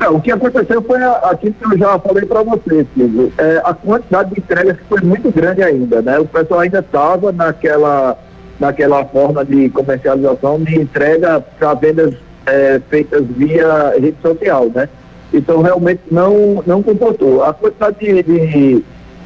É, 0.00 0.08
o 0.08 0.20
que 0.20 0.30
aconteceu 0.30 0.82
foi 0.82 1.02
aquilo 1.02 1.54
que 1.54 1.74
eu 1.74 1.78
já 1.78 1.98
falei 1.98 2.24
para 2.26 2.42
você, 2.42 2.86
Silvio. 2.94 3.32
É, 3.38 3.62
a 3.64 3.72
quantidade 3.72 4.34
de 4.34 4.40
entregas 4.40 4.76
foi 4.88 5.00
muito 5.00 5.30
grande 5.30 5.62
ainda, 5.62 6.02
né? 6.02 6.18
O 6.18 6.26
pessoal 6.26 6.60
ainda 6.60 6.80
estava 6.80 7.32
naquela, 7.32 8.18
naquela 8.58 9.04
forma 9.06 9.44
de 9.44 9.70
comercialização 9.70 10.62
de 10.62 10.78
entrega 10.78 11.40
para 11.58 11.74
vendas 11.74 12.14
é, 12.44 12.80
feitas 12.90 13.24
via 13.26 13.94
rede 13.98 14.16
social, 14.20 14.70
né? 14.74 14.88
Então 15.32 15.62
realmente 15.62 16.02
não, 16.10 16.62
não 16.66 16.82
comportou. 16.82 17.42
A 17.42 17.54
quantidade 17.54 17.98
de, 17.98 18.22
de, 18.22 18.84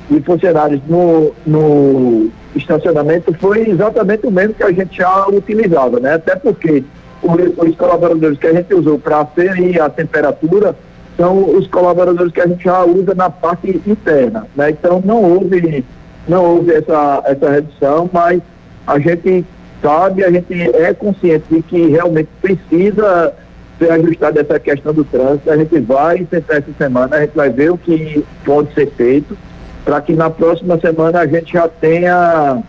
de 0.08 0.20
funcionários 0.22 0.80
no, 0.88 1.32
no, 1.44 2.30
estacionamento 2.54 3.32
foi 3.34 3.68
exatamente 3.68 4.26
o 4.26 4.30
mesmo 4.30 4.54
que 4.54 4.62
a 4.62 4.72
gente 4.72 4.96
já 4.96 5.26
utilizava, 5.28 5.98
né? 5.98 6.14
Até 6.14 6.36
porque 6.36 6.84
os 7.22 7.76
colaboradores 7.76 8.38
que 8.38 8.46
a 8.46 8.52
gente 8.52 8.74
usou 8.74 8.98
para 8.98 9.20
aferir 9.20 9.80
a 9.80 9.88
temperatura 9.88 10.74
são 11.16 11.54
os 11.54 11.66
colaboradores 11.66 12.32
que 12.32 12.40
a 12.40 12.46
gente 12.46 12.64
já 12.64 12.82
usa 12.84 13.14
na 13.14 13.28
parte 13.28 13.80
interna, 13.86 14.46
né? 14.56 14.70
Então 14.70 15.02
não 15.04 15.22
houve, 15.22 15.84
não 16.26 16.44
houve 16.44 16.72
essa, 16.72 17.22
essa 17.26 17.50
redução, 17.50 18.08
mas 18.10 18.40
a 18.86 18.98
gente 18.98 19.44
sabe, 19.82 20.24
a 20.24 20.30
gente 20.30 20.54
é 20.54 20.94
consciente 20.94 21.44
de 21.50 21.62
que 21.62 21.88
realmente 21.88 22.28
precisa 22.40 23.34
ser 23.78 23.90
ajustada 23.92 24.40
essa 24.40 24.58
questão 24.58 24.92
do 24.92 25.04
trânsito. 25.04 25.50
A 25.50 25.56
gente 25.56 25.78
vai 25.80 26.26
sentar 26.30 26.58
essa 26.58 26.72
semana, 26.78 27.16
a 27.16 27.20
gente 27.20 27.34
vai 27.34 27.50
ver 27.50 27.70
o 27.70 27.78
que 27.78 28.24
pode 28.44 28.72
ser 28.74 28.90
feito 28.92 29.36
para 29.84 30.00
que 30.00 30.14
na 30.14 30.30
próxima 30.30 30.78
semana 30.78 31.20
a 31.20 31.26
gente 31.26 31.52
já 31.52 31.66
tenha 31.66 32.62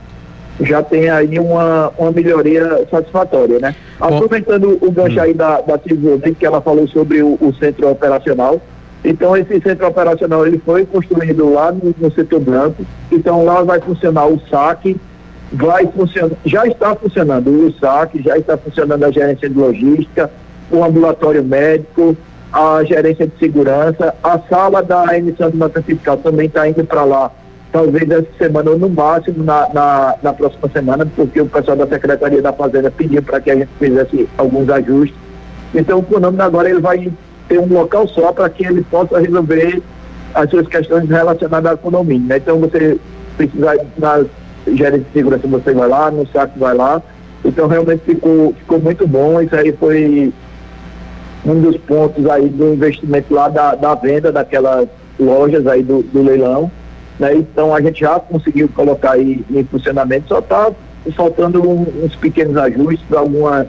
já 0.62 0.84
tenha 0.84 1.16
aí 1.16 1.39
uma, 1.39 1.91
uma 1.97 2.12
melhoria 2.12 2.86
satisfatória, 2.89 3.59
né? 3.59 3.76
Aproveitando 3.99 4.78
o 4.82 4.91
gancho 4.91 5.18
hum. 5.20 5.22
aí 5.22 5.34
da, 5.34 5.62
da 5.62 5.80
Silvia, 5.80 6.20
que 6.20 6.45
ela 6.45 6.62
falou 6.62 6.88
sobre 6.88 7.22
o, 7.22 7.38
o, 7.39 7.53
centro 7.59 7.89
operacional. 7.89 8.62
Então, 9.03 9.36
esse 9.36 9.59
centro 9.62 9.88
operacional 9.88 10.45
ele 10.45 10.62
foi 10.64 10.86
construído 10.86 11.51
lá 11.51 11.72
no, 11.72 11.93
no 11.97 12.12
setor 12.12 12.39
branco. 12.39 12.86
Então, 13.12 13.43
lá 13.43 13.64
vai 13.64 13.80
funcionar 13.80 14.28
o 14.28 14.39
saque, 14.49 14.95
vai 15.51 15.88
funcionar, 15.88 16.36
já 16.45 16.66
está 16.66 16.95
funcionando 16.95 17.49
o 17.49 17.74
saque, 17.80 18.22
já 18.22 18.38
está 18.38 18.57
funcionando 18.57 19.03
a 19.03 19.12
gerência 19.12 19.49
de 19.49 19.57
logística, 19.57 20.30
o 20.72 20.84
ambulatório 20.84 21.43
médico, 21.43 22.16
a 22.51 22.84
gerência 22.84 23.26
de 23.28 23.38
segurança, 23.39 24.14
a 24.24 24.38
sala 24.39 24.84
da 24.84 25.18
emissão 25.18 25.49
de 25.49 25.57
nota 25.57 25.82
fiscal 25.82 26.18
também 26.18 26.47
está 26.47 26.68
indo 26.68 26.84
para 26.84 27.03
lá, 27.03 27.32
talvez 27.72 28.10
essa 28.10 28.28
semana 28.38 28.72
ou 28.72 28.78
no 28.78 28.90
máximo 28.90 29.44
na, 29.44 29.70
na, 29.74 30.16
na, 30.22 30.34
próxima 30.34 30.70
semana, 30.70 31.08
porque 31.16 31.42
o 31.42 31.46
pessoal 31.46 31.78
da 31.78 31.88
Secretaria 31.88 32.42
da 32.42 32.52
Fazenda 32.52 32.92
pediu 32.92 33.24
para 33.24 33.40
que 33.40 33.50
a 33.50 33.56
gente 33.56 33.70
fizesse 33.80 34.28
alguns 34.38 34.70
ajustes. 34.70 35.18
Então 35.74 36.00
o 36.00 36.04
Conômino 36.04 36.44
agora 36.44 36.70
ele 36.70 36.82
vai 36.82 37.12
ter 37.48 37.60
um 37.60 37.74
local 37.74 38.08
só 38.08 38.32
para 38.34 38.50
que 38.50 38.66
ele 38.66 38.84
possa 38.84 39.20
resolver 39.20 39.82
as 40.34 40.50
suas 40.50 40.68
questões 40.68 41.10
relacionadas 41.10 41.72
ao 41.72 41.78
condomínio. 41.78 42.28
Né? 42.28 42.38
Então 42.38 42.60
você 42.60 42.98
precisar 43.38 43.76
na 43.98 44.26
gerência 44.68 45.00
de 45.00 45.14
segurança 45.14 45.48
você 45.48 45.74
vai 45.74 45.88
lá, 45.88 46.12
no 46.12 46.28
saco 46.28 46.60
vai 46.60 46.76
lá. 46.76 47.02
Então 47.44 47.68
realmente 47.68 48.04
ficou, 48.06 48.54
ficou 48.54 48.80
muito 48.80 49.08
bom, 49.08 49.42
isso 49.42 49.56
aí 49.56 49.72
foi 49.74 50.34
um 51.46 51.60
dos 51.60 51.78
pontos 51.78 52.26
aí 52.30 52.50
do 52.50 52.74
investimento 52.74 53.34
lá 53.34 53.48
da, 53.48 53.76
da 53.76 53.96
venda 53.96 54.32
daquelas 54.32 54.88
lojas 55.20 55.66
aí 55.68 55.82
do, 55.82 56.04
do 56.04 56.22
leilão. 56.22 56.70
Né? 57.22 57.36
Então 57.36 57.74
a 57.74 57.80
gente 57.80 58.00
já 58.02 58.20
conseguiu 58.20 58.68
colocar 58.70 59.12
aí 59.12 59.46
em 59.52 59.64
funcionamento, 59.66 60.28
só 60.28 60.40
está 60.40 60.72
faltando 61.16 61.62
um, 61.62 61.86
uns 62.04 62.16
pequenos 62.16 62.58
ajustes 62.58 63.06
para 63.08 63.20
algumas 63.20 63.68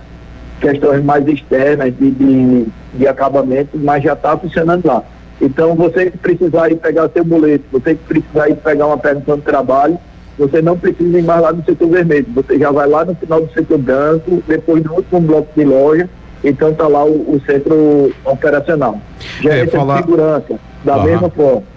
questões 0.59 1.05
mais 1.05 1.29
externas 1.29 1.93
de, 1.99 2.11
de, 2.13 2.67
de 2.95 3.07
acabamento, 3.07 3.77
mas 3.77 4.03
já 4.03 4.15
está 4.15 4.39
funcionando 4.39 4.87
lá. 4.87 5.05
Então 5.39 5.75
você 5.75 6.11
que 6.11 6.17
precisar 6.17 6.73
ir 6.73 6.77
pegar 6.77 7.11
seu 7.11 7.23
boleto, 7.23 7.65
você 7.71 7.95
que 7.95 8.03
precisar 8.05 8.49
ir 8.49 8.57
pegar 8.57 8.87
uma 8.87 8.97
permissão 8.97 9.37
de 9.37 9.43
trabalho, 9.43 9.99
você 10.39 10.63
não 10.63 10.79
precisa 10.79 11.19
ir 11.19 11.23
mais 11.23 11.43
lá 11.43 11.53
no 11.53 11.63
setor 11.63 11.89
vermelho, 11.91 12.27
você 12.35 12.59
já 12.59 12.71
vai 12.71 12.89
lá 12.89 13.05
no 13.05 13.15
final 13.17 13.43
do 13.43 13.53
setor 13.53 13.77
branco, 13.77 14.43
depois 14.49 14.83
do 14.83 14.95
último 14.95 15.21
bloco 15.21 15.49
de 15.55 15.65
loja, 15.65 16.09
então 16.43 16.71
está 16.71 16.89
lá 16.89 17.05
o, 17.05 17.35
o, 17.35 17.43
centro 17.45 18.11
operacional. 18.25 18.99
Gerência 19.43 19.77
é, 19.77 19.79
falar... 19.79 19.97
de 19.97 20.07
segurança, 20.07 20.55
da 20.83 20.97
uhum. 20.97 21.05
mesma 21.05 21.29
forma. 21.29 21.72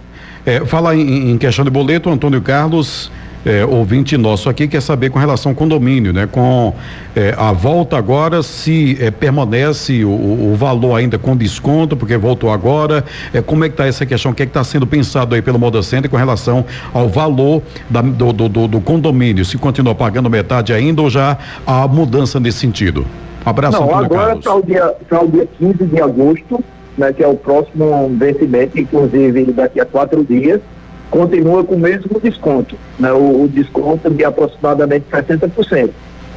É, 0.46 0.64
falar 0.66 0.96
em, 0.96 1.32
em, 1.32 1.38
questão 1.38 1.66
de 1.66 1.72
boleto, 1.72 2.10
Antônio 2.10 2.39
Carlos, 2.41 3.12
é, 3.46 3.66
ouvinte 3.66 4.18
nosso 4.18 4.50
aqui, 4.50 4.68
quer 4.68 4.82
saber 4.82 5.10
com 5.10 5.20
relação 5.20 5.52
ao 5.52 5.56
condomínio, 5.56 6.12
né? 6.12 6.28
Com 6.28 6.74
é, 7.16 7.34
a 7.38 7.52
volta 7.52 7.98
agora, 7.98 8.43
se 8.43 8.98
é, 9.00 9.10
permanece 9.12 10.04
o, 10.04 10.10
o, 10.10 10.56
valor 10.56 10.96
ainda 10.96 11.18
com 11.18 11.36
desconto, 11.36 11.96
porque 11.96 12.18
voltou 12.18 12.52
agora, 12.52 13.04
é, 13.34 13.41
como 13.41 13.64
é 13.64 13.70
que 13.70 13.74
está 13.74 13.86
essa 13.86 14.06
questão, 14.06 14.32
o 14.32 14.36
que 14.36 14.43
é 14.43 14.46
está 14.46 14.64
sendo 14.64 14.86
pensado 14.86 15.36
aí 15.36 15.41
pelo 15.41 15.60
Moda 15.60 15.82
Center 15.82 16.10
com 16.10 16.18
relação 16.18 16.66
ao 16.93 17.08
valor 17.08 17.62
da, 17.89 18.02
do, 18.02 18.34
do, 18.34 18.50
do, 18.50 18.68
do 18.68 18.82
condomínio, 18.82 19.46
se 19.46 19.58
continua 19.58 19.93
pagando 19.93 20.30
metade 20.30 20.74
ainda 20.74 21.02
ou 21.02 21.10
já 21.10 21.38
há 21.66 21.88
mudança 21.88 22.39
nesse 22.39 22.60
sentido? 22.60 23.06
abraço, 23.46 23.80
Não, 23.80 23.96
agora 23.96 24.36
para 24.38 24.56
o, 24.56 24.64
dia, 24.64 24.96
o 25.12 25.28
dia 25.28 25.48
15 25.60 25.86
de 25.86 26.02
agosto, 26.02 26.64
né, 26.98 27.14
que 27.14 27.24
é 27.24 27.28
o 27.28 27.36
próximo 27.36 28.10
vencimento, 28.18 28.80
inclusive 28.80 29.46
daqui 29.52 29.80
a 29.80 29.86
quatro 29.86 30.24
dias, 30.24 30.62
continua 31.10 31.64
com 31.64 31.76
o 31.76 31.80
mesmo 31.80 32.20
desconto, 32.20 32.76
né, 33.00 33.12
o, 33.12 33.43
o 33.43 33.48
desconto 33.48 34.10
de 34.10 34.24
aproximadamente 34.24 35.06
60%. 35.12 35.89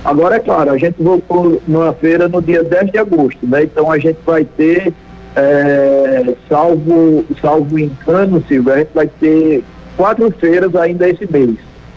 Agora, 0.05 0.37
é 0.37 0.39
claro, 0.39 0.71
a 0.71 0.79
gente 0.79 1.03
voltou 1.03 1.61
numa 1.67 1.93
feira 1.93 2.29
no 2.29 2.41
dia 2.41 2.63
10 2.63 2.93
de 2.93 2.99
agosto, 2.99 3.47
né, 3.47 3.65
então 3.65 3.91
a 3.91 3.99
gente 3.99 4.19
vai 4.25 4.45
ter, 4.45 4.93
é, 5.35 6.35
salvo, 6.49 7.25
salvo 7.41 7.79
engano, 7.79 8.43
Silvio, 8.47 8.73
a 8.73 8.79
gente 8.79 8.91
vai 8.95 9.07
ter 9.07 9.65
quatro 9.97 10.31
feiras 10.39 10.75
ainda 10.77 11.09
esse 11.09 11.31
mês, 11.31 11.57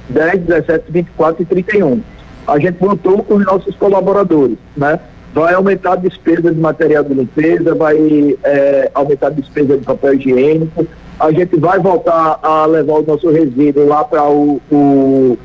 10, 0.10 0.42
17, 0.42 0.86
24 0.92 1.44
e 1.44 1.46
31 1.46 2.02
a 2.48 2.60
gente 2.60 2.82
montou 2.82 3.24
com 3.24 3.36
os 3.36 3.46
nossos 3.46 3.76
colaboradores, 3.76 4.58
né? 4.76 5.00
Vai 5.34 5.54
aumentar 5.54 5.94
a 5.94 5.96
despesa 5.96 6.54
de 6.54 6.60
material 6.60 7.04
de 7.04 7.14
limpeza, 7.14 7.74
vai 7.74 8.38
é, 8.44 8.92
aumentar 8.94 9.28
a 9.28 9.32
despesa 9.32 9.78
de 9.78 9.86
papel 9.86 10.16
higiênico, 10.16 10.86
a 11.20 11.32
gente 11.32 11.56
vai 11.58 11.80
voltar 11.80 12.40
a 12.42 12.66
levar 12.66 12.96
o 12.96 13.06
nosso 13.06 13.30
resíduo 13.30 13.88
lá 13.88 14.04
para 14.04 14.28
o, 14.28 14.60
o, 14.72 15.38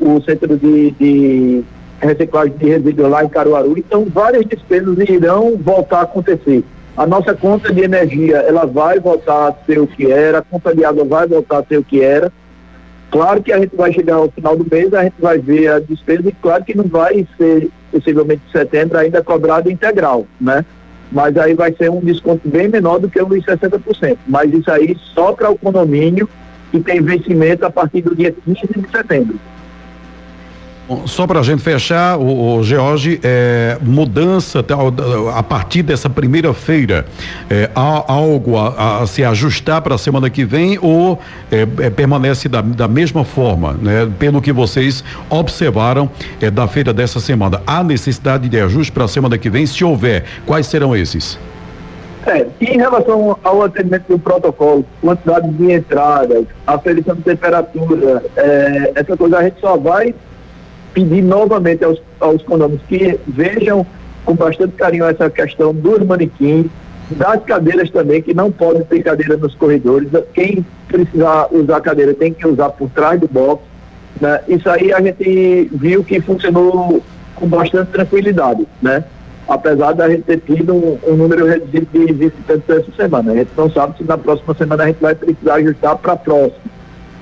o, 0.00 0.22
centro 0.22 0.56
de, 0.56 0.90
de 0.92 1.64
reciclagem 2.00 2.56
de 2.56 2.66
resíduos 2.66 3.10
lá 3.10 3.22
em 3.22 3.28
Caruaru. 3.28 3.78
Então, 3.78 4.06
várias 4.06 4.44
despesas 4.46 4.96
irão 5.08 5.56
voltar 5.56 5.98
a 5.98 6.02
acontecer. 6.02 6.64
A 6.96 7.06
nossa 7.06 7.34
conta 7.34 7.72
de 7.72 7.82
energia, 7.82 8.38
ela 8.38 8.64
vai 8.64 8.98
voltar 8.98 9.48
a 9.48 9.54
ser 9.66 9.80
o 9.80 9.86
que 9.86 10.10
era, 10.10 10.38
a 10.38 10.42
conta 10.42 10.74
de 10.74 10.84
água 10.84 11.04
vai 11.04 11.26
voltar 11.26 11.58
a 11.58 11.64
ser 11.64 11.78
o 11.78 11.84
que 11.84 12.00
era, 12.00 12.32
Claro 13.14 13.40
que 13.40 13.52
a 13.52 13.60
gente 13.60 13.76
vai 13.76 13.92
chegar 13.92 14.16
ao 14.16 14.28
final 14.28 14.56
do 14.56 14.66
mês, 14.68 14.92
a 14.92 15.04
gente 15.04 15.14
vai 15.20 15.38
ver 15.38 15.68
a 15.68 15.78
despesa 15.78 16.28
e 16.28 16.32
claro 16.32 16.64
que 16.64 16.76
não 16.76 16.82
vai 16.82 17.24
ser, 17.38 17.70
possivelmente 17.92 18.42
em 18.48 18.50
setembro, 18.50 18.98
ainda 18.98 19.22
cobrado 19.22 19.70
integral, 19.70 20.26
né? 20.40 20.64
Mas 21.12 21.36
aí 21.36 21.54
vai 21.54 21.72
ser 21.72 21.92
um 21.92 22.00
desconto 22.00 22.48
bem 22.48 22.66
menor 22.66 22.98
do 22.98 23.08
que 23.08 23.22
os 23.22 23.28
60%. 23.28 24.18
Mas 24.26 24.52
isso 24.52 24.68
aí 24.68 24.96
só 25.14 25.30
para 25.30 25.48
o 25.48 25.56
condomínio 25.56 26.28
que 26.72 26.80
tem 26.80 27.00
vencimento 27.00 27.64
a 27.64 27.70
partir 27.70 28.00
do 28.00 28.16
dia 28.16 28.32
15 28.32 28.60
de 28.66 28.90
setembro. 28.90 29.38
Só 31.06 31.26
para 31.26 31.40
a 31.40 31.42
gente 31.42 31.62
fechar, 31.62 32.18
o, 32.18 32.58
o 32.58 32.62
George, 32.62 33.18
é, 33.22 33.78
mudança 33.80 34.62
a 35.34 35.42
partir 35.42 35.82
dessa 35.82 36.10
primeira 36.10 36.52
feira, 36.52 37.06
é, 37.48 37.70
há 37.74 38.12
algo 38.12 38.58
a, 38.58 39.02
a 39.02 39.06
se 39.06 39.24
ajustar 39.24 39.80
para 39.80 39.94
a 39.94 39.98
semana 39.98 40.28
que 40.28 40.44
vem 40.44 40.78
ou 40.82 41.18
é, 41.50 41.62
é, 41.62 41.90
permanece 41.90 42.50
da, 42.50 42.60
da 42.60 42.86
mesma 42.86 43.24
forma, 43.24 43.72
né? 43.80 44.10
Pelo 44.18 44.42
que 44.42 44.52
vocês 44.52 45.02
observaram 45.30 46.10
é, 46.38 46.50
da 46.50 46.68
feira 46.68 46.92
dessa 46.92 47.18
semana, 47.18 47.62
há 47.66 47.82
necessidade 47.82 48.46
de 48.46 48.60
ajuste 48.60 48.92
para 48.92 49.04
a 49.04 49.08
semana 49.08 49.38
que 49.38 49.48
vem? 49.48 49.64
Se 49.64 49.82
houver, 49.84 50.24
quais 50.44 50.66
serão 50.66 50.94
esses? 50.94 51.38
É, 52.26 52.46
em 52.60 52.76
relação 52.76 53.38
ao 53.42 53.62
atendimento 53.62 54.08
do 54.08 54.18
protocolo, 54.18 54.84
quantidade 55.00 55.48
de 55.48 55.72
entradas, 55.72 56.44
aferição 56.66 57.14
de 57.14 57.22
temperatura, 57.22 58.22
é, 58.36 58.92
essa 58.94 59.16
coisa 59.16 59.38
a 59.38 59.44
gente 59.44 59.60
só 59.60 59.78
vai 59.78 60.14
pedir 60.94 61.22
novamente 61.22 61.84
aos, 61.84 62.00
aos 62.20 62.42
condomínios 62.42 62.82
que 62.88 63.18
vejam 63.26 63.84
com 64.24 64.34
bastante 64.34 64.72
carinho 64.76 65.04
essa 65.04 65.28
questão 65.28 65.74
dos 65.74 65.98
manequins, 66.06 66.66
das 67.10 67.42
cadeiras 67.44 67.90
também, 67.90 68.22
que 68.22 68.32
não 68.32 68.50
pode 68.50 68.82
ter 68.84 69.02
cadeira 69.02 69.36
nos 69.36 69.54
corredores. 69.54 70.08
Quem 70.32 70.64
precisar 70.88 71.48
usar 71.50 71.80
cadeira 71.80 72.14
tem 72.14 72.32
que 72.32 72.46
usar 72.46 72.70
por 72.70 72.88
trás 72.90 73.20
do 73.20 73.28
box. 73.28 73.62
Né? 74.20 74.40
Isso 74.48 74.70
aí 74.70 74.92
a 74.92 75.00
gente 75.02 75.68
viu 75.72 76.02
que 76.02 76.20
funcionou 76.20 77.02
com 77.34 77.46
bastante 77.48 77.90
tranquilidade, 77.90 78.66
né? 78.80 79.04
Apesar 79.46 79.92
da 79.92 80.08
gente 80.08 80.22
ter 80.22 80.40
tido 80.40 80.72
um, 80.72 80.98
um 81.06 81.16
número 81.16 81.44
reduzido 81.44 81.86
de 81.92 82.12
visitantes 82.14 82.70
essa 82.70 82.92
semana. 82.96 83.32
A 83.32 83.36
gente 83.36 83.50
não 83.54 83.70
sabe 83.70 83.98
se 83.98 84.04
na 84.04 84.16
próxima 84.16 84.54
semana 84.54 84.84
a 84.84 84.86
gente 84.86 85.00
vai 85.00 85.14
precisar 85.14 85.54
ajustar 85.56 85.96
para 85.98 86.12
a 86.14 86.16
próxima. 86.16 86.72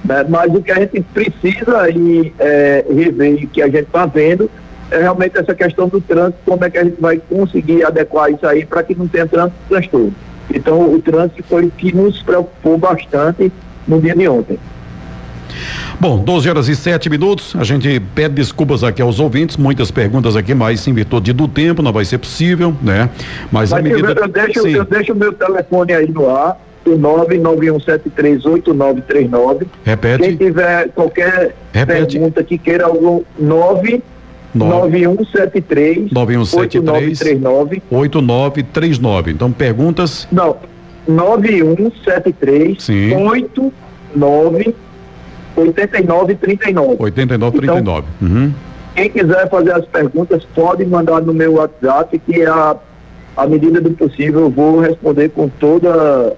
Né? 0.04 0.24
Mas 0.28 0.52
o 0.54 0.62
que 0.62 0.72
a 0.72 0.80
gente 0.80 1.00
precisa 1.12 1.88
e 1.90 2.32
é, 2.38 2.84
rever 2.88 3.48
que 3.48 3.62
a 3.62 3.66
gente 3.66 3.84
está 3.84 4.06
vendo 4.06 4.50
é 4.90 4.98
realmente 4.98 5.38
essa 5.38 5.54
questão 5.54 5.88
do 5.88 6.00
trânsito, 6.00 6.38
como 6.44 6.64
é 6.64 6.70
que 6.70 6.78
a 6.78 6.84
gente 6.84 7.00
vai 7.00 7.18
conseguir 7.18 7.84
adequar 7.84 8.30
isso 8.30 8.46
aí 8.46 8.64
para 8.64 8.82
que 8.82 8.94
não 8.94 9.08
tenha 9.08 9.26
trânsito 9.26 9.56
transtorno. 9.68 10.14
Então 10.52 10.92
o 10.92 11.00
trânsito 11.00 11.42
foi 11.44 11.66
o 11.66 11.70
que 11.70 11.94
nos 11.94 12.22
preocupou 12.22 12.76
bastante 12.76 13.50
no 13.88 14.00
dia 14.00 14.14
de 14.14 14.28
ontem. 14.28 14.58
Bom, 15.98 16.18
12 16.18 16.48
horas 16.50 16.68
e 16.68 16.74
7 16.74 17.08
minutos. 17.08 17.54
A 17.56 17.64
gente 17.64 18.00
pede 18.14 18.34
desculpas 18.34 18.82
aqui 18.82 19.00
aos 19.00 19.20
ouvintes, 19.20 19.56
muitas 19.56 19.90
perguntas 19.90 20.34
aqui, 20.34 20.54
mas 20.54 20.86
em 20.86 20.92
virtude 20.92 21.32
do 21.32 21.46
tempo 21.46 21.82
não 21.82 21.92
vai 21.92 22.04
ser 22.04 22.18
possível, 22.18 22.74
né? 22.82 23.08
Mas, 23.50 23.70
mas 23.70 23.72
a 23.72 23.82
medida. 23.82 24.12
Eu 24.12 24.28
deixo, 24.28 24.66
eu 24.66 24.84
deixo 24.84 25.12
o 25.12 25.16
meu 25.16 25.32
telefone 25.32 25.92
aí 25.92 26.10
no 26.10 26.28
ar 26.28 26.58
991738939. 26.90 29.66
Repete. 29.84 30.24
Quem 30.24 30.36
tiver 30.36 30.88
qualquer 30.90 31.54
Repete. 31.72 32.18
pergunta 32.18 32.44
que 32.44 32.58
queira 32.58 32.84
algum 32.86 33.22
9 33.38 34.02
9173 34.54 36.12
9173 36.12 37.40
8939. 37.90 39.30
Então 39.30 39.50
perguntas? 39.50 40.28
Não. 40.30 40.58
9173 41.08 42.82
Sim. 42.82 43.14
89 43.14 44.74
8939. 45.56 46.96
8939. 46.98 48.06
Então, 48.20 48.28
uhum. 48.28 48.52
Quem 48.94 49.08
quiser 49.08 49.48
fazer 49.48 49.72
as 49.72 49.86
perguntas 49.86 50.44
pode 50.54 50.84
mandar 50.84 51.22
no 51.22 51.32
meu 51.32 51.54
WhatsApp 51.54 52.18
que 52.18 52.44
a 52.44 52.76
à 53.36 53.46
medida 53.46 53.80
do 53.80 53.90
possível 53.92 54.42
eu 54.42 54.50
vou 54.50 54.80
responder 54.80 55.30
com 55.30 55.48
toda 55.48 56.36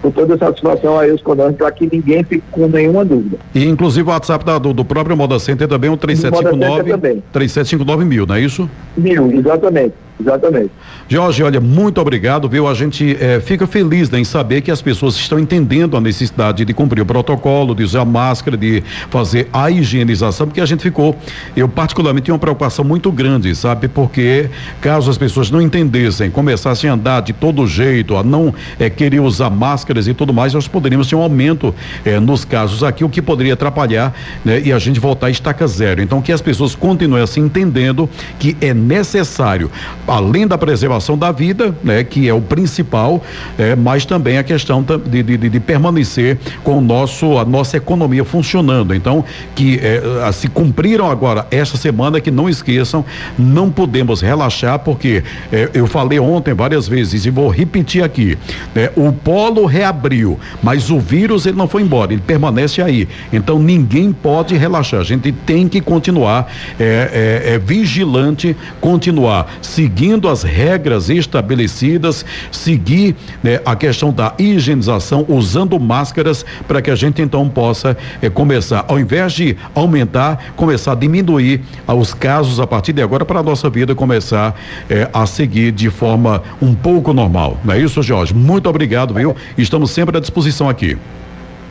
com 0.00 0.10
toda 0.10 0.36
satisfação 0.36 0.98
aí 0.98 1.10
os 1.10 1.22
comandantes 1.22 1.58
para 1.58 1.70
que 1.70 1.88
ninguém 1.90 2.24
fique 2.24 2.42
com 2.50 2.66
nenhuma 2.66 3.04
dúvida. 3.04 3.38
E 3.54 3.66
inclusive 3.66 4.08
o 4.08 4.12
WhatsApp 4.12 4.44
da, 4.44 4.58
do, 4.58 4.72
do, 4.72 4.84
próprio 4.84 5.16
Moda 5.16 5.38
Center 5.38 5.68
também 5.68 5.90
o 5.90 5.96
3759 5.96 7.22
3759 7.32 8.04
mil, 8.04 8.26
não 8.26 8.34
é 8.34 8.40
isso? 8.40 8.68
Mil, 8.96 9.30
exatamente. 9.32 9.94
Exatamente. 10.20 10.70
Jorge, 11.08 11.42
olha, 11.42 11.60
muito 11.60 12.00
obrigado, 12.00 12.48
viu? 12.48 12.68
A 12.68 12.74
gente 12.74 13.16
é, 13.20 13.40
fica 13.40 13.66
feliz 13.66 14.10
né, 14.10 14.20
em 14.20 14.24
saber 14.24 14.60
que 14.60 14.70
as 14.70 14.82
pessoas 14.82 15.16
estão 15.16 15.38
entendendo 15.38 15.96
a 15.96 16.00
necessidade 16.00 16.64
de 16.64 16.74
cumprir 16.74 17.00
o 17.00 17.06
protocolo, 17.06 17.74
de 17.74 17.82
usar 17.82 18.04
máscara, 18.04 18.56
de 18.56 18.82
fazer 19.08 19.48
a 19.52 19.70
higienização, 19.70 20.46
porque 20.46 20.60
a 20.60 20.66
gente 20.66 20.82
ficou, 20.82 21.16
eu 21.56 21.68
particularmente 21.68 22.26
tinha 22.26 22.34
uma 22.34 22.38
preocupação 22.38 22.84
muito 22.84 23.10
grande, 23.10 23.54
sabe? 23.54 23.88
Porque 23.88 24.50
caso 24.80 25.10
as 25.10 25.16
pessoas 25.16 25.50
não 25.50 25.60
entendessem, 25.60 26.30
começassem 26.30 26.90
a 26.90 26.92
andar 26.92 27.22
de 27.22 27.32
todo 27.32 27.66
jeito, 27.66 28.16
a 28.16 28.22
não 28.22 28.54
é, 28.78 28.90
querer 28.90 29.20
usar 29.20 29.50
máscaras 29.50 30.06
e 30.06 30.14
tudo 30.14 30.32
mais, 30.32 30.52
nós 30.52 30.68
poderíamos 30.68 31.08
ter 31.08 31.16
um 31.16 31.22
aumento 31.22 31.74
é, 32.04 32.20
nos 32.20 32.44
casos 32.44 32.84
aqui, 32.84 33.04
o 33.04 33.08
que 33.08 33.22
poderia 33.22 33.54
atrapalhar 33.54 34.14
né, 34.44 34.60
e 34.64 34.72
a 34.72 34.78
gente 34.78 35.00
voltar 35.00 35.28
a 35.28 35.30
estaca 35.30 35.66
zero. 35.66 36.02
Então, 36.02 36.20
que 36.20 36.30
as 36.30 36.42
pessoas 36.42 36.74
continuem 36.74 37.22
assim 37.22 37.40
entendendo 37.40 38.08
que 38.38 38.56
é 38.60 38.74
necessário 38.74 39.70
além 40.10 40.44
da 40.44 40.58
preservação 40.58 41.16
da 41.16 41.30
vida, 41.30 41.72
né, 41.84 42.02
que 42.02 42.28
é 42.28 42.34
o 42.34 42.40
principal, 42.40 43.22
é, 43.56 43.76
mas 43.76 44.04
também 44.04 44.38
a 44.38 44.42
questão 44.42 44.82
de, 44.82 45.22
de, 45.22 45.36
de, 45.36 45.60
permanecer 45.60 46.36
com 46.64 46.78
o 46.78 46.80
nosso, 46.80 47.38
a 47.38 47.44
nossa 47.44 47.76
economia 47.76 48.24
funcionando. 48.24 48.92
Então, 48.92 49.24
que 49.54 49.78
é, 49.80 50.32
se 50.32 50.48
cumpriram 50.48 51.08
agora 51.08 51.46
esta 51.52 51.78
semana, 51.78 52.20
que 52.20 52.30
não 52.30 52.48
esqueçam, 52.48 53.04
não 53.38 53.70
podemos 53.70 54.20
relaxar, 54.20 54.80
porque 54.80 55.22
é, 55.52 55.70
eu 55.74 55.86
falei 55.86 56.18
ontem 56.18 56.54
várias 56.54 56.88
vezes 56.88 57.24
e 57.24 57.30
vou 57.30 57.48
repetir 57.48 58.02
aqui: 58.02 58.36
né, 58.74 58.90
o 58.96 59.12
polo 59.12 59.64
reabriu, 59.64 60.40
mas 60.60 60.90
o 60.90 60.98
vírus 60.98 61.46
ele 61.46 61.56
não 61.56 61.68
foi 61.68 61.82
embora, 61.82 62.12
ele 62.12 62.22
permanece 62.26 62.82
aí. 62.82 63.06
Então 63.32 63.60
ninguém 63.60 64.12
pode 64.12 64.56
relaxar. 64.56 64.98
A 64.98 65.04
gente 65.04 65.30
tem 65.30 65.68
que 65.68 65.80
continuar 65.80 66.52
é, 66.80 67.44
é, 67.46 67.54
é 67.54 67.58
vigilante, 67.60 68.56
continuar 68.80 69.46
seguindo 69.62 69.99
seguindo 70.00 70.30
as 70.30 70.42
regras 70.42 71.10
estabelecidas, 71.10 72.24
seguir 72.50 73.14
né, 73.42 73.60
a 73.66 73.76
questão 73.76 74.10
da 74.10 74.32
higienização, 74.38 75.26
usando 75.28 75.78
máscaras, 75.78 76.42
para 76.66 76.80
que 76.80 76.90
a 76.90 76.94
gente 76.94 77.20
então 77.20 77.46
possa 77.50 77.94
eh, 78.22 78.30
começar, 78.30 78.82
ao 78.88 78.98
invés 78.98 79.34
de 79.34 79.58
aumentar, 79.74 80.54
começar 80.56 80.92
a 80.92 80.94
diminuir 80.94 81.60
os 81.86 82.14
casos 82.14 82.58
a 82.58 82.66
partir 82.66 82.94
de 82.94 83.02
agora, 83.02 83.26
para 83.26 83.40
a 83.40 83.42
nossa 83.42 83.68
vida 83.68 83.94
começar 83.94 84.58
eh, 84.88 85.06
a 85.12 85.26
seguir 85.26 85.70
de 85.70 85.90
forma 85.90 86.42
um 86.62 86.74
pouco 86.74 87.12
normal. 87.12 87.58
Não 87.62 87.74
é 87.74 87.78
isso, 87.78 88.02
Jorge? 88.02 88.32
Muito 88.32 88.70
obrigado, 88.70 89.12
viu? 89.12 89.36
Estamos 89.58 89.90
sempre 89.90 90.16
à 90.16 90.20
disposição 90.20 90.66
aqui. 90.66 90.96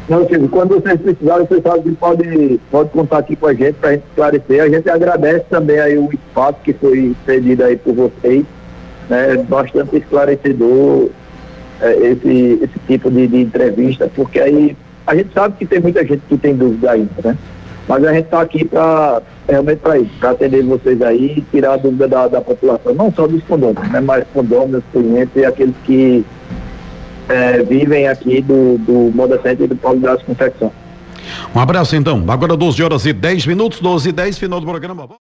Não, 0.10 0.28
Silvio, 0.28 0.50
quando 0.50 0.70
vocês 0.70 1.00
precisarem, 1.00 1.46
vocês 1.46 1.62
sabem 1.62 1.84
que 1.84 1.92
pode, 1.92 2.60
pode 2.72 2.90
contar 2.90 3.20
aqui 3.20 3.36
com 3.36 3.46
a 3.46 3.54
gente 3.54 3.74
para 3.74 3.90
a 3.90 3.92
gente 3.94 4.06
esclarecer. 4.10 4.64
A 4.64 4.70
gente 4.70 4.90
agradece 4.90 5.46
também 5.52 5.80
aí 5.80 5.98
o 6.00 6.10
espaço 6.12 6.58
que 6.64 6.74
foi 6.74 7.16
cedido 7.28 7.64
aí 7.64 7.78
por 7.78 7.94
vocês, 7.94 8.44
né? 9.08 9.38
Bastante 9.48 9.98
esclarecedor 9.98 11.10
é, 11.80 11.94
esse, 12.08 12.60
esse 12.64 12.80
tipo 12.88 13.12
de, 13.12 13.28
de 13.28 13.42
entrevista, 13.42 14.10
porque 14.16 14.40
aí 14.40 14.76
a 15.06 15.14
gente 15.14 15.32
sabe 15.32 15.56
que 15.60 15.66
tem 15.68 15.80
muita 15.80 16.04
gente 16.04 16.22
que 16.28 16.38
tem 16.38 16.56
dúvida 16.56 16.92
ainda, 16.92 17.12
né? 17.24 17.38
Mas 17.88 18.04
a 18.04 18.14
gente 18.14 18.26
está 18.26 18.42
aqui 18.42 18.66
para 18.66 19.22
realmente 19.48 19.80
para 19.80 20.00
isso, 20.00 20.12
para 20.20 20.32
atender 20.32 20.64
vocês 20.64 21.00
aí 21.04 21.38
e 21.38 21.42
tirar 21.52 21.74
a 21.74 21.78
dúvida 21.78 22.08
da, 22.08 22.28
da 22.28 22.42
população, 22.42 22.96
não 22.96 23.12
só 23.12 23.28
dos 23.28 23.44
condôminos, 23.44 23.92
né? 23.92 24.00
Mas 24.00 24.24
condôminos, 24.34 24.84
clientes 24.92 25.36
e 25.36 25.46
aqueles 25.46 25.76
que 25.86 26.26
é, 27.30 27.64
vivem 27.64 28.08
aqui 28.08 28.42
do, 28.42 28.78
do 28.80 29.12
Moda 29.16 29.40
Center 29.42 29.66
e 29.66 29.68
do 29.68 29.76
Paulo 29.76 30.00
das 30.00 30.22
Confecção. 30.24 30.72
Um 31.56 31.60
abraço 31.60 31.96
então. 31.96 32.24
Agora 32.28 32.58
12 32.58 32.84
horas 32.84 33.06
e 33.06 33.14
10 33.14 33.46
minutos, 33.46 33.80
12 33.80 34.10
e 34.10 34.12
10, 34.12 34.38
final 34.38 34.60
do 34.60 34.66
programa. 34.66 35.10